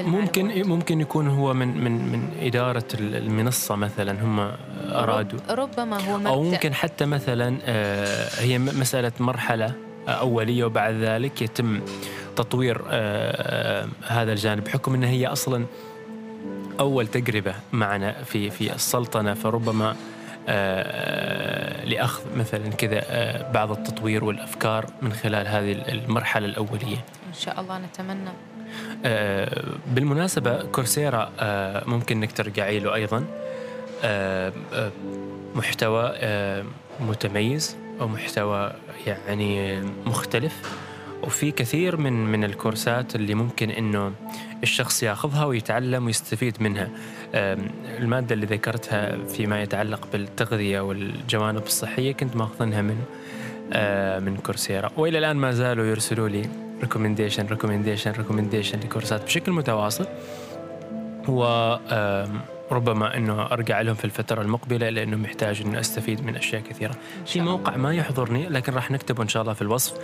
ممكن 0.00 0.68
ممكن 0.68 1.00
يكون 1.00 1.28
هو 1.28 1.54
من 1.54 1.84
من 1.84 2.12
من 2.12 2.28
إدارة 2.40 2.84
المنصة 2.94 3.76
مثلا 3.76 4.22
هم 4.22 4.52
أرادوا. 4.90 5.38
ربما 5.50 6.00
هو 6.10 6.16
مبدأ. 6.18 6.28
أو 6.30 6.42
ممكن 6.42 6.74
حتى 6.74 7.06
مثلا 7.06 7.58
آه، 7.64 8.28
هي 8.40 8.58
مسألة 8.58 9.12
مرحلة 9.20 9.74
أولية 10.08 10.64
وبعد 10.64 10.94
ذلك 10.94 11.42
يتم 11.42 11.80
تطوير 12.36 12.82
آه، 12.88 13.88
هذا 14.06 14.32
الجانب 14.32 14.64
بحكم 14.64 14.94
أنها 14.94 15.08
هي 15.08 15.26
أصلا 15.26 15.64
أول 16.80 17.06
تجربة 17.06 17.54
معنا 17.72 18.12
في 18.22 18.50
في 18.50 18.74
السلطنة 18.74 19.34
فربما 19.34 19.96
لأخذ 21.84 22.22
مثلا 22.36 22.68
كذا 22.68 23.02
بعض 23.54 23.70
التطوير 23.70 24.24
والأفكار 24.24 24.86
من 25.02 25.12
خلال 25.12 25.46
هذه 25.46 25.72
المرحلة 25.72 26.46
الأولية. 26.46 26.96
إن 27.28 27.34
شاء 27.40 27.60
الله 27.60 27.78
نتمنى. 27.78 28.28
آه، 28.28 28.51
بالمناسبة 29.86 30.62
كورسيرا 30.62 31.32
آه، 31.40 31.84
ممكن 31.86 32.16
إنك 32.16 32.32
ترجعي 32.32 32.78
له 32.78 32.94
أيضا. 32.94 33.24
آه، 34.04 34.52
محتوى 35.54 36.12
متميز 37.00 37.76
أو 38.00 38.08
محتوى 38.08 38.72
يعني 39.06 39.80
مختلف. 40.06 40.52
وفي 41.22 41.50
كثير 41.50 41.96
من 41.96 42.12
من 42.12 42.44
الكورسات 42.44 43.14
اللي 43.14 43.34
ممكن 43.34 43.70
إنه 43.70 44.12
الشخص 44.62 45.02
ياخذها 45.02 45.44
ويتعلم 45.44 46.06
ويستفيد 46.06 46.62
منها. 46.62 46.88
المادة 47.98 48.34
اللي 48.34 48.46
ذكرتها 48.46 49.16
فيما 49.26 49.62
يتعلق 49.62 50.08
بالتغذية 50.12 50.80
والجوانب 50.80 51.62
الصحية 51.66 52.12
كنت 52.12 52.36
ماخذنها 52.36 52.82
من 52.82 52.96
من 54.24 54.36
Coursera. 54.36 54.90
وإلى 54.96 55.18
الآن 55.18 55.36
ما 55.36 55.52
زالوا 55.52 55.86
يرسلوا 55.86 56.28
لي 56.28 56.48
recommendation 56.82 57.46
recommendation 57.46 58.12
recommendation 58.12 58.80
لكورسات 58.80 59.24
بشكل 59.24 59.52
متواصل 59.52 60.06
وربما 61.28 63.16
إنه 63.16 63.42
أرجع 63.42 63.80
لهم 63.80 63.94
في 63.94 64.04
الفترة 64.04 64.42
المقبلة 64.42 64.88
لأنه 64.88 65.16
محتاج 65.16 65.62
إنه 65.66 65.80
أستفيد 65.80 66.26
من 66.26 66.36
أشياء 66.36 66.62
كثيرة. 66.62 66.94
في 67.26 67.40
موقع 67.40 67.76
ما 67.76 67.94
يحضرني 67.94 68.48
لكن 68.48 68.72
راح 68.74 68.90
نكتبه 68.90 69.22
إن 69.22 69.28
شاء 69.28 69.42
الله 69.42 69.52
في 69.52 69.62
الوصف 69.62 69.94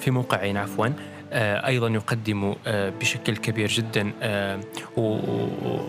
في 0.00 0.10
موقعين 0.10 0.56
عفوا 0.56 0.86
أيضا 1.66 1.88
يقدم 1.88 2.54
بشكل 2.66 3.36
كبير 3.36 3.68
جدا 3.68 4.12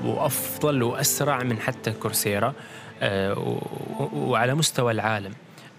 وأفضل 0.05 0.83
وأسرع 0.83 1.43
من 1.43 1.59
حتى 1.59 1.91
Coursera 1.91 2.53
وعلى 4.13 4.53
مستوى 4.55 4.91
العالم. 4.91 5.31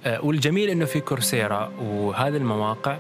والجميل 0.06 0.70
إنه 0.70 0.84
في 0.84 1.00
كورسيرا 1.00 1.70
وهذه 1.82 2.36
المواقع 2.36 2.96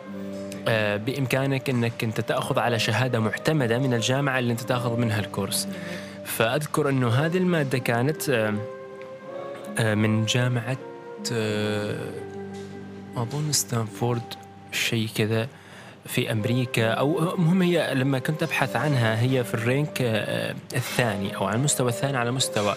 بإمكانك 0.96 1.70
إنك 1.70 2.04
أنت 2.04 2.20
تأخذ 2.20 2.58
على 2.58 2.78
شهادة 2.78 3.20
معتمدة 3.20 3.78
من 3.78 3.94
الجامعة 3.94 4.38
اللي 4.38 4.52
أنت 4.52 4.60
تأخذ 4.60 4.96
منها 4.96 5.20
الكورس. 5.20 5.68
فأذكر 6.24 6.88
إنه 6.88 7.08
هذه 7.08 7.36
المادة 7.36 7.78
كانت 7.78 8.28
آه، 8.28 8.54
آه، 9.78 9.94
من 9.94 10.24
جامعة 10.24 10.78
أظن 13.16 13.52
ستانفورد 13.52 14.34
شيء 14.72 15.08
كذا 15.14 15.48
في 16.06 16.32
أمريكا 16.32 16.90
أو 16.90 17.34
المهم 17.34 17.62
هي 17.62 17.94
لما 17.94 18.18
كنت 18.18 18.42
أبحث 18.42 18.76
عنها 18.76 19.22
هي 19.22 19.44
في 19.44 19.54
الرينك 19.54 19.98
الثاني 20.74 21.36
أو 21.36 21.44
على 21.44 21.56
المستوى 21.56 21.88
الثاني 21.88 22.16
على 22.16 22.30
مستوى 22.30 22.74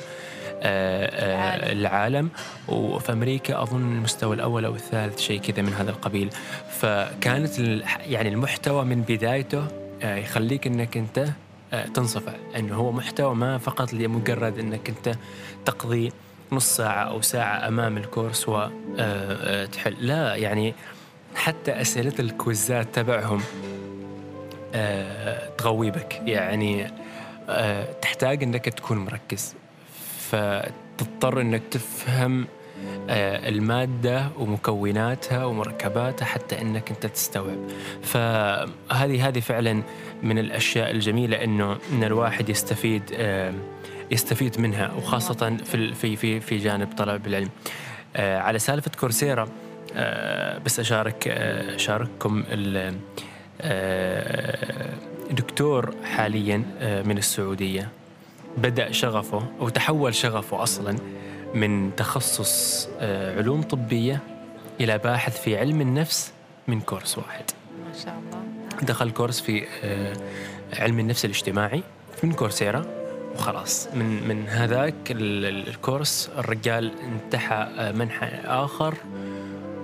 العالم. 0.64 1.80
العالم. 1.80 2.30
وفي 2.68 3.12
أمريكا 3.12 3.64
أظن 3.64 3.82
المستوى 3.82 4.36
الأول 4.36 4.66
أو 4.66 4.76
الثالث 4.76 5.20
شيء 5.20 5.42
كذا 5.42 5.62
من 5.62 5.74
هذا 5.74 5.90
القبيل. 5.92 6.30
فكانت 6.70 7.60
يعني 8.08 8.30
المحتوى 8.30 8.86
من 8.86 9.02
بدايته 9.02 9.68
يخليك 10.04 10.68
إنك 10.68 10.98
أنت 10.98 11.28
تنصفع 11.94 12.34
إنه 12.56 12.76
هو 12.76 12.92
محتوى 12.92 13.36
ما 13.36 13.58
فقط 13.58 13.94
لمجرد 13.94 14.60
إنك 14.60 14.90
أنت 14.90 15.16
تقضي 15.66 16.12
نص 16.52 16.76
ساعة 16.76 17.04
أو 17.04 17.22
ساعة 17.22 17.68
أمام 17.68 17.98
الكورس 17.98 18.50
وتحل 18.50 19.96
لا 20.00 20.36
يعني 20.36 20.74
حتى 21.36 21.82
أسئلة 21.82 22.14
الكويزات 22.20 22.88
تبعهم 22.96 23.42
تغوي 25.58 25.92
بك 25.92 26.22
يعني 26.26 26.92
تحتاج 28.02 28.44
أنك 28.44 28.66
تكون 28.66 28.98
مركز. 28.98 29.56
فتضطر 30.32 31.42
أنك 31.42 31.62
تفهم 31.72 32.48
المادة 33.10 34.30
ومكوناتها 34.40 35.46
ومركباتها 35.46 36.26
حتى 36.26 36.62
إنك 36.62 36.92
أنت 36.92 37.06
تستوعب 37.06 37.58
فهذه 38.04 39.28
هذه 39.28 39.40
فعلا 39.40 39.84
من 40.24 40.40
الأشياء 40.40 40.92
الجميلة 40.92 41.44
إنه 41.44 41.78
إن 41.94 42.04
الواحد 42.04 42.50
يستفيد 42.50 43.04
يستفيد 44.12 44.60
منها 44.60 44.92
وخاصة 44.94 45.58
في 45.66 45.94
في 45.94 46.16
في 46.16 46.40
في 46.40 46.58
جانب 46.58 46.94
طلب 46.98 47.28
العلم. 47.28 47.50
آه، 48.16 48.40
على 48.40 48.60
سالفة 48.60 48.92
كورسيرا 49.00 49.48
آه، 49.96 50.58
بس 50.58 50.80
أشارك 50.80 51.28
آه، 51.28 51.76
أشارككم 51.76 52.44
دكتور 55.32 55.96
حاليا 56.04 56.58
من 57.06 57.18
السعودية 57.18 57.90
بدأ 58.58 58.92
شغفه 58.92 59.44
أو 59.60 59.70
تحول 59.70 60.16
شغفه 60.16 60.64
أصلا 60.64 60.96
من 61.54 61.96
تخصص 61.96 62.88
علوم 63.38 63.62
طبية 63.62 64.20
إلى 64.82 64.98
باحث 64.98 65.42
في 65.42 65.58
علم 65.58 65.82
النفس 65.82 66.32
من 66.68 66.82
كورس 66.82 67.18
واحد. 67.18 67.44
ما 67.88 67.94
شاء 68.04 68.14
الله. 68.20 68.42
دخل 68.82 69.12
كورس 69.12 69.42
في 69.42 69.66
علم 70.74 71.00
النفس 71.00 71.26
الاجتماعي 71.26 71.84
من 72.24 72.32
كورسيرا 72.34 72.86
وخلاص. 73.36 73.88
من 73.94 74.28
من 74.28 74.48
هذاك 74.48 74.94
الكورس 75.12 76.30
الرجال 76.38 76.92
انتحى 77.02 77.92
منحى 77.96 78.28
آخر 78.46 78.94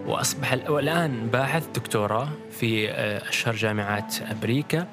وأصبح 0.05 0.53
الان 0.53 1.27
باحث 1.27 1.67
دكتوراه 1.75 2.29
في 2.51 2.91
أشهر 3.29 3.55
جامعات 3.55 4.15
أمريكا. 4.31 4.87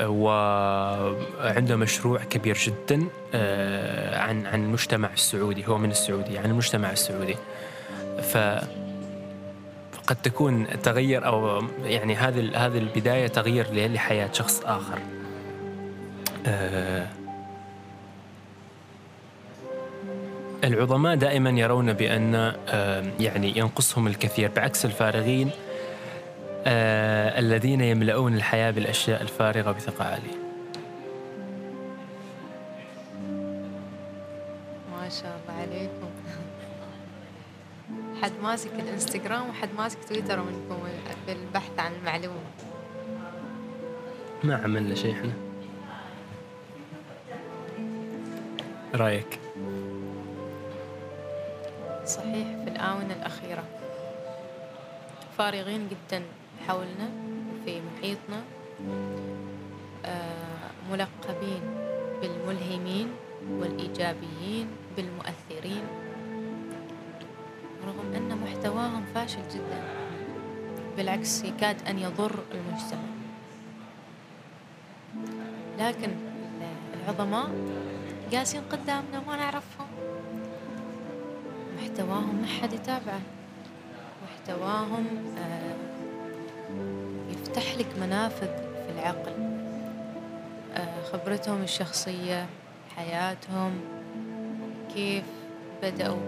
وعنده 0.00 1.76
مشروع 1.76 2.24
كبير 2.24 2.58
جدا 2.66 2.96
عن 4.14 4.46
عن 4.46 4.64
المجتمع 4.64 5.12
السعودي 5.12 5.68
هو 5.68 5.78
من 5.78 5.90
السعودية 5.90 6.40
عن 6.40 6.50
المجتمع 6.50 6.92
السعودي 6.92 7.36
ف 8.22 8.36
قد 10.06 10.16
تكون 10.22 10.66
تغير 10.82 11.26
أو 11.26 11.62
يعني 11.84 12.14
هذه 12.14 12.66
هذه 12.66 12.78
البداية 12.78 13.26
تغيير 13.26 13.66
لحياة 13.72 14.32
شخص 14.32 14.62
آخر. 14.64 14.98
العظماء 20.64 21.16
دائما 21.16 21.50
يرون 21.50 21.92
بأن 21.92 22.52
يعني 23.20 23.58
ينقصهم 23.58 24.06
الكثير 24.06 24.50
بعكس 24.56 24.84
الفارغين 24.84 25.50
آه، 26.66 27.38
الذين 27.38 27.80
يملؤون 27.80 28.34
الحياة 28.34 28.70
بالأشياء 28.70 29.22
الفارغة 29.22 29.72
بثقة 29.72 30.04
عالية. 30.04 30.36
ما 34.92 35.08
شاء 35.08 35.40
الله 35.40 35.60
عليكم. 35.60 36.10
حد 38.22 38.32
ماسك 38.42 38.70
الإنستغرام 38.72 39.48
وحد 39.48 39.68
ماسك 39.78 39.98
تويتر 40.08 40.42
منكم 40.42 40.78
بالبحث 41.26 41.78
عن 41.78 41.92
المعلومة 41.92 42.40
ما 44.44 44.56
عملنا 44.56 44.94
شيء 44.94 45.12
إحنا. 45.12 45.32
رأيك؟ 48.94 49.38
صحيح 52.06 52.46
في 52.64 52.70
الآونة 52.70 53.14
الأخيرة. 53.14 53.64
فارغين 55.38 55.88
جدا. 55.88 56.22
حولنا 56.68 57.08
في 57.64 57.80
محيطنا 57.80 58.42
آه، 60.04 60.70
ملقبين 60.92 61.62
بالملهمين 62.22 63.08
والإيجابيين 63.50 64.66
بالمؤثرين 64.96 65.82
رغم 67.86 68.12
أن 68.16 68.38
محتواهم 68.44 69.04
فاشل 69.14 69.48
جدا 69.54 69.82
بالعكس 70.96 71.44
يكاد 71.44 71.88
أن 71.88 71.98
يضر 71.98 72.38
المجتمع. 72.54 73.10
لكن 75.78 76.10
العظماء 76.94 77.50
قاسين 78.32 78.62
قدامنا 78.72 79.20
ما 79.26 79.36
نعرفهم. 79.36 79.86
محتواهم 81.78 82.34
ما 82.42 82.46
حد 82.46 82.72
يتابعه. 82.72 83.20
محتواهم 84.24 85.06
آه، 85.38 85.74
يفتح 87.30 87.74
لك 87.74 87.86
منافذ 88.00 88.46
في 88.56 88.92
العقل. 88.94 89.32
آه، 90.76 91.02
خبرتهم 91.12 91.62
الشخصية 91.62 92.46
حياتهم 92.96 93.80
كيف 94.94 95.24
بدأوا 95.82 96.20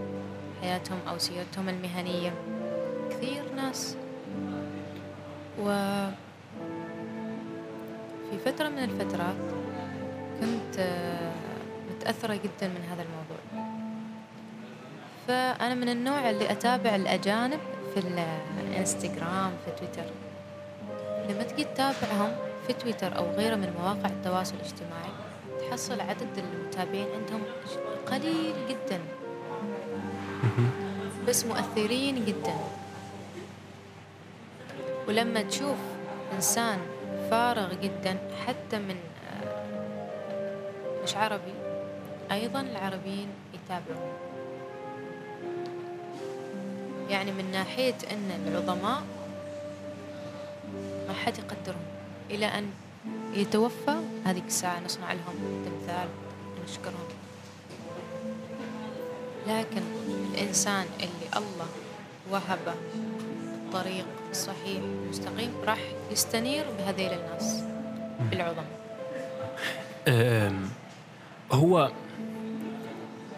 حياتهم 0.60 0.98
أو 1.08 1.18
سيرتهم 1.18 1.68
المهنية. 1.68 2.32
كثير 3.10 3.42
ناس. 3.56 3.96
و 5.60 5.68
في 8.30 8.38
فترة 8.44 8.68
من 8.68 8.78
الفترات 8.78 9.36
كنت 10.40 10.78
آه، 10.78 11.32
متأثرة 11.90 12.34
جدا 12.34 12.68
من 12.68 12.84
هذا 12.90 13.02
الموضوع. 13.02 13.68
فأنا 15.28 15.74
من 15.74 15.88
النوع 15.88 16.30
اللي 16.30 16.50
أتابع 16.50 16.94
الأجانب 16.96 17.60
في 17.94 18.00
الانستغرام 18.60 19.50
في 19.64 19.70
تويتر 19.78 20.10
لما 21.28 21.42
تجي 21.42 21.64
تتابعهم 21.64 22.32
في 22.66 22.72
تويتر 22.72 23.16
أو 23.16 23.30
غيره 23.30 23.56
من 23.56 23.72
مواقع 23.78 24.08
التواصل 24.08 24.54
الاجتماعي 24.54 25.12
تحصل 25.60 26.00
عدد 26.00 26.38
المتابعين 26.38 27.06
عندهم 27.14 27.42
قليل 28.06 28.54
جدا. 28.68 29.00
بس 31.28 31.44
مؤثرين 31.44 32.24
جدا. 32.24 32.54
ولما 35.08 35.42
تشوف 35.42 35.76
إنسان 36.34 36.78
فارغ 37.30 37.74
جدا 37.74 38.18
حتى 38.46 38.78
من 38.78 38.96
مش 41.04 41.16
عربي 41.16 41.54
أيضا 42.32 42.60
العربيين 42.60 43.28
يتابعون. 43.54 44.12
يعني 47.10 47.32
من 47.32 47.50
ناحية 47.52 47.94
أن 48.10 48.46
العظماء 48.46 49.02
ما 51.22 51.26
حد 51.26 51.38
يقدرهم. 51.38 51.82
إلى 52.30 52.46
أن 52.46 52.70
يتوفى 53.34 53.96
هذيك 54.24 54.44
الساعة 54.46 54.80
نصنع 54.80 55.12
لهم 55.12 55.64
تمثال 55.64 56.08
نشكرهم 56.64 57.08
لكن 59.48 59.82
الإنسان 60.34 60.86
اللي 60.96 61.36
الله 61.36 61.66
وهبه 62.30 62.74
طريق 63.72 64.06
صحيح 64.32 64.82
مستقيم 65.10 65.50
راح 65.64 65.78
يستنير 66.12 66.64
بهذيل 66.78 67.12
الناس 67.12 67.64
بالعظم. 68.30 68.64
هو 71.52 71.90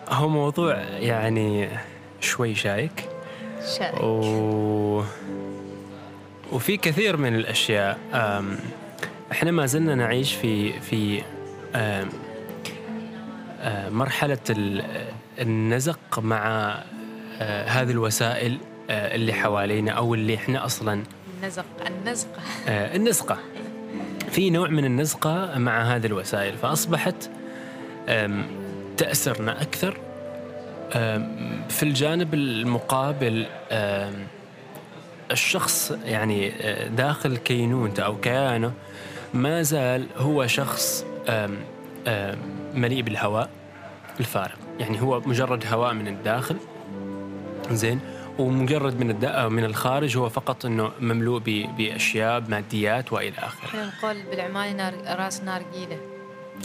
هو 0.09 0.29
موضوع 0.29 0.75
يعني 0.83 1.69
شوي 2.21 2.55
شايك 2.55 3.09
شارك 3.79 4.03
و... 4.03 5.03
وفي 6.55 6.77
كثير 6.77 7.17
من 7.17 7.35
الأشياء. 7.35 7.99
إحنا 9.33 9.51
ما 9.51 9.67
زلنا 9.67 9.95
نعيش 9.95 10.35
في 10.35 10.81
في 10.81 11.23
مرحلة 13.91 14.39
النزق 15.41 16.19
مع 16.19 16.75
هذه 17.41 17.91
الوسائل 17.91 18.59
اللي 18.91 19.33
حوالينا 19.33 19.93
أو 19.93 20.15
اللي 20.15 20.35
إحنا 20.35 20.65
أصلا 20.65 21.03
النزق 21.43 21.65
النزقة. 21.87 22.43
النزقة. 22.69 23.39
في 24.31 24.51
نوع 24.51 24.69
من 24.69 24.85
النزقة 24.85 25.59
مع 25.59 25.83
هذه 25.83 26.07
الوسائل. 26.07 26.57
فأصبحت 26.57 27.31
تأسرنا 28.97 29.63
أكثر 29.63 29.99
في 31.69 31.83
الجانب 31.83 32.35
المقابل 32.35 33.47
الشخص 35.35 35.93
يعني 36.05 36.53
آه، 36.61 36.89
داخل 36.89 37.37
كينونته 37.37 38.03
أو 38.03 38.17
كيانه 38.17 38.73
ما 39.35 39.63
زال 39.63 40.07
هو 40.17 40.47
شخص 40.47 41.07
مليء 42.75 43.03
بالهواء 43.03 43.51
الفارغ 44.21 44.55
يعني 44.79 45.03
هو 45.03 45.21
مجرد 45.21 45.65
هواء 45.67 45.93
من 45.93 46.09
الداخل 46.09 46.57
زين 47.71 48.01
ومجرد 48.39 49.01
من 49.01 49.11
الد... 49.11 49.27
من 49.53 49.65
الخارج 49.65 50.17
هو 50.17 50.29
فقط 50.29 50.67
إنه 50.67 50.91
مملوء. 51.01 51.41
بأشياء 51.79 52.41
ماديات 52.49 53.13
وإلى 53.13 53.39
آخره. 53.39 53.67
إحنا 53.67 53.87
نقول 53.87 54.17
بالعماني 54.31 54.75
نار... 54.75 54.95
راس 55.07 55.43
نارجيله. 55.43 55.99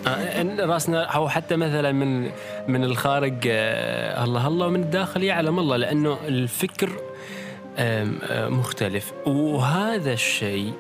آه 0.08 0.66
راس 0.66 0.90
نار 0.90 1.16
أو 1.16 1.30
حتى 1.30 1.56
مثلا 1.56 1.92
من 1.92 2.32
من 2.68 2.84
الخارج 2.84 3.48
آه 3.48 4.24
الله 4.24 4.48
الله 4.48 4.68
ومن 4.68 4.82
الداخل 4.84 5.24
يعلم 5.24 5.60
الله 5.60 5.78
لأنه 5.78 6.18
الفكر 6.28 6.90
آه 6.90 7.09
مختلف. 8.50 9.14
وهذا 9.26 10.14
الشيء 10.14 10.74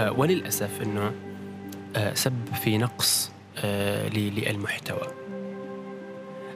وللأسف 0.00 0.82
إنه 0.82 1.12
آه 1.96 2.14
سبب 2.14 2.54
في 2.62 2.78
نقص 2.78 3.30
للمحتوى. 4.14 5.08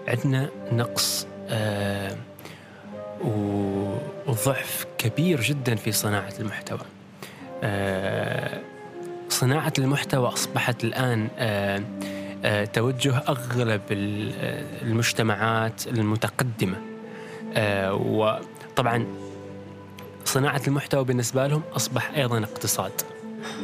عندنا 0.09 0.49
نقص 0.73 1.27
وضعف 4.27 4.87
كبير 4.99 5.41
جدا 5.41 5.75
في 5.75 5.93
صناعة 5.93 6.33
المحتوى. 6.41 6.81
صناعة 9.29 9.73
المحتوى 9.79 10.29
أصبحت 10.29 10.85
الآن 10.85 11.29
توجه 12.73 13.17
أغلب 13.29 13.83
المجتمعات 14.83 15.87
المتقدمة. 15.87 16.77
وطبعا 17.91 19.07
صناعة 20.31 20.63
المحتوى 20.69 21.05
بالنسبة 21.05 21.47
لهم 21.47 21.63
أصبح 21.77 22.11
أيضا 22.17 22.39
اقتصاد. 22.39 22.93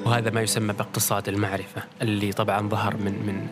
وهذا 0.07 0.31
ما 0.31 0.43
يسمى 0.43 0.73
باقتصاد 0.73 1.29
المعرفة 1.29 1.83
اللي 2.03 2.33
طبعا 2.33 2.69
ظهر 2.69 2.97
من 2.97 3.13
من 3.27 3.49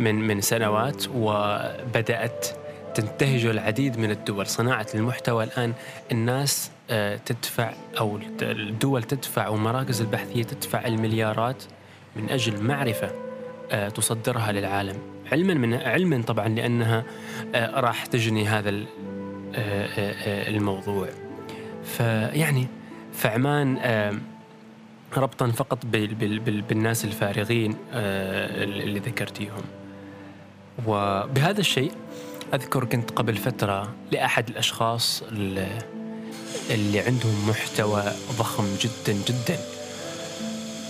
من 0.00 0.26
من 0.26 0.40
سنوات 0.40 1.04
وبدأت 1.14 2.46
تنتهج 2.94 3.44
العديد 3.44 3.98
من 3.98 4.10
الدول. 4.10 4.46
صناعة 4.46 4.86
المحتوى 4.94 5.44
الآن 5.44 5.72
الناس 6.12 6.70
آه، 6.90 7.16
تدفع 7.16 7.72
أو 7.98 8.18
الدول 8.42 9.02
تدفع 9.02 9.48
ومراكز 9.48 10.00
البحثية 10.00 10.42
تدفع 10.42 10.86
المليارات 10.86 11.62
من 12.16 12.30
أجل 12.30 12.62
معرفة 12.62 13.10
آه، 13.72 13.88
تصدرها 13.88 14.52
للعالم. 14.52 14.98
علما 15.32 15.54
من 15.54 15.74
علما 15.74 16.22
طبعا 16.22 16.48
لأنها 16.48 17.04
آه، 17.54 17.80
راح 17.80 18.06
تجني 18.06 18.46
هذا 18.46 18.84
الموضوع. 20.48 21.23
فيعني 21.84 22.66
فعمان 23.12 23.78
ربطا 25.16 25.50
فقط 25.50 25.86
بالناس 26.68 27.04
الفارغين 27.04 27.76
اللي 27.92 28.98
ذكرتيهم. 28.98 29.62
وبهذا 30.86 31.60
الشيء 31.60 31.92
أذكر 32.54 32.84
كنت 32.84 33.10
قبل 33.10 33.36
فترة 33.36 33.94
لأحد 34.12 34.48
الأشخاص 34.48 35.22
اللي 36.70 37.00
عندهم 37.00 37.48
محتوى 37.48 38.02
ضخم 38.38 38.64
جدا 38.80 39.18
جدا. 39.28 39.58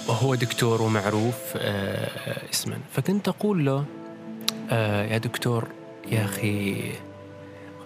وهو 0.09 0.35
دكتور 0.35 0.83
ومعروف 0.83 1.37
آه 1.57 2.51
اسما. 2.53 2.79
فكنت 2.93 3.29
أقول 3.29 3.67
له 3.67 3.85
آه 4.71 5.05
يا 5.05 5.19
دكتور 5.19 5.69
يا 6.13 6.25
أخي 6.25 6.83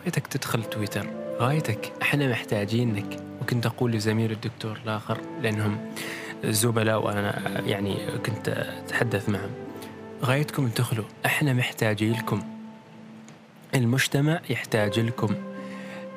غايتك 0.02 0.26
تدخل 0.26 0.64
تويتر. 0.64 1.06
غايتك 1.40 1.92
إحنا 2.02 2.28
محتاجينك. 2.28 3.16
وكنت 3.42 3.66
أقول 3.66 3.92
لزميل 3.92 4.32
الدكتور 4.32 4.78
الآخر 4.84 5.18
لأنهم 5.42 5.78
زملاء 6.44 7.04
وأنا 7.06 7.60
يعني 7.66 7.96
كنت 8.26 8.48
أتحدث 8.48 9.28
معهم. 9.28 9.50
غايتكم 10.24 10.68
تدخلوا 10.68 11.04
إحنا 11.26 11.52
محتاجين 11.52 12.12
لكم 12.12 12.42
المجتمع 13.74 14.40
يحتاج 14.50 15.00
لكم 15.00 15.34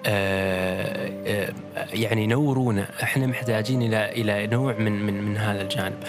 آه، 0.05 1.11
آه، 1.27 1.53
يعني 1.93 2.27
نورونا. 2.27 2.87
إحنا 3.03 3.27
محتاجين 3.27 3.81
إلى 3.81 4.11
إلى 4.11 4.47
نوع 4.47 4.77
من 4.77 5.05
من 5.05 5.23
من 5.23 5.37
هذا 5.37 5.61
الجانب. 5.61 6.03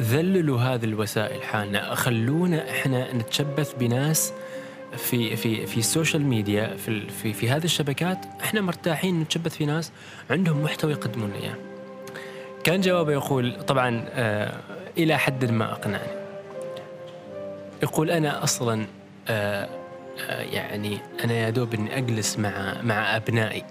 ذللوا 0.00 0.60
هذه 0.60 0.84
الوسائل 0.84 1.42
حالنا. 1.42 1.94
خلونا 1.94 2.70
إحنا 2.70 3.12
نتشبث 3.12 3.74
بناس 3.74 4.32
في 4.96 5.36
في 5.36 5.66
في 5.66 5.78
السوشيال 5.78 6.22
ميديا 6.22 6.76
في 6.76 7.08
في 7.08 7.32
في 7.32 7.50
هذه 7.50 7.64
الشبكات 7.64 8.18
إحنا 8.42 8.60
مرتاحين 8.60 9.20
نتشبث 9.20 9.56
في 9.56 9.66
ناس 9.66 9.92
عندهم 10.30 10.62
محتوى 10.62 10.92
يقدمون 10.92 11.32
إياه. 11.32 11.54
كان 12.64 12.80
جوابه 12.80 13.12
يقول 13.12 13.62
طبعا 13.62 14.04
آه 14.10 14.60
إلى 14.98 15.18
حد 15.18 15.50
ما 15.50 15.72
أقنعني. 15.72 16.24
يقول 17.82 18.10
أنا 18.10 18.44
أصلا 18.44 18.86
آه 19.28 19.68
يعني 20.52 20.98
أنا 21.24 21.32
يا 21.34 21.50
دوب 21.50 21.74
إني 21.74 21.98
أجلس 21.98 22.38
مع 22.38 22.82
مع 22.82 23.16
أبنائي. 23.16 23.64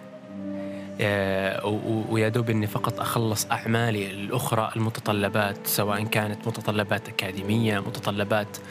آه، 1.02 1.66
ويا 2.10 2.30
دوب 2.30 2.50
إني 2.50 2.68
فقط 2.68 3.00
أخلص 3.00 3.46
أعمالي 3.52 4.12
الأخرى 4.12 4.72
المتطلبات 4.76 5.58
سواء 5.68 6.04
كانت 6.04 6.48
متطلبات 6.48 7.08
أكاديمية 7.10 7.80
متطلبات 7.80 8.58
آه، 8.58 8.62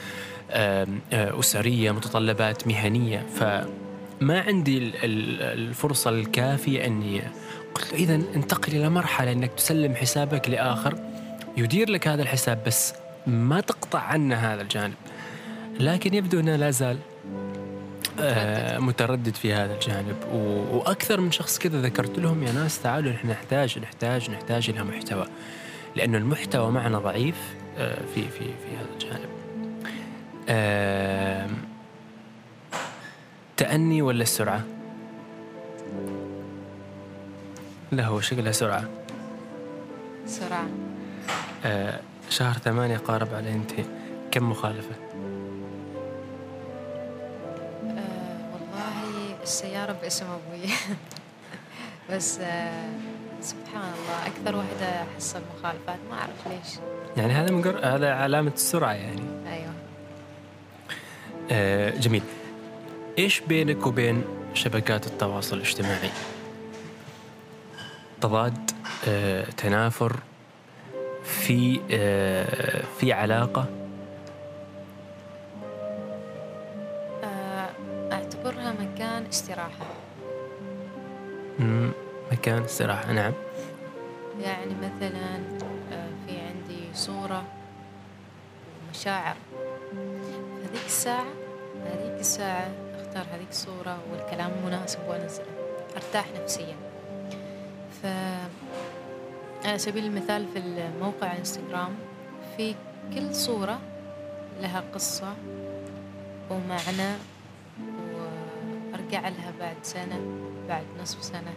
أسرية 1.13 1.91
متطلبات 1.91 2.67
مهنية. 2.67 3.27
فما 3.37 4.41
عندي 4.41 4.93
الفرصة 5.05 6.11
الكافية 6.11 6.87
أني 6.87 7.23
قلت 7.75 7.93
له 7.93 7.99
إذا 7.99 8.15
انتقل 8.15 8.73
إلى 8.77 8.89
مرحلة 8.89 9.33
أنك 9.33 9.53
تسلم 9.53 9.95
حسابك 9.95 10.49
لآخر. 10.49 10.99
يدير 11.57 11.91
لك 11.91 12.09
هذا 12.09 12.23
الحساب 12.23 12.65
بس 12.67 12.95
ما 13.27 13.61
تقطع 13.61 13.99
عنا 13.99 14.55
هذا 14.55 14.63
الجانب. 14.63 14.95
لكن 15.81 16.15
يبدو 16.15 16.41
أنه 16.41 16.57
لا 16.57 16.71
زال 16.71 16.99
متردد 18.83 19.35
في 19.35 19.53
هذا 19.53 19.75
الجانب. 19.75 20.17
وأكثر 20.73 21.21
من 21.21 21.33
شخص 21.33 21.59
كذا 21.59 21.81
ذكرت 21.81 22.19
لهم 22.19 22.43
يا 22.43 22.53
ناس 22.53 22.83
تعالوا 22.83 23.13
نحن 23.13 23.29
نحتاج 23.29 23.79
نحتاج 23.79 24.31
نحتاج 24.31 24.71
إلى 24.71 24.85
محتوى. 24.85 25.27
لأنه 25.97 26.19
المحتوى 26.19 26.71
معنا 26.71 26.99
ضعيف 26.99 27.37
في 28.15 28.23
في 28.23 28.39
في 28.39 28.77
هذا 28.77 28.89
الجانب. 28.95 29.42
آه 30.49 31.49
تأني 33.57 34.03
ولا 34.03 34.23
السرعة؟ 34.23 34.63
لا 37.93 38.07
هو 38.07 38.21
شكلها 38.21 38.53
سرعة. 38.53 38.85
سرعة. 40.27 40.67
آه 41.65 42.01
شهر 42.31 42.55
ثمانية 42.55 42.97
قارب 42.97 43.35
على 43.35 43.51
ينتهي 43.51 43.85
كم 44.31 44.51
مخالفة؟ 44.51 45.13
السيارة 49.43 49.93
باسم 49.93 50.27
أبوي. 50.27 50.71
بس 52.11 52.39
آه، 52.39 52.91
سبحان 53.41 53.83
الله 53.83 54.27
أكثر 54.27 54.57
واحدة 54.57 55.03
أحصل 55.15 55.41
مخالفات 55.59 55.99
ما 56.11 56.19
أعرف 56.19 56.47
ليش. 56.47 56.79
يعني 57.17 57.33
هذا 57.33 57.53
مقر... 57.53 57.81
هذا 57.85 58.15
علامة 58.15 58.53
السرعة 58.55 58.93
يعني. 58.93 59.23
أيوه. 59.47 59.72
آه 61.51 61.91
جميل. 61.91 62.23
إيش 63.19 63.41
بينك 63.41 63.87
وبين 63.87 64.25
شبكات 64.55 65.07
التواصل 65.07 65.57
الاجتماعي؟ 65.57 66.11
تضاد 68.21 68.71
آه، 69.09 69.45
تنافر 69.45 70.17
في 71.25 71.81
آه، 71.91 72.83
في 73.01 73.13
علاقة؟ 73.13 73.83
استراحة. 79.33 79.87
مكان 82.33 82.63
استراحة 82.63 83.13
نعم. 83.13 83.33
يعني 84.41 84.75
مثلا 84.75 85.37
آه، 85.93 86.09
في 86.27 86.41
عندي 86.41 86.95
صورة 86.95 87.45
ومشاعر. 88.89 89.37
هذيك 90.73 90.87
الساعة 90.87 91.27
هذيك 91.85 92.21
الساعة 92.21 92.71
اختار 93.01 93.27
هذيك 93.33 93.51
الصورة 93.51 93.99
والكلام 94.13 94.51
المناسب 94.59 94.99
وانزله 95.09 95.47
أرتاح 95.97 96.27
نفسيا. 96.43 96.77
ف 98.03 98.07
على 99.65 99.79
سبيل 99.79 100.05
المثال 100.05 100.47
في 100.53 100.59
الموقع 100.59 101.37
انستغرام 101.37 101.95
في 102.57 102.75
كل 103.15 103.35
صورة 103.35 103.81
لها 104.61 104.85
قصة 104.95 105.35
ومعنى 106.51 107.17
أرجع 108.95 109.29
لها 109.29 109.53
بعد 109.61 109.77
سنة 109.83 110.21
بعد 110.69 110.85
نصف 111.03 111.25
سنة. 111.25 111.55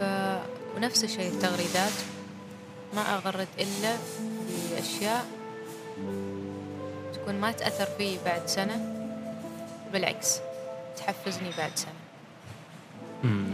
ف... 0.00 0.02
ونفس 0.76 1.04
الشيء 1.04 1.32
التغريدات 1.32 1.92
ما 2.94 3.00
أغرد 3.14 3.48
إلا 3.58 3.96
بأشياء 4.70 5.24
تكون 7.24 7.40
ما 7.40 7.52
تأثر 7.52 7.86
فيي 7.98 8.18
بعد 8.24 8.46
سنة 8.46 8.76
بالعكس 9.92 10.40
تحفزني 10.96 11.50
بعد 11.58 11.70
سنة. 11.74 11.92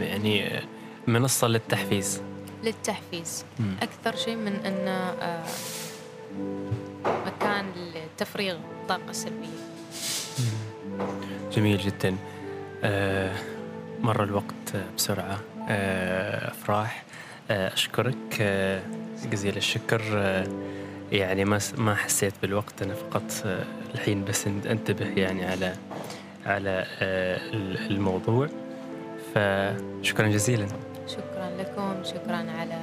يعني 0.01 0.61
منصة 1.07 1.47
للتحفيز. 1.47 2.21
للتحفيز. 2.63 3.45
مم. 3.59 3.75
أكثر 3.81 4.15
شيء 4.15 4.35
من 4.35 4.55
أن 4.65 4.87
آه، 4.87 5.43
مكان 7.05 7.65
لتفريغ 7.93 8.55
الطاقة 8.81 9.09
السلبية 9.09 9.47
جميل 11.51 11.77
جدا. 11.77 12.15
آه 12.83 13.35
مر 14.01 14.23
الوقت 14.23 14.75
بسرعة. 14.97 15.39
آه 15.69 16.51
أفراح. 16.51 17.03
آه 17.51 17.73
أشكرك. 17.73 18.41
جزيل 19.31 19.57
الشكر. 19.57 20.01
يعني 21.11 21.45
ما 21.45 21.59
ما 21.77 21.95
حسيت 21.95 22.33
بالوقت. 22.41 22.81
أنا 22.81 22.93
فقط 22.93 23.23
آه 23.45 23.63
الحين 23.95 24.25
بس 24.25 24.47
أنتبه 24.47 25.05
يعني 25.05 25.45
على 25.45 25.75
على 26.45 26.85
آه 27.01 27.39
الموضوع. 27.89 28.47
فشكرا 29.35 30.27
جزيلا. 30.27 30.67
شكرا 31.07 31.49
لكم 31.59 32.03
شكرا 32.03 32.45
على 32.59 32.79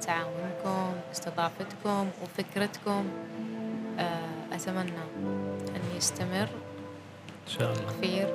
تعاونكم 0.00 0.92
استضافتكم 1.12 2.08
وفكرتكم. 2.22 3.04
آه، 3.98 4.54
أتمنى 4.54 5.04
أن 5.76 5.96
يستمر 5.96 6.48
إن 7.46 7.48
شاء 7.58 7.72
الله. 7.72 7.92
كثير 8.00 8.28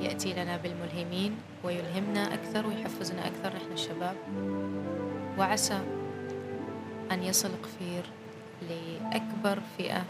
ويأتي 0.00 0.32
لنا 0.32 0.56
بالملهمين 0.56 1.36
ويلهمنا 1.64 2.34
أكثر 2.34 2.66
ويحفزنا 2.66 3.26
أكثر 3.26 3.48
نحن 3.56 3.72
الشباب. 3.72 4.16
وعسى 5.38 5.78
أن 7.12 7.22
يصل 7.22 7.50
قفير 7.62 8.02
لأكبر 8.62 9.58
فئة 9.78 10.04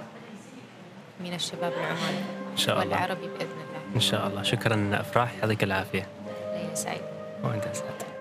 من 1.20 1.34
الشباب 1.34 1.72
العماني 1.72 2.18
إن 2.52 2.56
شاء 2.56 2.82
الله. 2.82 2.96
والعربي 2.96 3.26
بإذن 3.26 3.50
الله. 3.50 3.94
إن 3.94 4.00
شاء 4.00 4.26
الله. 4.26 4.42
شكرا 4.42 4.90
أفراح. 5.00 5.34
يعطيك 5.42 5.62
العافية. 5.64 6.06
ليلة 6.54 6.74
سعيدة 6.74 7.04
وأنت 7.44 7.64
سعيد. 7.72 8.11